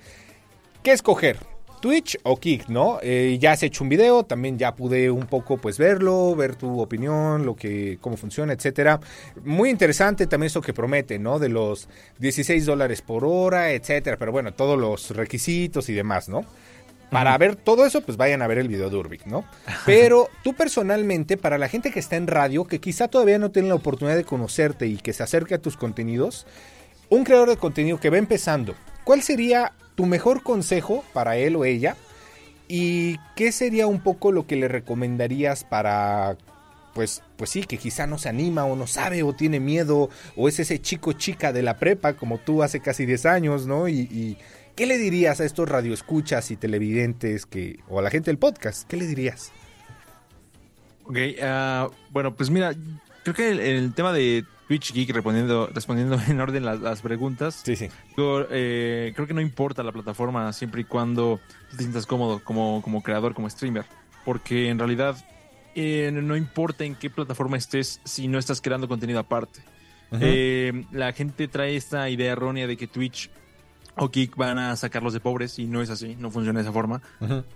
¿Qué 0.83 0.91
escoger? 0.91 1.37
Twitch 1.81 2.17
o 2.23 2.37
Kick, 2.37 2.69
¿no? 2.69 2.99
Eh, 3.01 3.37
ya 3.41 3.53
has 3.53 3.63
hecho 3.63 3.83
un 3.83 3.89
video, 3.89 4.23
también 4.23 4.57
ya 4.57 4.75
pude 4.75 5.09
un 5.09 5.25
poco 5.25 5.57
pues 5.57 5.77
verlo, 5.77 6.35
ver 6.35 6.55
tu 6.55 6.79
opinión, 6.79 7.45
lo 7.45 7.55
que, 7.55 7.97
cómo 7.99 8.17
funciona, 8.17 8.53
etcétera. 8.53 8.99
Muy 9.43 9.69
interesante 9.69 10.27
también 10.27 10.47
eso 10.47 10.61
que 10.61 10.73
promete, 10.73 11.17
¿no? 11.17 11.39
De 11.39 11.49
los 11.49 11.89
16 12.19 12.65
dólares 12.65 13.01
por 13.01 13.25
hora, 13.25 13.71
etcétera. 13.71 14.17
Pero 14.17 14.31
bueno, 14.31 14.53
todos 14.53 14.79
los 14.79 15.09
requisitos 15.09 15.89
y 15.89 15.93
demás, 15.93 16.29
¿no? 16.29 16.45
Para 17.11 17.37
ver 17.37 17.57
todo 17.57 17.85
eso, 17.85 17.99
pues 17.99 18.15
vayan 18.15 18.41
a 18.41 18.47
ver 18.47 18.57
el 18.57 18.69
video 18.69 18.89
de 18.89 18.95
Urbic, 18.95 19.25
¿no? 19.25 19.43
Pero 19.85 20.29
tú 20.45 20.53
personalmente, 20.53 21.35
para 21.35 21.57
la 21.57 21.67
gente 21.67 21.91
que 21.91 21.99
está 21.99 22.15
en 22.15 22.25
radio, 22.25 22.65
que 22.65 22.79
quizá 22.79 23.09
todavía 23.09 23.37
no 23.37 23.51
tiene 23.51 23.67
la 23.67 23.75
oportunidad 23.75 24.15
de 24.15 24.23
conocerte 24.23 24.87
y 24.87 24.95
que 24.95 25.11
se 25.11 25.21
acerque 25.21 25.55
a 25.55 25.61
tus 25.61 25.75
contenidos, 25.75 26.47
un 27.09 27.25
creador 27.25 27.49
de 27.49 27.57
contenido 27.57 27.99
que 27.99 28.09
va 28.09 28.17
empezando, 28.17 28.75
¿cuál 29.03 29.21
sería 29.23 29.73
tu 29.95 30.05
mejor 30.05 30.41
consejo 30.41 31.03
para 31.11 31.35
él 31.35 31.57
o 31.57 31.65
ella? 31.65 31.97
¿Y 32.69 33.17
qué 33.35 33.51
sería 33.51 33.87
un 33.87 33.99
poco 33.99 34.31
lo 34.31 34.47
que 34.47 34.55
le 34.55 34.69
recomendarías 34.69 35.65
para 35.65 36.37
pues, 36.93 37.23
pues 37.35 37.49
sí, 37.49 37.63
que 37.63 37.77
quizá 37.77 38.07
no 38.07 38.17
se 38.17 38.29
anima 38.29 38.63
o 38.63 38.77
no 38.77 38.87
sabe 38.87 39.23
o 39.23 39.33
tiene 39.33 39.59
miedo 39.59 40.09
o 40.37 40.47
es 40.47 40.59
ese 40.59 40.81
chico 40.81 41.11
chica 41.11 41.51
de 41.51 41.61
la 41.61 41.77
prepa 41.77 42.13
como 42.13 42.37
tú 42.37 42.63
hace 42.63 42.79
casi 42.79 43.05
10 43.05 43.25
años, 43.25 43.67
¿no? 43.67 43.89
y, 43.89 44.37
¿Qué 44.75 44.85
le 44.85 44.97
dirías 44.97 45.41
a 45.41 45.45
estos 45.45 45.67
radioescuchas 45.67 46.51
y 46.51 46.55
televidentes 46.55 47.45
que, 47.45 47.79
o 47.89 47.99
a 47.99 48.01
la 48.01 48.09
gente 48.09 48.31
del 48.31 48.37
podcast? 48.37 48.87
¿Qué 48.87 48.97
le 48.97 49.05
dirías? 49.05 49.51
Ok, 51.03 51.17
ah, 51.41 51.89
bueno, 52.11 52.35
pues 52.35 52.49
mira, 52.49 52.73
creo 53.23 53.35
que 53.35 53.49
el, 53.49 53.93
tema 53.93 54.13
de 54.13 54.45
Twitch 54.67 54.93
Geek, 54.93 55.09
respondiendo, 55.11 55.67
respondiendo 55.73 56.17
en 56.27 56.39
orden 56.39 56.65
las, 56.65 57.01
preguntas, 57.01 57.61
sí, 57.65 57.75
sí. 57.75 57.89
Eh, 58.17 59.11
creo 59.13 59.27
que 59.27 59.33
no 59.33 59.41
importa 59.41 59.83
la 59.83 59.91
plataforma 59.91 60.51
siempre 60.53 60.81
y 60.81 60.85
cuando 60.85 61.39
te 61.71 61.77
sientas 61.77 62.05
cómodo 62.05 62.41
como, 62.43 62.81
como 62.81 63.03
creador, 63.03 63.33
como 63.33 63.49
streamer, 63.49 63.85
porque 64.23 64.69
en 64.69 64.79
realidad 64.79 65.17
eh, 65.75 66.11
no 66.13 66.35
importa 66.37 66.83
en 66.85 66.95
qué 66.95 67.09
plataforma 67.09 67.57
estés 67.57 67.99
si 68.05 68.27
no 68.27 68.39
estás 68.39 68.61
creando 68.61 68.87
contenido 68.87 69.19
aparte. 69.19 69.61
Eh, 70.19 70.85
la 70.91 71.13
gente 71.13 71.47
trae 71.47 71.77
esta 71.77 72.09
idea 72.09 72.33
errónea 72.33 72.67
de 72.67 72.75
que 72.75 72.85
Twitch 72.85 73.29
o 73.95 74.09
Kik 74.09 74.35
van 74.35 74.57
a 74.57 74.75
sacarlos 74.75 75.13
de 75.13 75.19
pobres 75.19 75.59
y 75.59 75.65
no 75.65 75.81
es 75.81 75.89
así, 75.89 76.15
no 76.17 76.31
funciona 76.31 76.59
de 76.59 76.63
esa 76.63 76.73
forma. 76.73 77.01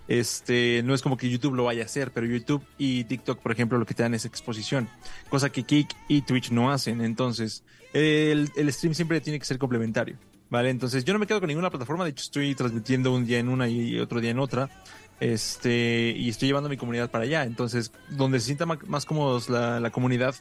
Este, 0.08 0.82
no 0.84 0.94
es 0.94 1.02
como 1.02 1.16
que 1.16 1.30
YouTube 1.30 1.54
lo 1.54 1.64
vaya 1.64 1.82
a 1.82 1.86
hacer, 1.86 2.10
pero 2.12 2.26
YouTube 2.26 2.62
y 2.78 3.04
TikTok, 3.04 3.40
por 3.40 3.52
ejemplo, 3.52 3.78
lo 3.78 3.86
que 3.86 3.94
te 3.94 4.02
dan 4.02 4.14
es 4.14 4.24
exposición, 4.24 4.88
cosa 5.28 5.50
que 5.50 5.62
Kik 5.62 5.88
y 6.08 6.22
Twitch 6.22 6.50
no 6.50 6.70
hacen. 6.70 7.00
Entonces, 7.00 7.64
el, 7.92 8.50
stream 8.72 8.94
siempre 8.94 9.20
tiene 9.20 9.38
que 9.38 9.44
ser 9.44 9.58
complementario, 9.58 10.16
¿vale? 10.50 10.70
Entonces, 10.70 11.04
yo 11.04 11.12
no 11.12 11.18
me 11.18 11.26
quedo 11.26 11.40
con 11.40 11.48
ninguna 11.48 11.70
plataforma, 11.70 12.04
de 12.04 12.10
hecho 12.10 12.24
estoy 12.24 12.54
transmitiendo 12.54 13.12
un 13.14 13.24
día 13.24 13.38
en 13.38 13.48
una 13.48 13.68
y 13.68 13.98
otro 13.98 14.20
día 14.20 14.30
en 14.30 14.38
otra. 14.38 14.68
Este, 15.18 16.12
y 16.14 16.28
estoy 16.28 16.48
llevando 16.48 16.66
a 16.66 16.70
mi 16.70 16.76
comunidad 16.76 17.10
para 17.10 17.24
allá. 17.24 17.44
Entonces, 17.44 17.90
donde 18.10 18.38
se 18.38 18.46
sienta 18.46 18.66
más, 18.66 19.06
cómodos 19.06 19.48
la, 19.48 19.90
comunidad, 19.90 20.34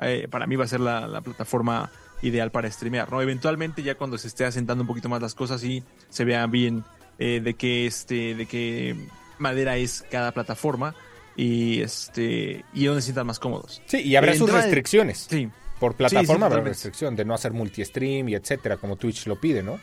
eh, 0.00 0.26
para 0.30 0.46
mí 0.46 0.56
va 0.56 0.64
a 0.64 0.68
ser 0.68 0.80
la, 0.80 1.06
la 1.06 1.20
plataforma 1.20 1.90
ideal 2.22 2.50
para 2.50 2.70
streamear, 2.70 3.10
¿no? 3.10 3.20
Eventualmente 3.20 3.82
ya 3.82 3.96
cuando 3.96 4.16
se 4.18 4.28
esté 4.28 4.44
asentando 4.44 4.82
un 4.82 4.88
poquito 4.88 5.08
más 5.08 5.20
las 5.20 5.34
cosas 5.34 5.62
y 5.64 5.82
se 6.08 6.24
vea 6.24 6.46
bien 6.46 6.84
eh, 7.18 7.40
de 7.42 7.54
qué 7.54 7.86
este, 7.86 8.34
de 8.34 8.46
qué 8.46 8.96
madera 9.38 9.76
es 9.76 10.04
cada 10.10 10.32
plataforma, 10.32 10.94
y 11.36 11.80
este 11.80 12.64
y 12.74 12.84
donde 12.86 13.00
se 13.02 13.06
sientan 13.06 13.26
más 13.26 13.38
cómodos. 13.38 13.82
Sí, 13.86 13.98
y 14.00 14.16
habrá 14.16 14.32
Eh, 14.32 14.38
sus 14.38 14.50
restricciones. 14.52 15.26
Sí, 15.30 15.48
Por 15.80 15.94
plataforma 15.96 16.46
Sí, 16.46 16.50
sí, 16.52 16.56
habrá 16.58 16.68
restricción 16.68 17.16
de 17.16 17.24
no 17.24 17.34
hacer 17.34 17.52
multi-stream 17.52 18.28
y 18.28 18.34
etcétera, 18.34 18.76
como 18.76 18.96
Twitch 18.96 19.26
lo 19.26 19.40
pide, 19.40 19.62
¿no? 19.62 19.80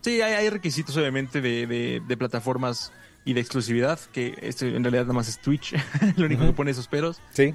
sí, 0.00 0.20
hay, 0.20 0.34
hay 0.34 0.50
requisitos 0.50 0.96
obviamente 0.96 1.40
de, 1.40 1.66
de- 1.66 2.02
de 2.06 2.16
plataformas 2.16 2.92
y 3.24 3.32
de 3.34 3.40
exclusividad, 3.40 3.98
que 4.12 4.34
este 4.42 4.74
en 4.76 4.82
realidad 4.84 5.02
nada 5.02 5.14
más 5.14 5.28
es 5.28 5.38
Twitch, 5.40 5.74
lo 6.16 6.26
único 6.26 6.44
que 6.46 6.52
pone 6.52 6.70
esos 6.70 6.86
peros. 6.88 7.20
Sí. 7.32 7.54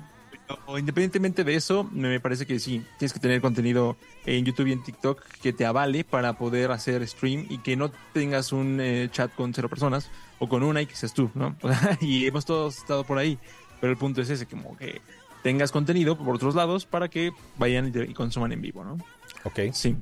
O 0.66 0.78
independientemente 0.78 1.44
de 1.44 1.56
eso, 1.56 1.86
me 1.92 2.20
parece 2.20 2.46
que 2.46 2.60
sí, 2.60 2.84
tienes 3.00 3.14
que 3.14 3.20
tener 3.20 3.42
contenido 3.42 3.96
en 4.26 4.44
YouTube 4.46 4.68
y 4.68 4.74
en 4.74 4.84
TikTok 4.84 5.22
que 5.42 5.54
te 5.54 5.66
avale 5.66 6.04
para 6.04 6.34
poder 6.38 6.72
hacer 6.72 7.08
stream 7.08 7.46
y 7.50 7.60
que 7.60 7.76
no 7.76 7.92
tengas 8.14 8.52
un 8.52 8.80
eh, 8.82 9.08
chat 9.12 9.34
con 9.36 9.54
cero 9.54 9.70
personas 9.70 10.10
o 10.40 10.50
con 10.50 10.62
una 10.64 10.82
y 10.82 10.86
que 10.86 10.96
seas 10.96 11.14
tú, 11.14 11.32
¿no? 11.34 11.56
Y 12.02 12.26
hemos 12.28 12.46
todos 12.46 12.78
estado 12.78 13.04
por 13.06 13.18
ahí, 13.18 13.40
pero 13.80 13.92
el 13.92 13.98
punto 13.98 14.22
es 14.22 14.30
ese, 14.30 14.46
como 14.46 14.78
que 14.78 15.02
tengas 15.44 15.72
contenido 15.72 16.18
por 16.18 16.36
otros 16.36 16.56
lados 16.56 16.86
para 16.86 17.08
que 17.10 17.32
vayan 17.58 17.92
y, 17.96 18.14
consuman 18.14 18.52
en 18.52 18.62
vivo, 18.62 18.84
¿no? 18.84 18.98
Ok. 19.46 19.60
Sí. 19.72 19.96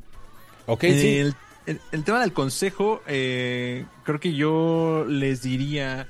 Ok, 0.65 0.81
sí. 0.81 1.17
El, 1.17 1.35
el- 1.67 1.81
el 1.91 2.03
tema 2.03 2.19
del 2.19 2.33
consejo, 2.33 3.01
eh, 3.05 3.85
creo 4.03 4.19
que 4.19 4.33
yo 4.33 5.05
les 5.07 5.43
diría 5.43 6.07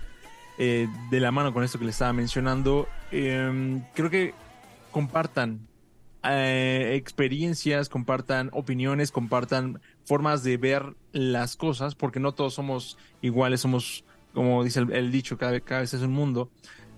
eh, 0.58 0.88
de 1.10 1.20
la 1.20 1.32
mano 1.32 1.54
con 1.54 1.64
esto 1.64 1.80
que 1.80 1.86
les 1.86 1.95
estaba 1.95 2.14
mencionando, 2.14 2.88
eh, 3.12 3.82
creo 3.93 4.10
que 4.10 4.34
compartan 4.91 5.68
eh, 6.24 6.93
experiencias, 6.95 7.89
compartan 7.89 8.49
opiniones, 8.54 9.12
compartan 9.12 9.82
formas 10.06 10.43
de 10.43 10.58
ver 10.58 10.95
las 11.14 11.56
cosas, 11.56 11.95
porque 11.95 12.20
no 12.20 12.34
todos 12.34 12.54
somos 12.54 12.97
iguales, 13.22 13.62
somos, 13.62 14.04
como 14.34 14.64
dice 14.64 14.82
el, 14.82 14.91
el 14.91 15.12
dicho, 15.12 15.38
cada, 15.38 15.60
cada 15.62 15.82
vez 15.82 15.93
es 15.93 16.02
un 16.02 16.12
mundo. 16.12 16.52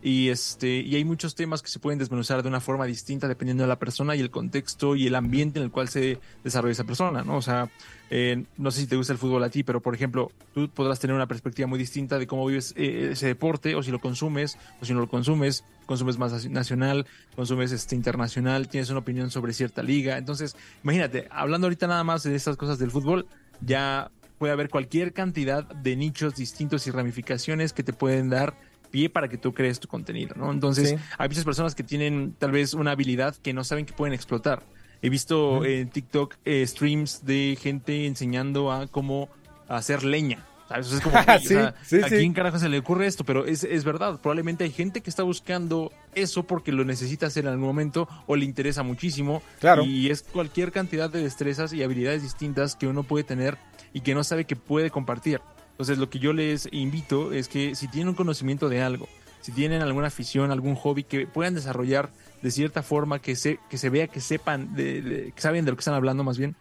Y, 0.05 0.27
este, 0.27 0.81
y 0.81 0.95
hay 0.95 1.05
muchos 1.05 1.33
temas 1.33 1.61
que 1.61 1.69
se 1.69 1.79
pueden 1.79 1.97
desmenuzar 1.97 2.43
de 2.43 2.49
una 2.49 2.59
forma 2.59 2.85
distinta 2.85 3.29
dependiendo 3.29 3.63
de 3.63 3.69
la 3.69 3.79
persona 3.79 4.17
y 4.17 4.19
el 4.19 4.31
contexto 4.31 4.97
y 4.97 5.07
el 5.07 5.15
ambiente 5.15 5.59
en 5.59 5.63
el 5.63 5.71
cual 5.71 5.87
se 5.87 6.19
desarrolla 6.43 6.73
esa 6.73 6.83
persona, 6.83 7.23
¿no? 7.23 7.37
O 7.37 7.41
sea, 7.41 7.69
eh, 8.09 8.43
no 8.57 8.69
sé 8.69 8.81
si 8.81 8.87
te 8.87 8.97
gusta 8.97 9.13
el 9.13 9.19
fútbol 9.19 9.41
a 9.45 9.49
ti, 9.49 9.63
pero 9.63 9.81
por 9.81 9.95
ejemplo, 9.95 10.29
tú 10.53 10.69
podrás 10.69 10.99
tener 10.99 11.15
una 11.15 11.27
perspectiva 11.27 11.69
muy 11.69 11.79
distinta 11.79 12.19
de 12.19 12.27
cómo 12.27 12.45
vives 12.45 12.73
eh, 12.75 13.11
ese 13.13 13.27
deporte, 13.27 13.75
o 13.75 13.81
si 13.81 13.91
lo 13.91 13.99
consumes, 13.99 14.57
o 14.81 14.85
si 14.85 14.93
no 14.93 14.99
lo 14.99 15.07
consumes, 15.07 15.63
consumes 15.85 16.17
más 16.17 16.49
nacional, 16.49 17.07
consumes 17.37 17.71
este 17.71 17.95
internacional, 17.95 18.67
tienes 18.67 18.89
una 18.89 18.99
opinión 18.99 19.31
sobre 19.31 19.53
cierta 19.53 19.83
liga. 19.83 20.17
Entonces, 20.17 20.57
imagínate, 20.83 21.29
hablando 21.31 21.67
ahorita 21.67 21.87
nada 21.87 22.03
más 22.03 22.23
de 22.23 22.35
estas 22.35 22.57
cosas 22.57 22.77
del 22.77 22.91
fútbol, 22.91 23.25
ya 23.61 24.11
puede 24.37 24.51
haber 24.51 24.69
cualquier 24.69 25.13
cantidad 25.13 25.63
de 25.63 25.95
nichos 25.95 26.35
distintos 26.35 26.87
y 26.87 26.91
ramificaciones 26.91 27.71
que 27.71 27.83
te 27.83 27.93
pueden 27.93 28.29
dar 28.29 28.57
pie 28.93 29.09
para 29.09 29.27
que 29.27 29.39
tú 29.39 29.53
crees 29.55 29.79
tu 29.79 29.87
contenido, 29.87 30.35
¿no? 30.37 30.51
Entonces, 30.51 30.91
Sí. 30.91 30.95
hay 31.17 31.27
muchas 31.27 31.43
personas 31.45 31.73
que 31.73 31.81
tienen 31.81 32.35
tal 32.37 32.51
vez 32.51 32.75
una 32.75 32.91
habilidad 32.91 33.35
que 33.35 33.51
no 33.51 33.63
saben 33.63 33.87
que 33.87 33.93
pueden 33.93 34.13
explotar. 34.13 34.61
He 35.01 35.09
visto 35.09 35.55
Ujú. 35.55 35.63
en 35.65 35.89
TikTok 35.89 36.35
eh, 36.45 36.63
streams 36.67 37.25
de 37.25 37.57
gente 37.59 38.05
enseñando 38.05 38.71
a 38.71 38.85
cómo 38.85 39.29
hacer 39.67 40.03
leña. 40.03 40.45
¿sabes? 40.69 40.91
Es 40.93 41.01
como, 41.01 41.15
"Oye, 41.27 41.35
o 41.35 41.39
Sí, 41.39 41.47
sea, 41.47 41.75
sí, 41.83 41.97
¿a 42.01 42.07
sí. 42.07 42.15
quién 42.17 42.33
carajo 42.33 42.57
se 42.59 42.69
le 42.69 42.79
ocurre 42.79 43.05
esto? 43.05 43.23
Pero 43.25 43.45
es, 43.45 43.63
es 43.63 43.83
verdad, 43.83 44.19
probablemente 44.21 44.63
hay 44.63 44.71
gente 44.71 45.01
que 45.01 45.09
está 45.09 45.21
buscando 45.23 45.91
eso 46.15 46.43
porque 46.43 46.71
lo 46.71 46.85
necesita 46.85 47.25
hacer 47.27 47.43
en 47.45 47.51
algún 47.51 47.65
momento 47.67 48.07
o 48.27 48.35
le 48.35 48.45
interesa 48.45 48.81
muchísimo. 48.81 49.43
Claro. 49.59 49.83
Y 49.83 50.09
es 50.09 50.21
cualquier 50.23 50.71
cantidad 50.71 51.09
de 51.09 51.21
destrezas 51.21 51.73
y 51.73 51.83
habilidades 51.83 52.21
distintas 52.23 52.75
que 52.75 52.87
uno 52.87 53.03
puede 53.03 53.23
tener 53.25 53.57
y 53.91 54.01
que 54.01 54.15
no 54.15 54.23
sabe 54.23 54.45
que 54.45 54.55
puede 54.55 54.89
compartir. 54.89 55.41
Entonces, 55.73 55.97
lo 55.97 56.09
que 56.09 56.19
yo 56.19 56.33
les 56.33 56.69
invito 56.71 57.33
es 57.33 57.47
que 57.47 57.75
si 57.75 57.87
tienen 57.87 58.09
un 58.09 58.15
conocimiento 58.15 58.69
de 58.69 58.81
algo, 58.81 59.07
si 59.41 59.51
tienen 59.51 59.81
alguna 59.81 60.07
afición, 60.07 60.51
algún 60.51 60.75
hobby 60.75 61.03
que 61.03 61.27
puedan 61.27 61.53
desarrollar 61.55 62.09
de 62.41 62.51
cierta 62.51 62.81
forma, 62.83 63.19
que 63.19 63.35
se, 63.35 63.59
que 63.69 63.77
se 63.77 63.89
vea, 63.89 64.07
que 64.07 64.21
sepan, 64.21 64.73
de, 64.75 65.01
de- 65.01 65.31
que 65.31 65.41
saben 65.41 65.65
de 65.65 65.71
lo 65.71 65.77
que 65.77 65.81
están 65.81 65.95
hablando 65.95 66.23
más 66.23 66.37
bien, 66.37 66.55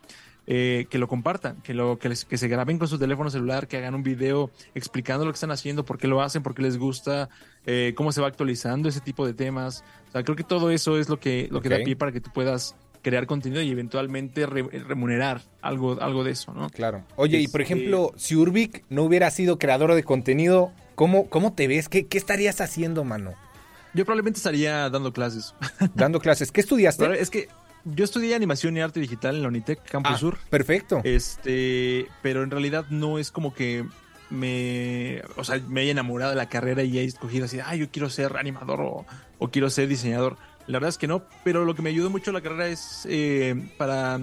eh, 0.48 0.86
que 0.90 0.98
lo 0.98 1.06
compartan, 1.06 1.60
que, 1.62 1.74
lo, 1.74 1.98
que, 1.98 2.08
les- 2.08 2.24
que 2.24 2.36
se 2.38 2.48
graben 2.48 2.78
con 2.78 2.88
su 2.88 2.98
teléfono 2.98 3.30
celular, 3.30 3.68
que 3.68 3.76
hagan 3.76 3.94
un 3.94 4.02
video 4.02 4.50
explicando 4.74 5.24
lo 5.24 5.30
que 5.30 5.36
están 5.36 5.52
haciendo, 5.52 5.84
por 5.84 5.98
qué 5.98 6.08
lo 6.08 6.20
hacen, 6.22 6.42
por 6.42 6.54
qué 6.54 6.62
les 6.62 6.78
gusta, 6.78 7.28
eh, 7.66 7.92
cómo 7.96 8.10
se 8.10 8.20
va 8.20 8.26
actualizando 8.26 8.88
ese 8.88 9.00
tipo 9.00 9.24
de 9.26 9.34
temas. 9.34 9.84
O 10.08 10.12
sea, 10.12 10.24
creo 10.24 10.34
que 10.36 10.42
todo 10.44 10.70
eso 10.70 10.98
es 10.98 11.08
lo 11.08 11.20
que, 11.20 11.48
lo 11.52 11.60
que 11.62 11.68
da 11.68 11.76
pie 11.84 11.94
para 11.96 12.10
que 12.10 12.20
tú 12.20 12.30
puedas 12.32 12.74
crear 13.03 13.26
contenido 13.26 13.61
y 13.62 13.70
eventualmente 13.70 14.46
re- 14.46 14.62
remunerar 14.86 15.42
algo, 15.61 16.00
algo 16.00 16.24
de 16.24 16.30
eso, 16.32 16.53
¿no? 16.55 16.70
Claro. 16.70 17.05
Oye, 17.16 17.38
y 17.40 17.48
por 17.48 17.61
Este- 17.61 17.74
ejemplo, 17.74 18.12
si 18.16 18.36
Urbic 18.36 18.84
no 18.88 19.03
hubiera 19.03 19.30
sido 19.30 19.59
creador 19.59 19.94
de 19.94 20.05
contenido, 20.05 20.72
¿cómo, 20.94 21.28
cómo 21.28 21.53
te 21.53 21.66
ves? 21.66 21.88
¿Qué, 21.88 22.07
qué 22.07 22.16
estarías 22.18 22.61
haciendo, 22.61 23.05
mano? 23.05 23.34
Yo 23.94 24.05
probablemente 24.05 24.38
estaría 24.38 24.88
dando 24.88 25.12
clases. 25.12 25.55
Dando 25.94 26.20
clases. 26.20 26.50
¿Qué 26.53 26.61
estudiaste? 26.62 27.03
Pero 27.05 27.14
es 27.14 27.28
que 27.28 27.48
yo 27.84 28.05
estudié 28.05 28.34
animación 28.34 28.76
y 28.76 28.80
arte 28.80 29.00
digital 29.00 29.34
en 29.36 29.42
la 29.42 29.48
Unitec 29.48 29.82
Campus 29.90 30.12
Ah, 30.14 30.18
Sur. 30.18 30.38
Perfecto. 30.48 31.00
Este, 31.05 32.07
pero 32.22 32.42
en 32.44 32.50
realidad 32.50 32.86
no 32.88 33.18
es 33.18 33.30
como 33.32 33.53
que 33.53 33.84
me, 34.30 35.20
o 35.36 35.44
sea, 35.44 35.61
me 35.68 35.82
haya 35.82 35.90
enamorado 35.90 36.30
de 36.30 36.36
la 36.36 36.48
carrera 36.48 36.82
y 36.82 36.98
haya 36.98 37.03
escogido 37.09 37.44
así, 37.44 37.59
ah, 37.61 37.74
yo 37.76 37.90
quiero 37.90 38.09
ser 38.09 38.36
animador 38.38 38.80
o, 38.80 39.05
o 39.38 39.48
quiero 39.50 39.68
ser 39.68 39.88
diseñador. 39.88 40.36
La 40.66 40.74
verdad 40.78 40.90
es 40.90 40.98
que 40.98 41.06
no, 41.08 41.24
pero 41.44 41.64
lo 41.64 41.74
que 41.74 41.82
me 41.82 41.90
ayudó 41.90 42.08
mucho 42.10 42.30
la 42.32 42.40
carrera 42.40 42.68
es 42.68 43.06
eh, 43.10 43.54
para, 43.78 44.18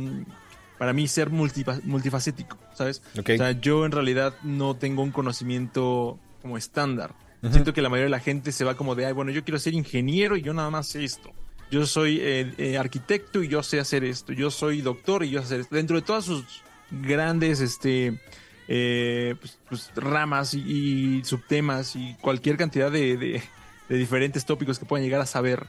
para 0.77 0.93
mí 0.93 1.07
ser 1.07 1.29
multifa- 1.29 1.81
multifacético, 1.83 2.57
¿sabes? 2.73 3.01
O 3.35 3.37
sea, 3.37 3.51
yo 3.51 3.85
en 3.85 3.91
realidad 3.91 4.33
no 4.43 4.75
tengo 4.75 5.03
un 5.03 5.11
conocimiento 5.11 6.17
como 6.41 6.57
estándar. 6.57 7.13
Siento 7.51 7.73
que 7.73 7.81
la 7.81 7.87
mayoría 7.89 8.05
de 8.05 8.09
la 8.11 8.19
gente 8.19 8.51
se 8.51 8.63
va 8.65 8.75
como 8.75 8.95
de, 8.95 9.05
ay, 9.05 9.13
bueno, 9.13 9.31
yo 9.31 9.43
quiero 9.45 9.59
ser 9.59 9.73
ingeniero 9.73 10.35
y 10.37 10.41
yo 10.41 10.53
nada 10.53 10.69
más 10.69 10.87
sé 10.87 11.03
esto. 11.05 11.31
Yo 11.71 11.85
soy 11.85 12.17
eh, 12.21 12.53
eh, 12.57 12.77
arquitecto 12.77 13.43
y 13.43 13.47
yo 13.47 13.61
sé 13.63 13.79
hacer 13.79 14.03
esto. 14.03 14.33
Yo 14.33 14.49
soy 14.51 14.81
doctor 14.81 15.23
y 15.23 15.29
yo 15.29 15.39
sé 15.39 15.45
hacer 15.45 15.59
esto. 15.61 15.75
Dentro 15.75 15.95
de 15.95 16.01
todas 16.01 16.25
sus 16.25 16.63
grandes 16.91 17.61
este, 17.61 18.19
eh, 18.67 19.35
pues, 19.39 19.57
pues, 19.69 19.91
ramas 19.95 20.53
y, 20.53 21.19
y 21.19 21.23
subtemas 21.23 21.95
y 21.95 22.15
cualquier 22.21 22.57
cantidad 22.57 22.91
de, 22.91 23.15
de- 23.17 23.43
de 23.87 23.97
diferentes 23.97 24.45
tópicos 24.45 24.77
que 24.77 24.85
puedan 24.85 25.03
llegar 25.03 25.19
a 25.21 25.25
saber, 25.25 25.65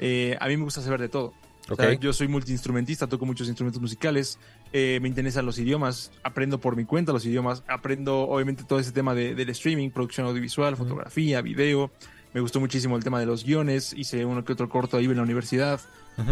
eh, 0.00 0.36
a 0.40 0.48
mí 0.48 0.56
me 0.56 0.64
gusta 0.64 0.80
saber 0.82 1.00
de 1.00 1.08
todo. 1.08 1.32
O 1.68 1.76
sea, 1.76 1.90
Ok. 1.92 2.00
yo 2.00 2.12
soy 2.12 2.26
multiinstrumentista, 2.26 3.06
toco 3.06 3.26
muchos 3.26 3.46
instrumentos 3.46 3.80
musicales, 3.80 4.40
eh, 4.72 4.98
me 5.00 5.06
interesan 5.08 5.46
los 5.46 5.56
idiomas, 5.58 6.10
aprendo 6.24 6.58
por 6.60 6.74
mi 6.74 6.84
cuenta 6.84 7.12
los 7.12 7.24
idiomas, 7.24 7.62
aprendo 7.68 8.22
obviamente 8.22 8.64
todo 8.64 8.80
ese 8.80 8.90
tema 8.90 9.14
de- 9.14 9.36
del 9.36 9.50
streaming, 9.50 9.90
producción 9.90 10.26
audiovisual, 10.26 10.76
fotografía, 10.76 11.40
video. 11.42 11.92
Me 12.34 12.40
gustó 12.40 12.58
muchísimo 12.58 12.96
el 12.96 13.04
tema 13.04 13.20
de 13.20 13.26
los 13.26 13.44
guiones, 13.44 13.92
hice 13.92 14.24
uno 14.24 14.44
que 14.44 14.52
otro 14.52 14.68
corto 14.68 14.96
ahí 14.96 15.04
en 15.04 15.16
la 15.16 15.22
universidad. 15.22 15.80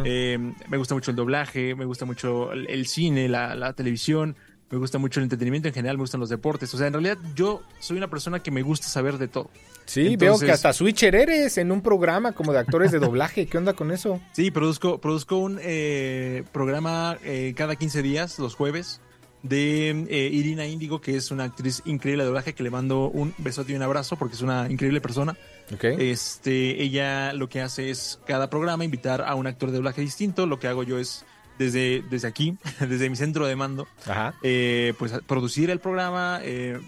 Eh, 0.04 0.38
me 0.68 0.76
gusta 0.76 0.94
mucho 0.94 1.10
el 1.12 1.16
doblaje, 1.16 1.74
me 1.74 1.84
gusta 1.84 2.04
mucho 2.04 2.52
el, 2.52 2.68
el 2.68 2.86
cine, 2.86 3.28
la, 3.28 3.54
la 3.54 3.72
televisión, 3.74 4.36
me 4.70 4.78
gusta 4.78 4.98
mucho 4.98 5.20
el 5.20 5.24
entretenimiento 5.24 5.68
en 5.68 5.74
general, 5.74 5.96
me 5.96 6.02
gustan 6.02 6.20
los 6.20 6.28
deportes. 6.28 6.72
O 6.74 6.78
sea, 6.78 6.86
en 6.86 6.92
realidad 6.92 7.18
yo 7.34 7.62
soy 7.80 7.96
una 7.96 8.08
persona 8.08 8.40
que 8.40 8.50
me 8.50 8.62
gusta 8.62 8.88
saber 8.88 9.18
de 9.18 9.28
todo. 9.28 9.50
sí, 9.86 10.16
veo 10.16 10.38
que 10.38 10.50
hasta 10.50 10.72
switcher 10.72 11.14
eres 11.14 11.58
en 11.58 11.72
un 11.72 11.80
programa 11.80 12.32
como 12.32 12.52
de 12.52 12.58
actores 12.58 12.92
de 12.92 12.98
doblaje. 12.98 13.46
¿Qué 13.46 13.56
onda 13.58 13.72
con 13.72 13.90
eso? 13.90 14.20
Sí, 14.32 14.50
produzco, 14.50 15.00
produzco 15.00 15.38
un 15.38 15.58
eh, 15.62 16.44
programa 16.52 17.16
eh, 17.24 17.54
cada 17.56 17.76
15 17.76 18.02
días, 18.02 18.38
los 18.38 18.54
jueves, 18.54 19.00
de 19.42 19.90
eh, 19.90 20.30
Irina 20.32 20.66
Índigo, 20.66 21.00
que 21.00 21.16
es 21.16 21.30
una 21.30 21.44
actriz 21.44 21.82
increíble 21.86 22.24
de 22.24 22.26
doblaje, 22.26 22.54
que 22.54 22.62
le 22.62 22.70
mando 22.70 23.08
un 23.08 23.34
besote 23.38 23.72
y 23.72 23.76
un 23.76 23.82
abrazo 23.82 24.16
porque 24.16 24.34
es 24.34 24.42
una 24.42 24.70
increíble 24.70 25.00
persona. 25.00 25.36
Ok. 25.72 25.84
Este, 25.84 26.82
ella 26.82 27.32
lo 27.32 27.48
que 27.48 27.62
hace 27.62 27.90
es 27.90 28.18
cada 28.26 28.50
programa 28.50 28.84
invitar 28.84 29.22
a 29.22 29.34
un 29.34 29.46
actor 29.46 29.70
de 29.70 29.76
doblaje 29.76 30.00
distinto. 30.00 30.46
Lo 30.46 30.58
que 30.58 30.68
hago 30.68 30.82
yo 30.82 30.98
es 30.98 31.24
desde, 31.58 32.02
desde 32.08 32.28
aquí, 32.28 32.56
desde 32.80 33.10
mi 33.10 33.16
centro 33.16 33.46
de 33.46 33.56
mando, 33.56 33.86
Ajá. 34.06 34.34
eh, 34.42 34.94
pues 34.98 35.12
producir 35.26 35.70
el 35.70 35.80
programa, 35.80 36.40
eh, 36.42 36.80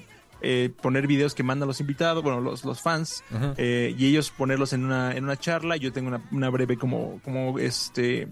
eh, 0.42 0.70
poner 0.80 1.06
videos 1.06 1.34
que 1.34 1.42
mandan 1.42 1.68
los 1.68 1.80
invitados, 1.80 2.22
bueno, 2.22 2.40
los, 2.40 2.64
los 2.64 2.80
fans, 2.80 3.22
eh, 3.58 3.94
y 3.98 4.06
ellos 4.06 4.30
ponerlos 4.30 4.72
en 4.72 4.84
una, 4.84 5.14
en 5.14 5.24
una 5.24 5.36
charla. 5.36 5.76
Yo 5.76 5.92
tengo 5.92 6.08
una, 6.08 6.22
una 6.32 6.48
breve 6.48 6.78
como, 6.78 7.20
como 7.22 7.58
este 7.58 8.28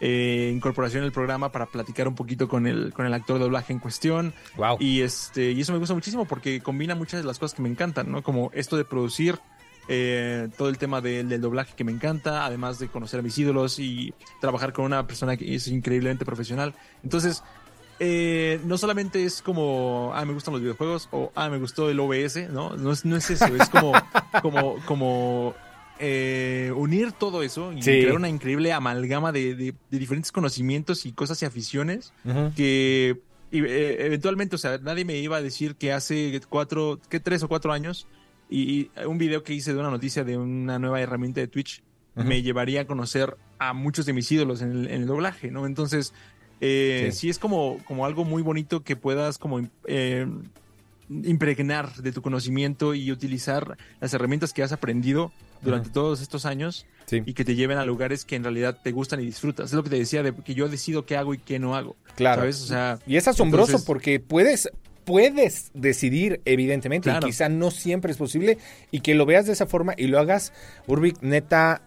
eh, 0.00 0.50
incorporación 0.52 1.04
al 1.04 1.12
programa 1.12 1.52
para 1.52 1.66
platicar 1.66 2.08
un 2.08 2.14
poquito 2.16 2.48
con 2.48 2.66
el, 2.66 2.92
con 2.92 3.06
el 3.06 3.14
actor 3.14 3.38
de 3.38 3.44
doblaje 3.44 3.72
en 3.72 3.78
cuestión. 3.78 4.34
Wow. 4.56 4.76
Y 4.80 5.02
este, 5.02 5.52
y 5.52 5.60
eso 5.60 5.72
me 5.72 5.78
gusta 5.78 5.94
muchísimo 5.94 6.24
porque 6.24 6.60
combina 6.60 6.94
muchas 6.94 7.20
de 7.20 7.26
las 7.26 7.38
cosas 7.38 7.54
que 7.54 7.62
me 7.62 7.68
encantan, 7.68 8.10
¿no? 8.10 8.22
Como 8.22 8.50
esto 8.52 8.76
de 8.76 8.84
producir, 8.84 9.38
eh, 9.88 10.48
todo 10.56 10.68
el 10.68 10.78
tema 10.78 11.00
de- 11.00 11.22
del 11.24 11.40
doblaje 11.40 11.74
que 11.76 11.84
me 11.84 11.92
encanta, 11.92 12.44
además 12.44 12.78
de 12.78 12.88
conocer 12.88 13.20
a 13.20 13.22
mis 13.22 13.36
ídolos 13.38 13.78
y 13.78 14.12
trabajar 14.40 14.72
con 14.72 14.84
una 14.84 15.06
persona 15.06 15.36
que 15.36 15.54
es 15.54 15.68
increíblemente 15.68 16.24
profesional. 16.24 16.74
Entonces, 17.02 17.42
eh, 17.98 18.60
no 18.64 18.76
solamente 18.78 19.24
es 19.24 19.40
como, 19.42 20.10
ah, 20.14 20.24
me 20.24 20.32
gustan 20.34 20.52
los 20.52 20.60
videojuegos 20.60 21.08
o, 21.12 21.30
ah, 21.34 21.48
me 21.48 21.58
gustó 21.58 21.88
el 21.88 21.98
OBS, 22.00 22.48
¿no? 22.50 22.76
No 22.76 22.92
es, 22.92 23.04
no 23.04 23.16
es 23.16 23.30
eso, 23.30 23.54
es 23.56 23.68
como, 23.70 23.92
como, 24.42 24.76
como 24.86 25.54
eh, 25.98 26.72
unir 26.76 27.12
todo 27.12 27.42
eso 27.42 27.72
y 27.72 27.82
Sí. 27.82 28.00
crear 28.00 28.16
una 28.16 28.28
increíble 28.28 28.72
amalgama 28.72 29.32
de, 29.32 29.54
de- 29.54 29.74
de 29.90 29.98
diferentes 29.98 30.30
conocimientos 30.30 31.06
y 31.06 31.12
cosas 31.12 31.40
y 31.42 31.46
aficiones 31.46 32.12
que 32.54 33.22
y, 33.50 33.60
eh, 33.64 34.04
eventualmente, 34.06 34.56
o 34.56 34.58
sea, 34.58 34.76
nadie 34.78 35.04
me 35.04 35.16
iba 35.16 35.36
a 35.36 35.40
decir 35.42 35.76
que 35.76 35.92
hace 35.92 36.40
cuatro, 36.50 37.00
que 37.08 37.20
tres 37.20 37.42
o 37.44 37.48
cuatro 37.48 37.72
años 37.72 38.06
y, 38.48 38.90
un 39.06 39.18
video 39.18 39.42
que 39.42 39.54
hice 39.54 39.72
de 39.72 39.80
una 39.80 39.90
noticia 39.90 40.24
de 40.24 40.36
una 40.36 40.78
nueva 40.78 41.00
herramienta 41.00 41.40
de 41.40 41.48
Twitch 41.48 41.82
me 42.14 42.42
llevaría 42.42 42.82
a 42.82 42.86
conocer 42.86 43.36
a 43.58 43.74
muchos 43.74 44.06
de 44.06 44.14
mis 44.14 44.30
ídolos 44.32 44.62
en 44.62 44.86
el, 44.86 45.06
doblaje, 45.06 45.50
¿no? 45.50 45.66
Entonces, 45.66 46.14
eh, 46.60 47.10
sí. 47.12 47.28
es 47.28 47.38
como, 47.38 47.78
como 47.84 48.06
algo 48.06 48.24
muy 48.24 48.42
bonito 48.42 48.82
que 48.82 48.96
puedas 48.96 49.36
como 49.36 49.60
eh, 49.86 50.26
impregnar 51.08 51.94
de 51.96 52.12
tu 52.12 52.22
conocimiento 52.22 52.94
y 52.94 53.12
utilizar 53.12 53.76
las 54.00 54.14
herramientas 54.14 54.52
que 54.52 54.62
has 54.62 54.72
aprendido 54.72 55.32
durante 55.62 55.90
todos 55.90 56.20
estos 56.20 56.46
años 56.46 56.86
y 57.10 57.34
que 57.34 57.44
te 57.44 57.54
lleven 57.54 57.78
a 57.78 57.84
lugares 57.84 58.24
que 58.24 58.36
en 58.36 58.42
realidad 58.42 58.80
te 58.82 58.92
gustan 58.92 59.20
y 59.20 59.26
disfrutas. 59.26 59.66
Es 59.66 59.72
lo 59.74 59.82
que 59.82 59.90
te 59.90 59.96
decía 59.96 60.22
de 60.22 60.34
que 60.34 60.54
yo 60.54 60.68
decido 60.68 61.06
qué 61.06 61.16
hago 61.16 61.34
y 61.34 61.38
qué 61.38 61.58
no 61.58 61.76
hago. 61.76 61.96
Claro. 62.16 62.48
O 62.48 62.52
sea, 62.52 62.98
y 63.06 63.16
es 63.16 63.28
asombroso 63.28 63.84
porque 63.84 64.20
puedes 64.20 64.70
puedes 65.06 65.70
decidir, 65.72 66.42
evidentemente, 66.44 67.10
y 67.10 67.18
quizá 67.20 67.48
no 67.48 67.70
siempre 67.70 68.10
es 68.10 68.18
posible, 68.18 68.58
y 68.90 69.00
que 69.00 69.14
lo 69.14 69.24
veas 69.24 69.46
de 69.46 69.52
esa 69.52 69.66
forma 69.66 69.94
y 69.96 70.08
lo 70.08 70.18
hagas, 70.18 70.52
Urbic, 70.86 71.22
neta, 71.22 71.80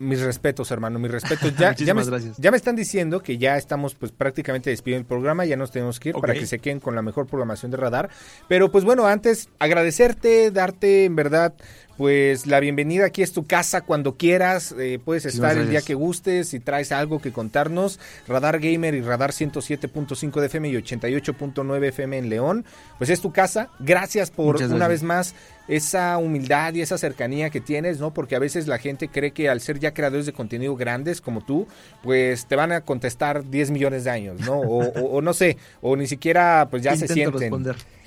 mis 0.00 0.20
respetos, 0.20 0.70
hermano, 0.70 0.98
mis 0.98 1.10
respetos. 1.10 1.52
Ya, 1.58 1.74
ya, 1.74 1.94
me, 1.94 2.02
ya 2.36 2.50
me 2.50 2.56
están 2.56 2.74
diciendo 2.74 3.22
que 3.22 3.38
ya 3.38 3.56
estamos 3.56 3.94
pues 3.94 4.10
prácticamente 4.10 4.70
despidiendo 4.70 5.02
el 5.02 5.06
programa, 5.06 5.44
ya 5.44 5.56
nos 5.56 5.70
tenemos 5.70 6.00
que 6.00 6.08
ir 6.10 6.16
para 6.16 6.34
que 6.34 6.46
se 6.46 6.58
queden 6.58 6.80
con 6.80 6.94
la 6.94 7.02
mejor 7.02 7.26
programación 7.26 7.70
de 7.70 7.76
radar. 7.76 8.10
Pero 8.48 8.72
pues 8.72 8.84
bueno, 8.84 9.06
antes 9.06 9.48
agradecerte, 9.60 10.50
darte 10.50 11.04
en 11.04 11.14
verdad 11.14 11.54
pues 11.96 12.46
la 12.46 12.60
bienvenida 12.60 13.06
aquí 13.06 13.22
es 13.22 13.32
tu 13.32 13.46
casa 13.46 13.82
cuando 13.82 14.16
quieras, 14.16 14.74
eh, 14.78 14.98
puedes 15.04 15.26
estar 15.26 15.56
el 15.56 15.70
día 15.70 15.80
que 15.80 15.94
gustes, 15.94 16.48
si 16.48 16.60
traes 16.60 16.92
algo 16.92 17.20
que 17.20 17.32
contarnos, 17.32 18.00
Radar 18.26 18.58
Gamer 18.58 18.94
y 18.94 19.00
Radar 19.00 19.30
107.5 19.30 20.40
de 20.40 20.46
FM 20.46 20.68
y 20.68 20.74
88.9 20.74 21.84
FM 21.84 22.18
en 22.18 22.28
León, 22.28 22.64
pues 22.98 23.10
es 23.10 23.20
tu 23.20 23.32
casa, 23.32 23.68
gracias 23.78 24.30
por 24.30 24.62
una 24.62 24.88
vez 24.88 25.02
más 25.02 25.34
esa 25.68 26.18
humildad 26.18 26.74
y 26.74 26.82
esa 26.82 26.98
cercanía 26.98 27.50
que 27.50 27.60
tienes, 27.60 27.98
¿no? 27.98 28.12
Porque 28.12 28.36
a 28.36 28.38
veces 28.38 28.66
la 28.66 28.78
gente 28.78 29.08
cree 29.08 29.30
que 29.30 29.48
al 29.48 29.60
ser 29.60 29.78
ya 29.78 29.94
creadores 29.94 30.26
de 30.26 30.32
contenido 30.32 30.76
grandes 30.76 31.20
como 31.20 31.42
tú, 31.42 31.66
pues 32.02 32.46
te 32.46 32.56
van 32.56 32.72
a 32.72 32.82
contestar 32.82 33.48
10 33.48 33.70
millones 33.70 34.04
de 34.04 34.10
años, 34.10 34.40
¿no? 34.40 34.58
O, 34.58 35.22
no 35.22 35.32
sé, 35.32 35.56
o 35.80 35.96
ni 35.96 36.06
siquiera 36.06 36.68
pues 36.70 36.82
ya 36.82 36.96
se 36.96 37.08
sienten. 37.08 37.50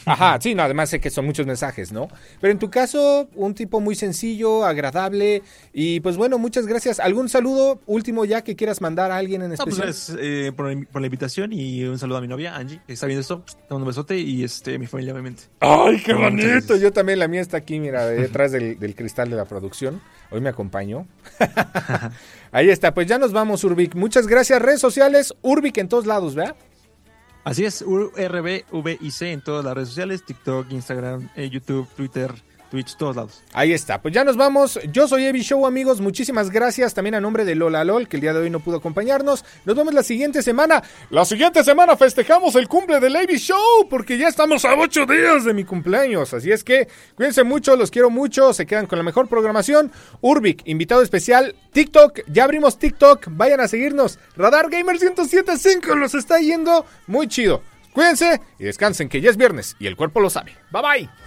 Ajá, 0.08 0.40
sí, 0.42 0.56
no, 0.56 0.64
además 0.64 0.90
sé 0.90 1.00
que 1.00 1.10
son 1.10 1.26
muchos 1.26 1.46
mensajes, 1.46 1.92
¿no? 1.92 2.08
Pero 2.40 2.52
en 2.52 2.60
tu 2.60 2.70
caso, 2.70 3.28
un 3.36 3.54
tipo 3.54 3.82
muy 3.82 3.94
sencillo, 3.94 4.66
agradable 4.66 5.44
y 5.74 6.00
pues 6.00 6.16
bueno, 6.16 6.38
muchas 6.38 6.66
gracias. 6.66 7.00
¿Algún 7.00 7.28
saludo 7.28 7.82
último 7.86 8.24
ya 8.24 8.42
que 8.44 8.56
quieras 8.56 8.80
mandar 8.80 9.12
a 9.12 9.18
alguien 9.18 9.42
en 9.42 9.52
especial? 9.52 9.88
pues, 9.88 10.16
eh, 10.18 10.52
por, 10.56 10.68
la 11.02 11.06
invitación 11.06 11.52
y 11.52 11.84
un 11.84 12.00
saludo 12.00 12.20
a 12.20 12.22
mi 12.22 12.28
novia, 12.28 12.56
Angie, 12.56 12.82
que 12.88 12.94
está 12.94 13.06
viendo 13.06 13.22
esto, 13.22 13.44
pues, 13.44 13.58
un 13.70 13.86
besote 13.86 14.18
y 14.18 14.44
este, 14.44 14.80
mi 14.80 14.88
familia 14.88 15.14
obviamente. 15.14 15.44
¡Ay, 15.60 16.02
qué 16.04 16.14
bonito! 16.14 16.78
Yo 16.78 16.94
también, 16.94 17.20
la 17.20 17.28
mía 17.28 17.42
está 17.42 17.58
aquí, 17.58 17.80
mira, 17.80 18.06
detrás 18.08 18.54
del, 18.54 18.80
del 18.80 18.96
cristal 18.96 19.30
de 19.30 19.36
la 19.36 19.46
producción. 19.46 20.02
Hoy 20.32 20.42
me 20.42 20.50
acompañó. 20.50 21.06
Ahí 22.52 22.70
está, 22.70 22.94
pues 22.94 23.08
ya 23.08 23.18
nos 23.18 23.34
vamos, 23.34 23.64
Urbic. 23.64 23.96
Muchas 23.96 24.28
gracias, 24.28 24.62
redes 24.62 24.80
sociales, 24.80 25.34
Urbic 25.42 25.78
en 25.78 25.90
todos 25.90 26.06
lados, 26.06 26.36
¿verdad? 26.36 26.56
Así 27.48 27.64
es, 27.64 27.82
URBVIC 27.82 29.22
en 29.22 29.40
todas 29.40 29.64
las 29.64 29.74
redes 29.74 29.88
sociales, 29.88 30.26
TikTok, 30.26 30.70
Instagram, 30.70 31.30
eh, 31.38 31.50
YouTube, 31.50 31.88
Twitter, 31.96 32.30
Twitch, 32.70 32.96
todos 32.98 33.16
lados. 33.16 33.44
Ahí 33.54 33.74
está, 33.74 34.02
pues 34.02 34.14
ya 34.14 34.24
nos 34.24 34.38
vamos. 34.38 34.80
Yo 34.92 35.08
soy 35.08 35.26
Evi 35.26 35.42
Show, 35.42 35.66
amigos. 35.66 36.02
Muchísimas 36.02 36.50
gracias 36.50 36.94
también 36.94 37.16
a 37.16 37.22
nombre 37.22 37.46
de 37.46 37.56
Lola 37.56 37.84
LOL, 37.84 38.08
que 38.08 38.18
el 38.18 38.22
día 38.22 38.34
de 38.34 38.40
hoy 38.40 38.50
no 38.50 38.60
pudo 38.60 38.78
acompañarnos. 38.78 39.46
Nos 39.66 39.76
vemos 39.76 39.94
la 39.94 40.04
siguiente 40.04 40.44
semana. 40.44 40.84
La 41.10 41.26
siguiente 41.26 41.64
semana 41.64 41.96
festejamos 41.96 42.56
el 42.56 42.68
cumple 42.68 43.00
de 43.00 43.08
Evi 43.08 43.38
Show, 43.38 43.88
porque 43.90 44.18
ya 44.18 44.28
estamos 44.28 44.66
a 44.66 44.76
ocho 44.76 45.06
días 45.06 45.46
de 45.46 45.54
mi 45.54 45.64
cumpleaños. 45.64 46.34
Así 46.34 46.52
es 46.52 46.64
que 46.64 46.88
cuídense 47.16 47.44
mucho, 47.44 47.76
los 47.76 47.92
quiero 47.92 48.10
mucho. 48.10 48.54
Se 48.54 48.66
quedan 48.66 48.86
con 48.86 48.98
la 48.98 49.04
mejor 49.04 49.28
programación. 49.28 49.92
Urbic, 50.22 50.62
invitado 50.66 51.02
especial. 51.02 51.56
TikTok, 51.72 52.22
ya 52.28 52.44
abrimos 52.44 52.80
TikTok. 52.80 53.28
Vayan 53.32 53.62
a 53.62 53.68
seguirnos. 53.68 54.20
Radar 54.36 54.70
Gamer 54.70 55.00
1075 55.00 55.96
los 55.96 56.14
está 56.16 56.40
yendo 56.40 56.86
muy 57.08 57.28
chido. 57.28 57.62
Cuídense 57.94 58.42
y 58.60 58.66
descansen, 58.66 59.10
que 59.10 59.22
ya 59.22 59.32
es 59.32 59.38
viernes 59.38 59.76
y 59.80 59.88
el 59.88 59.96
cuerpo 59.96 60.20
lo 60.20 60.30
sabe. 60.30 60.56
Bye 60.72 60.82
bye. 60.82 61.27